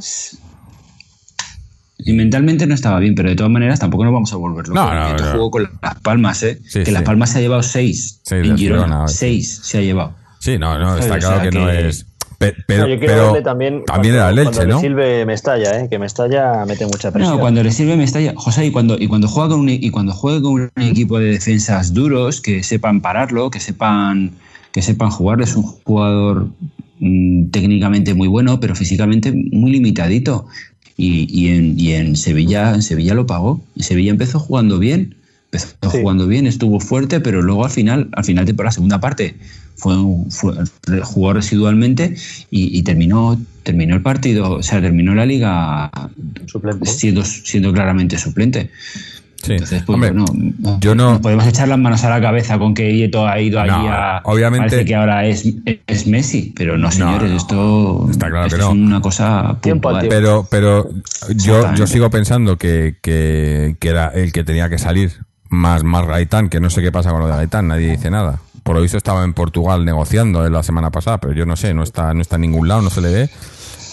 [2.02, 4.74] Y mentalmente no estaba bien, pero de todas maneras tampoco nos vamos a volver locos.
[4.84, 5.32] No, no, no.
[5.32, 6.58] jugó con las palmas, ¿eh?
[6.64, 6.90] Sí, que sí.
[6.92, 9.06] las palmas se ha llevado seis Sí, en Girona.
[9.06, 10.14] Seis se ha llevado.
[10.38, 12.06] Sí, no, no, está O claro sea que, no es.
[12.40, 14.80] Pe- pero, No, yo quiero pero verle también, también cuando, era el Elche, cuando ¿no?
[14.80, 15.88] le sirve Mestalla, ¿eh?
[15.90, 17.34] que Mestalla mete mucha presión.
[17.34, 20.14] No, cuando le sirve Mestalla, José, y cuando, y cuando juega con un, y cuando
[20.14, 24.30] juegue con un equipo de defensas duros, que sepan pararlo, que sepan,
[24.72, 26.48] que sepan jugar, es un jugador
[27.00, 30.46] mm, técnicamente muy bueno, pero físicamente muy limitadito.
[30.96, 33.60] Y, y en, y en Sevilla, en Sevilla lo pagó.
[33.76, 35.14] En Sevilla empezó jugando bien,
[35.52, 35.98] empezó Sí.
[36.00, 39.36] jugando bien, estuvo fuerte, pero luego al final, al final de por la segunda parte,
[39.76, 40.54] fue, un- fue-
[41.02, 42.14] jugó residualmente
[42.50, 45.90] y, y terminó, terminó el partido, o sea, terminó la liga
[46.46, 46.86] Suplente.
[46.86, 48.70] siendo, siendo claramente suplente.
[49.42, 49.52] Sí.
[49.52, 52.94] Entonces, pues Hombre, bueno, yo no- podemos echar las manos a la cabeza con que
[52.94, 54.20] Ieto ha ido allí No, a.
[54.24, 55.46] obviamente- Parece que ahora es,
[55.86, 58.68] es Messi, pero no, señores, no, esto, está claro esto que no.
[58.68, 59.62] es una cosa puntual.
[59.62, 59.98] tiempo.
[60.10, 60.90] Pero, pero
[61.36, 65.12] yo, yo sigo pensando que, que, que era el que tenía que salir
[65.50, 68.40] más, más Gaitán, que no sé qué pasa con lo de Gaitán, nadie dice nada.
[68.62, 71.74] Por lo visto estaba en Portugal negociando eh, la semana pasada, pero yo no sé,
[71.74, 73.30] no está, no está en ningún lado, no se le ve.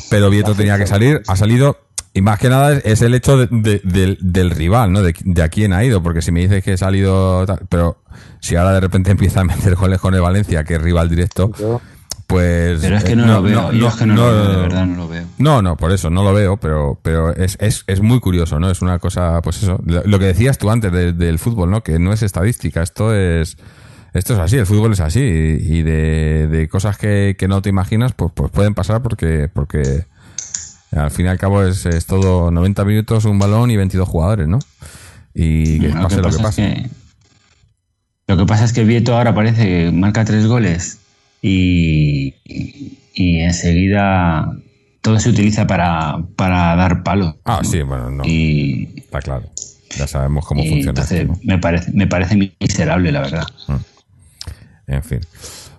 [0.10, 1.78] Pero Vieto tenía que salir, ha salido,
[2.14, 5.01] y más que nada es, el hecho de- de- del, rival, ¿no?
[5.01, 7.97] De, a quién ha ido, porque si me dices que ha salido pero
[8.39, 11.51] si ahora de repente empieza a meter goles con el Valencia, que es rival directo,
[12.28, 12.82] pues...
[12.82, 14.95] Pero es que no, lo veo, yo es que no, lo veo, de verdad no
[14.97, 15.23] lo veo.
[15.38, 18.69] No, no, por eso no lo veo, pero, pero es, es, es muy curioso, ¿no?
[18.69, 21.82] Es una cosa, pues eso, lo, lo que decías tú antes de- del fútbol, ¿no?
[21.84, 23.57] Que no es estadística, esto es,
[24.13, 27.61] esto es así, el fútbol es así, y, y de, de cosas que, que no
[27.61, 30.05] te imaginas, pues, pues pueden pasar porque, porque
[30.91, 34.47] al fin y al cabo es, es todo 90 minutos, un balón y 22 jugadores,
[34.47, 34.59] ¿no?
[35.34, 36.67] Y que pase que lo que pasa pase.
[36.71, 36.89] es que-
[38.28, 40.99] lo que pasa es que Vieto ahora parece que marca tres goles
[41.41, 44.51] y, y, y enseguida
[45.01, 47.38] todo se utiliza para, para dar palo.
[47.45, 49.45] Ah, sí, bueno, no, Y, está claro.
[49.97, 51.39] Ya sabemos cómo y funciona entonces esto, ¿no?
[51.43, 53.47] me parece, me parece miserable, la verdad.
[54.85, 55.21] En fin.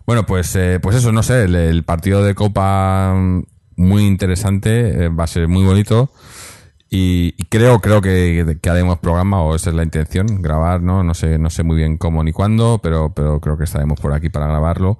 [0.06, 3.42] Bueno, pues, eh, pues eso, no sé, el, el partido de Copa mm,
[3.76, 6.10] muy interesante, eh, va a ser muy bonito
[6.90, 11.02] y, y creo, creo que, que haremos programa o esa es la intención, grabar, ¿no?
[11.02, 14.14] No sé, no sé muy bien cómo ni cuándo, pero, pero creo que estaremos por
[14.14, 14.98] aquí para grabarlo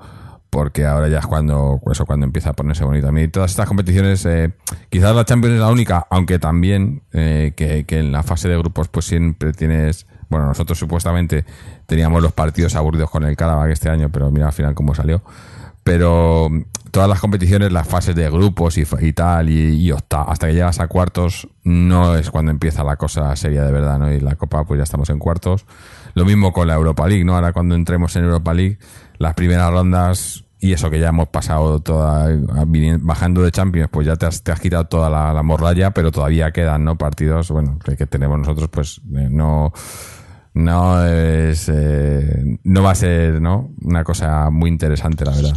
[0.51, 3.09] porque ahora ya es cuando, eso, cuando empieza a ponerse bonito.
[3.09, 4.53] A mí todas estas competiciones, eh,
[4.90, 8.57] quizás la Champions es la única, aunque también eh, que, que en la fase de
[8.57, 11.44] grupos pues siempre tienes, bueno, nosotros supuestamente
[11.86, 15.22] teníamos los partidos aburridos con el Karabakh este año, pero mira al final cómo salió.
[15.84, 20.24] Pero mm, todas las competiciones, las fases de grupos y, y tal, y, y octa-
[20.28, 24.12] hasta que llegas a cuartos, no es cuando empieza la cosa seria de verdad, ¿no?
[24.12, 25.66] Y la Copa, pues ya estamos en cuartos.
[26.14, 27.34] Lo mismo con la Europa League, ¿no?
[27.36, 28.78] Ahora cuando entremos en Europa League,
[29.19, 32.29] las primeras rondas y eso que ya hemos pasado toda,
[33.01, 36.11] bajando de Champions, pues ya te has, te has quitado toda la, la morralla, pero
[36.11, 36.99] todavía quedan, ¿no?
[36.99, 39.73] Partidos, bueno, que, que tenemos nosotros, pues eh, no,
[40.55, 43.71] no es, eh, no va a ser, ¿no?
[43.83, 45.57] Una cosa muy interesante, la verdad.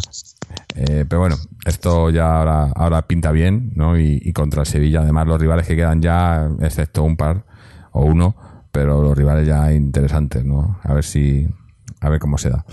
[0.76, 1.36] Eh, pero bueno,
[1.66, 3.97] esto ya ahora, ahora pinta bien, ¿no?
[3.97, 7.43] Y, y contra el Sevilla, además los rivales que quedan ya, excepto un par
[7.91, 8.36] o uno,
[8.72, 10.80] pero los rivales ya interesantes, ¿no?
[10.84, 11.47] A ver si,
[11.99, 12.64] a ver cómo se da.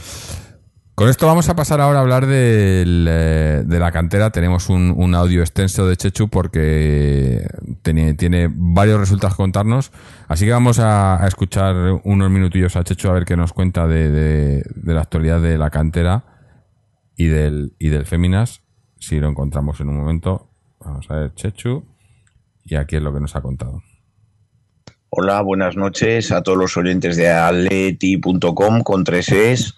[0.98, 4.30] Con esto vamos a pasar ahora a hablar del, eh, de la cantera.
[4.30, 7.46] Tenemos un, un audio extenso de Chechu porque
[7.82, 9.92] tiene, tiene varios resultados que contarnos.
[10.26, 13.86] Así que vamos a, a escuchar unos minutillos a Chechu a ver qué nos cuenta
[13.86, 16.24] de, de- de la actualidad de la cantera
[17.16, 18.62] y del, y del Féminas.
[18.98, 20.50] Si lo encontramos en un momento.
[20.80, 21.84] Vamos a ver, Chechu.
[22.64, 23.82] Y aquí es lo que nos ha contado.
[25.10, 29.74] Hola, buenas noches a todos los oyentes de atleti.com con tres es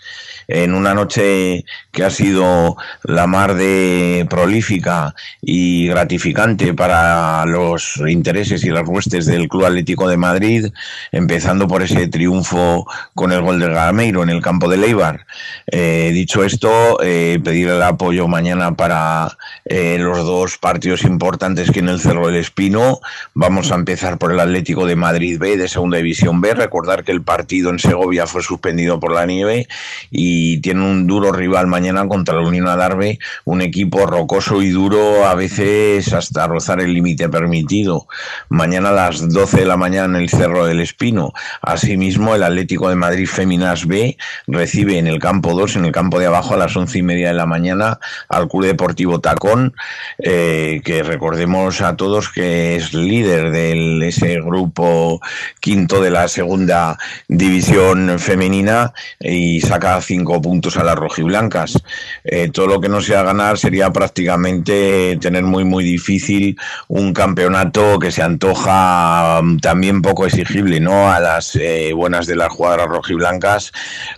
[0.48, 8.64] en una noche que ha sido la mar de prolífica y gratificante para los intereses
[8.64, 10.66] y las huestes del Club Atlético de Madrid,
[11.12, 12.84] empezando por ese triunfo
[13.14, 15.26] con el gol del Gameiro en el campo de Leibar.
[15.68, 21.78] Eh, dicho esto, eh, pedir el apoyo mañana para eh, los dos partidos importantes que
[21.78, 22.98] en el Cerro del Espino.
[23.34, 26.54] Vamos a empezar por el Atlético de Madrid B de Segunda División B.
[26.54, 29.68] Recordar que el partido en Segovia fue suspendido por la nieve
[30.10, 35.26] y tiene un duro rival mañana contra la Unión Adarve, un equipo rocoso y duro,
[35.26, 38.06] a veces hasta rozar el límite permitido.
[38.48, 41.32] Mañana a las 12 de la mañana en el Cerro del Espino.
[41.60, 44.16] Asimismo, el Atlético de Madrid Féminas B
[44.46, 47.28] recibe en el campo 2, en el campo de abajo, a las once y media
[47.28, 47.98] de la mañana
[48.28, 49.74] al Club Deportivo Tacón,
[50.18, 55.09] eh, que recordemos a todos que es líder de ese grupo
[55.58, 56.96] quinto de la segunda
[57.26, 61.82] división femenina y saca cinco puntos a las rojiblancas.
[62.22, 66.58] Eh, todo lo que no sea ganar sería prácticamente tener muy muy difícil
[66.88, 71.10] un campeonato que se antoja mm, también poco exigible, ¿no?
[71.10, 73.72] A las eh, buenas de las jugadoras rojiblancas,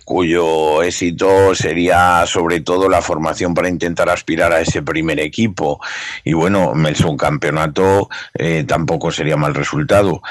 [0.05, 5.81] cuyo éxito sería sobre todo la formación para intentar aspirar a ese primer equipo.
[6.25, 10.23] Y bueno, el subcampeonato eh, tampoco sería mal resultado.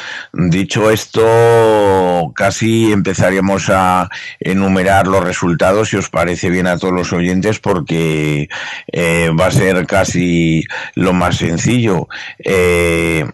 [0.52, 7.14] Dicho esto, casi empezaríamos a enumerar los resultados, si os parece bien a todos los
[7.14, 8.50] oyentes, porque
[8.92, 10.66] eh, va a ser casi
[10.96, 12.10] lo más sencillo.
[12.44, 13.26] Eh,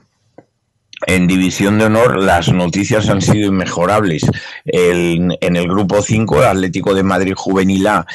[1.06, 4.24] en División de Honor las noticias han sido inmejorables.
[4.66, 8.06] en el grupo 5, Atlético de Madrid Juvenil A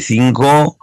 [0.00, 0.78] 5,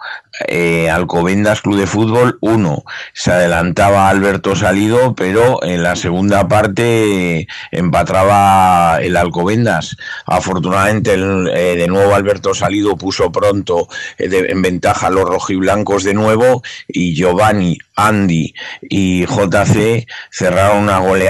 [0.47, 2.83] eh, Alcobendas Club de Fútbol 1.
[3.13, 9.97] Se adelantaba Alberto Salido, pero en la segunda parte empataba el Alcobendas.
[10.25, 13.87] Afortunadamente, eh, de nuevo Alberto Salido puso pronto
[14.17, 20.99] eh, en ventaja a los rojiblancos de nuevo y Giovanni, Andy y JC cerraron una
[20.99, 21.20] goleada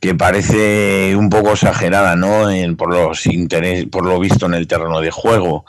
[0.00, 2.46] que parece un poco exagerada, ¿no?
[2.76, 5.64] por los interés, por lo visto en el terreno de juego.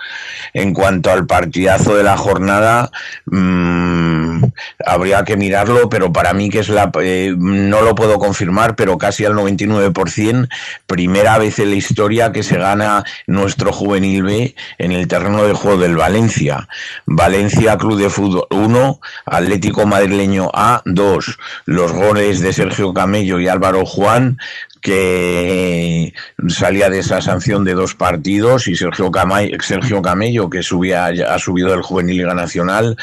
[0.53, 2.91] En cuanto al partidazo de la jornada,
[3.25, 4.43] mmm,
[4.85, 8.97] habría que mirarlo, pero para mí que es la, eh, no lo puedo confirmar, pero
[8.97, 10.47] casi al 99%,
[10.85, 15.53] primera vez en la historia que se gana nuestro juvenil B en el terreno de
[15.53, 16.67] juego del Valencia.
[17.05, 21.39] Valencia Club de Fútbol 1, Atlético Madrileño A 2.
[21.65, 24.37] Los goles de Sergio Camello y Álvaro Juan
[24.81, 26.13] que
[26.47, 29.11] salía de esa sanción de dos partidos y Sergio,
[29.61, 32.97] Sergio Camello, que subía, ha subido del Juvenil Liga Nacional,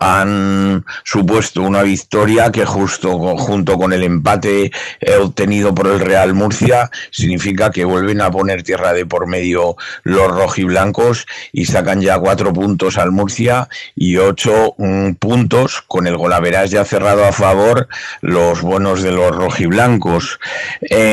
[0.00, 4.72] han supuesto una victoria que justo junto con el empate
[5.20, 10.30] obtenido por el Real Murcia significa que vuelven a poner tierra de por medio los
[10.30, 16.70] rojiblancos y sacan ya cuatro puntos al Murcia y ocho mm, puntos con el golaveras
[16.70, 17.88] ya cerrado a favor
[18.20, 20.38] los buenos de los rojiblancos.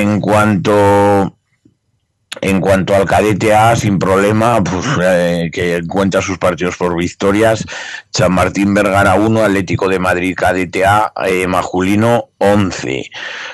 [0.06, 1.36] En cuanto
[2.42, 7.66] en cuanto al cadete A, sin problema, pues, eh, que cuenta sus partidos por victorias.
[8.12, 13.10] San Martín Vergara 1, Atlético de Madrid cadete A, eh, masculino 11.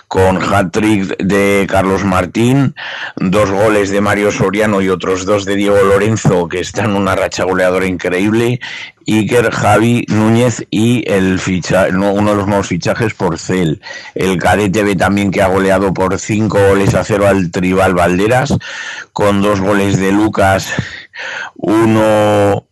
[0.10, 2.76] Con hat-trick de Carlos Martín,
[3.16, 7.16] dos goles de Mario Soriano y otros dos de Diego Lorenzo, que están en una
[7.16, 8.60] racha goleadora increíble.
[9.08, 13.82] Iker, Javi Núñez y el ficha, uno de los nuevos fichajes por Cel.
[14.16, 18.54] El cadete B también que ha goleado por cinco goles a cero al Tribal Valderas,
[19.14, 20.74] con dos goles de Lucas,
[21.56, 22.66] uno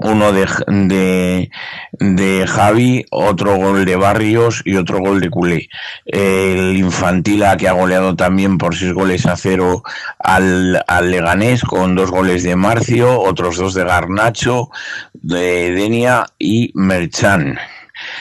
[0.00, 1.50] uno de, de,
[1.92, 5.68] de, Javi, otro gol de Barrios y otro gol de Culé.
[6.06, 9.82] El Infantila que ha goleado también por seis goles a cero
[10.18, 14.70] al, al Leganés con dos goles de Marcio, otros dos de Garnacho,
[15.14, 17.58] de Denia y Merchan.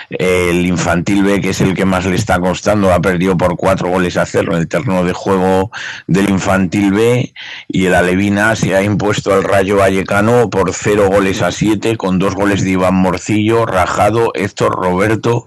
[0.10, 3.90] El infantil B, que es el que más le está costando, ha perdido por cuatro
[3.90, 5.72] goles a cero en el terreno de juego
[6.08, 7.34] del infantil B.
[7.68, 12.20] Y el Alevina se ha impuesto al Rayo Vallecano por cero goles a siete, con
[12.20, 15.46] dos goles de Iván Morcillo, Rajado, Héctor Roberto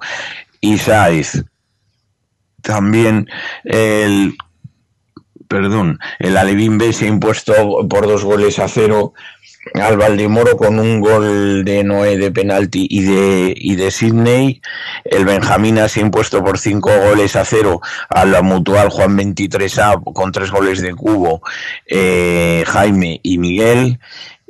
[0.60, 1.44] y Sáez.
[2.62, 3.28] También
[3.64, 4.36] el
[5.50, 7.52] perdón, el Alevín B se ha impuesto
[7.88, 9.14] por dos goles a cero
[9.74, 14.60] al Valdemoro con un gol de Noé de penalti y de, y de Sydney.
[15.04, 20.12] El Benjamín ha sido impuesto por cinco goles a cero a la mutual Juan 23A
[20.12, 21.42] con tres goles de cubo,
[21.86, 23.98] eh, Jaime y Miguel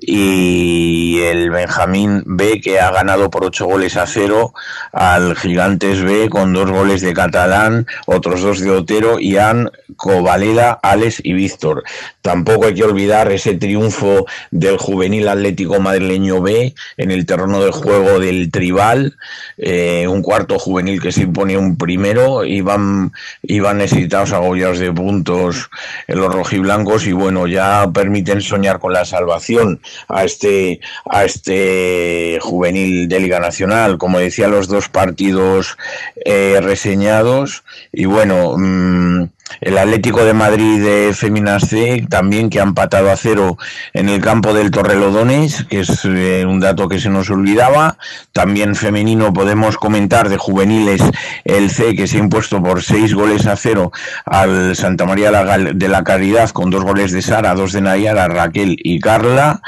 [0.00, 4.54] y el Benjamín B que ha ganado por ocho goles a cero
[4.92, 11.20] al Gigantes B con dos goles de Catalán, otros dos de Otero, Ian, Covaleda, Alex
[11.22, 11.84] y Víctor.
[12.22, 17.70] Tampoco hay que olvidar ese triunfo del juvenil Atlético Madrileño B en el terreno de
[17.70, 19.16] juego del Tribal,
[19.58, 23.12] eh, un cuarto juvenil que se impone un primero, iban,
[23.42, 25.70] iban necesitados agobiados de puntos
[26.06, 32.38] en los rojiblancos y bueno, ya permiten soñar con la salvación a este, a este
[32.40, 35.76] juvenil de Liga Nacional, como decía, los dos partidos
[36.24, 37.64] eh, reseñados.
[37.92, 43.16] Y bueno, mm, el Atlético de Madrid de Féminas C también que ha empatado a
[43.16, 43.58] cero
[43.92, 47.98] en el campo del Torrelodones, que es eh, un dato que se nos olvidaba.
[48.32, 51.02] También femenino podemos comentar de juveniles
[51.44, 53.92] el C que se ha impuesto por seis goles a cero
[54.24, 58.76] al Santa María de la Caridad con dos goles de Sara, dos de Nayara, Raquel
[58.78, 59.60] y Carla.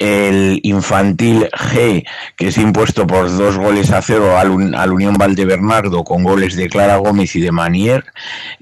[0.00, 2.06] El infantil G,
[2.36, 6.70] que es impuesto por dos goles a cero al, al Unión Valdebernardo con goles de
[6.70, 8.04] Clara Gómez y de Manier.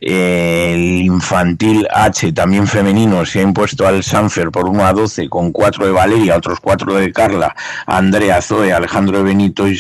[0.01, 5.53] El infantil H, también femenino, se ha impuesto al Sanfer por 1 a 12 con
[5.53, 7.55] 4 de Valeria, otros 4 de Carla,
[7.87, 9.77] Andrea, Zoe, Alejandro Benito y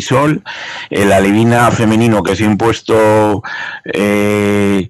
[0.00, 0.42] Sol.
[0.88, 3.42] El Alevina femenino que se ha impuesto
[3.84, 4.88] eh,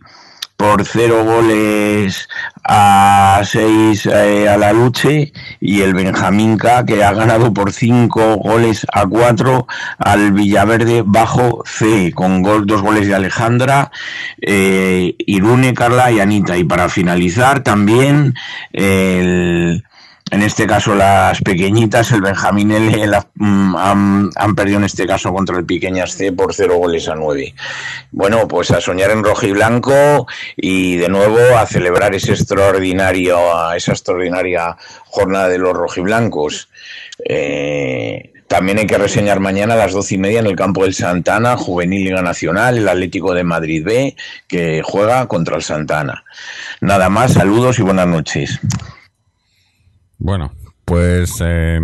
[0.62, 2.28] por cero goles
[2.64, 8.36] a seis eh, a la Luche y el Benjamín K que ha ganado por cinco
[8.36, 9.66] goles a cuatro
[9.98, 13.90] al Villaverde bajo C con gol, dos goles de Alejandra,
[14.40, 16.56] eh, Irune, Carla y Anita.
[16.56, 18.34] Y para finalizar también
[18.72, 19.84] el
[20.32, 25.58] en este caso las pequeñitas, el Benjamín L mm, han, perdido en este caso contra
[25.58, 27.54] el Pequeñas C por cero goles a nueve.
[28.12, 30.26] Bueno, pues a soñar en rojo y blanco
[30.56, 33.38] y de nuevo a celebrar ese extraordinario,
[33.74, 36.70] esa extraordinaria jornada de los rojiblancos.
[37.28, 40.94] Eh, también hay que reseñar mañana a las doce y media en el campo del
[40.94, 44.16] Santana, Juvenil Liga Nacional, el Atlético de Madrid B,
[44.48, 46.24] que juega contra el Santana.
[46.80, 48.58] Nada más, saludos y buenas noches.
[50.24, 50.52] Bueno,
[50.84, 51.80] pues eh,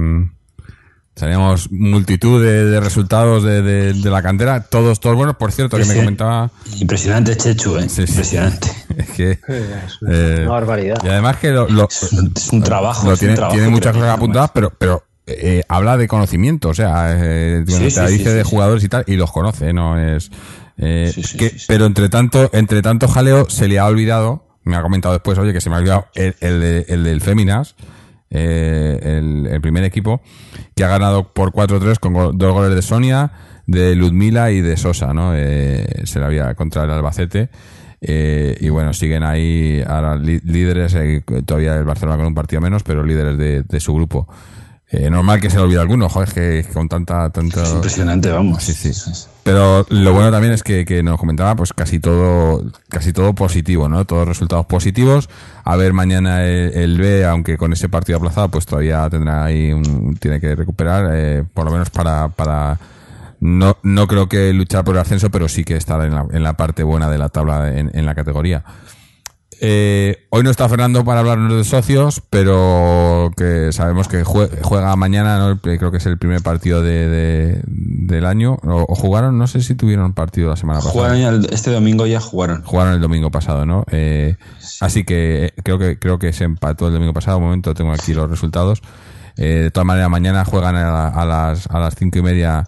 [1.14, 5.34] teníamos multitud de, resultados de, la cantera, todos, todos buenos.
[5.34, 6.48] Por cierto, que me comentaba.
[6.78, 7.82] Impresionante Chechu, ¿eh?
[7.82, 8.68] Impresionante.
[8.96, 9.30] es que.
[9.32, 10.98] Es una, eh, barbaridad.
[11.02, 11.50] Y además que.
[11.50, 12.12] Lo, es,
[12.52, 13.16] un, trabajo.
[13.16, 18.32] tiene, tiene muchas cosas apuntadas, pero, pero eh, habla de conocimiento, o sea, eh, dice
[18.32, 19.98] de jugadores y tal, y los conoce, ¿no?
[19.98, 20.30] Es.
[20.76, 21.12] Eh,
[21.66, 25.52] pero entre tanto, entre tanto jaleo se le ha olvidado, me ha comentado después, oye,
[25.52, 27.74] que se me ha olvidado el, el, el del Féminas,
[28.30, 30.20] eh, el, primer equipo,
[30.74, 33.32] que ha ganado por 4-3 con dos goles de Sonia,
[33.66, 35.32] de Ludmila y de Sosa, ¿no?
[35.34, 37.50] Eh, se la había contra el Albacete.
[38.00, 40.96] Eh, y bueno, siguen ahí ahora líderes,
[41.44, 44.28] todavía el Barcelona con un partido menos, pero líderes de, su grupo.
[44.90, 47.68] Normal que se le olvide alguno, joder, que con tanta, tanta...
[47.68, 48.62] impresionante, vamos.
[48.62, 48.92] Sí, sí.
[49.42, 53.88] Pero lo bueno también es que, que, nos comentaba pues casi todo casi todo positivo,
[53.88, 54.04] ¿no?
[54.04, 55.28] Todos resultados positivos.
[55.64, 60.16] A ver mañana el, B, aunque con ese partido aplazado, pues todavía tendrá ahí un,
[60.16, 62.78] tiene que recuperar, eh, por lo menos para, para
[63.40, 66.42] no, no creo que luchar por el ascenso, pero sí que estar en la, en
[66.42, 68.64] la parte buena de la tabla en, en la categoría.
[69.60, 75.58] Eh, hoy no está Fernando para hablarnos de socios, pero que sabemos que juega, mañana,
[75.60, 78.58] creo que es el primer partido de, del año.
[78.62, 81.40] O, jugaron, no sé si tuvieron partido la semana pasada.
[81.50, 82.62] este domingo ya jugaron.
[82.62, 83.84] Jugaron el domingo pasado, ¿no?
[83.90, 84.36] Eh,
[84.80, 87.38] así que eh, creo que creo que se empató el domingo pasado.
[87.38, 88.82] Un momento, tengo aquí los resultados.
[89.36, 92.64] de todas maneras, mañana juegan a, las, a las cinco y media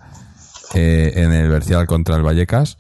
[0.75, 2.79] en el Bercial contra el Vallecas.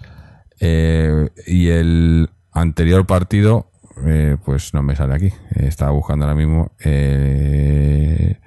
[0.61, 3.71] y el anterior partido
[4.07, 5.33] eh, pues no me sale aquí.
[5.55, 6.73] estaba buscando ahora mismo.
[6.81, 8.39] Eh,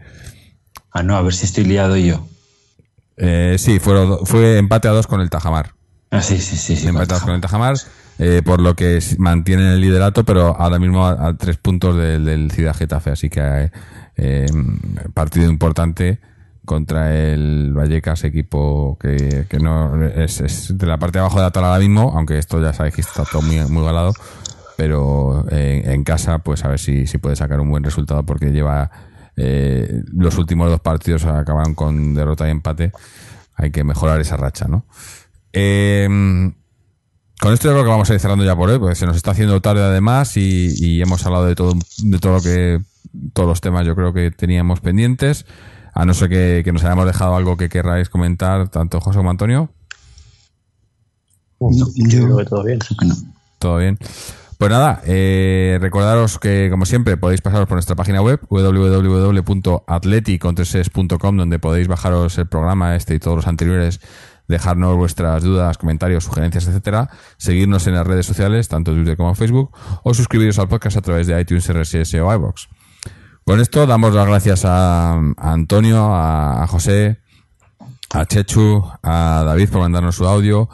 [0.91, 2.25] ah, no, a ver si estoy liado yo.
[3.17, 5.73] Eh, sí, fue, fue empate a dos con el Tajamar.
[6.11, 6.75] Ah, sí, sí, sí.
[6.75, 7.75] sí empate a dos con el Tajamar,
[8.45, 12.75] por lo que mantienen el liderato, pero ahora mismo a, tres puntos del, del, Ciudad
[12.75, 13.11] Getafe.
[13.11, 13.71] Así que
[15.13, 16.19] partido importante
[16.65, 21.69] contra el Vallecas, equipo que, no es, de la parte de abajo de la tabla
[21.69, 24.13] ahora mismo, aunque esto ya sabéis que está todo muy, muy galado
[24.77, 28.89] pero en, casa, pues a ver si, si puede sacar un buen resultado porque lleva
[29.35, 32.91] eh, los últimos dos partidos acabaron con derrota y empate.
[33.55, 34.85] Hay que mejorar esa racha, ¿no?
[35.51, 36.53] Em,
[37.39, 39.15] con esto yo creo que vamos a ir cerrando ya por hoy, porque se nos
[39.15, 42.81] está haciendo tarde además y, hemos hablado de todo, de todo lo que,
[43.33, 45.45] todos los temas yo creo que teníamos pendientes.
[45.93, 49.69] A no ser que, nos hayamos dejado algo que querráis comentar, tanto José como Antonio.
[51.59, 52.79] yo creo que todo bien.
[53.59, 53.99] Todo bien.
[54.63, 61.59] Pues nada, eh, recordaros que como siempre podéis pasaros por nuestra página web www.atleticontreses.com donde
[61.59, 63.99] podéis bajaros el programa este y todos los anteriores,
[64.47, 69.75] dejarnos vuestras dudas, comentarios, sugerencias, etcétera, seguirnos en las redes sociales, tanto Twitter como Facebook,
[70.01, 72.69] o suscribiros al podcast a través de iTunes, RSS o iBox.
[73.43, 77.19] Con esto damos las gracias a, Antonio, a, a José,
[78.13, 80.69] a Chechu, a David por mandarnos su audio,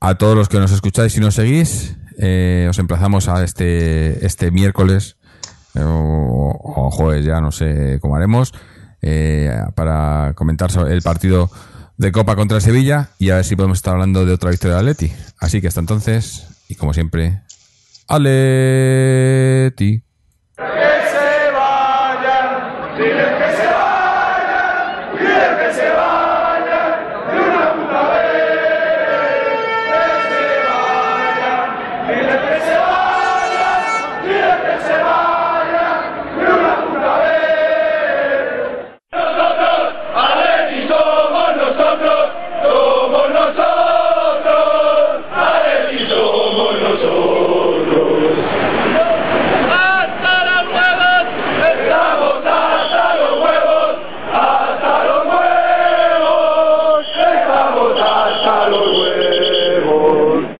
[0.00, 4.50] a todos los que nos escucháis y nos seguís eh, os emplazamos a este, este
[4.50, 5.16] miércoles
[5.74, 8.52] eh, o, jueves, ya no sé cómo haremos,
[9.02, 11.50] eh, para comentar el partido
[11.96, 14.80] de Copa contra Sevilla y a ver si podemos estar hablando de otra victoria de
[14.80, 15.12] Atleti.
[15.40, 17.42] Así que hasta entonces, y como siempre,
[18.08, 20.02] Aleti.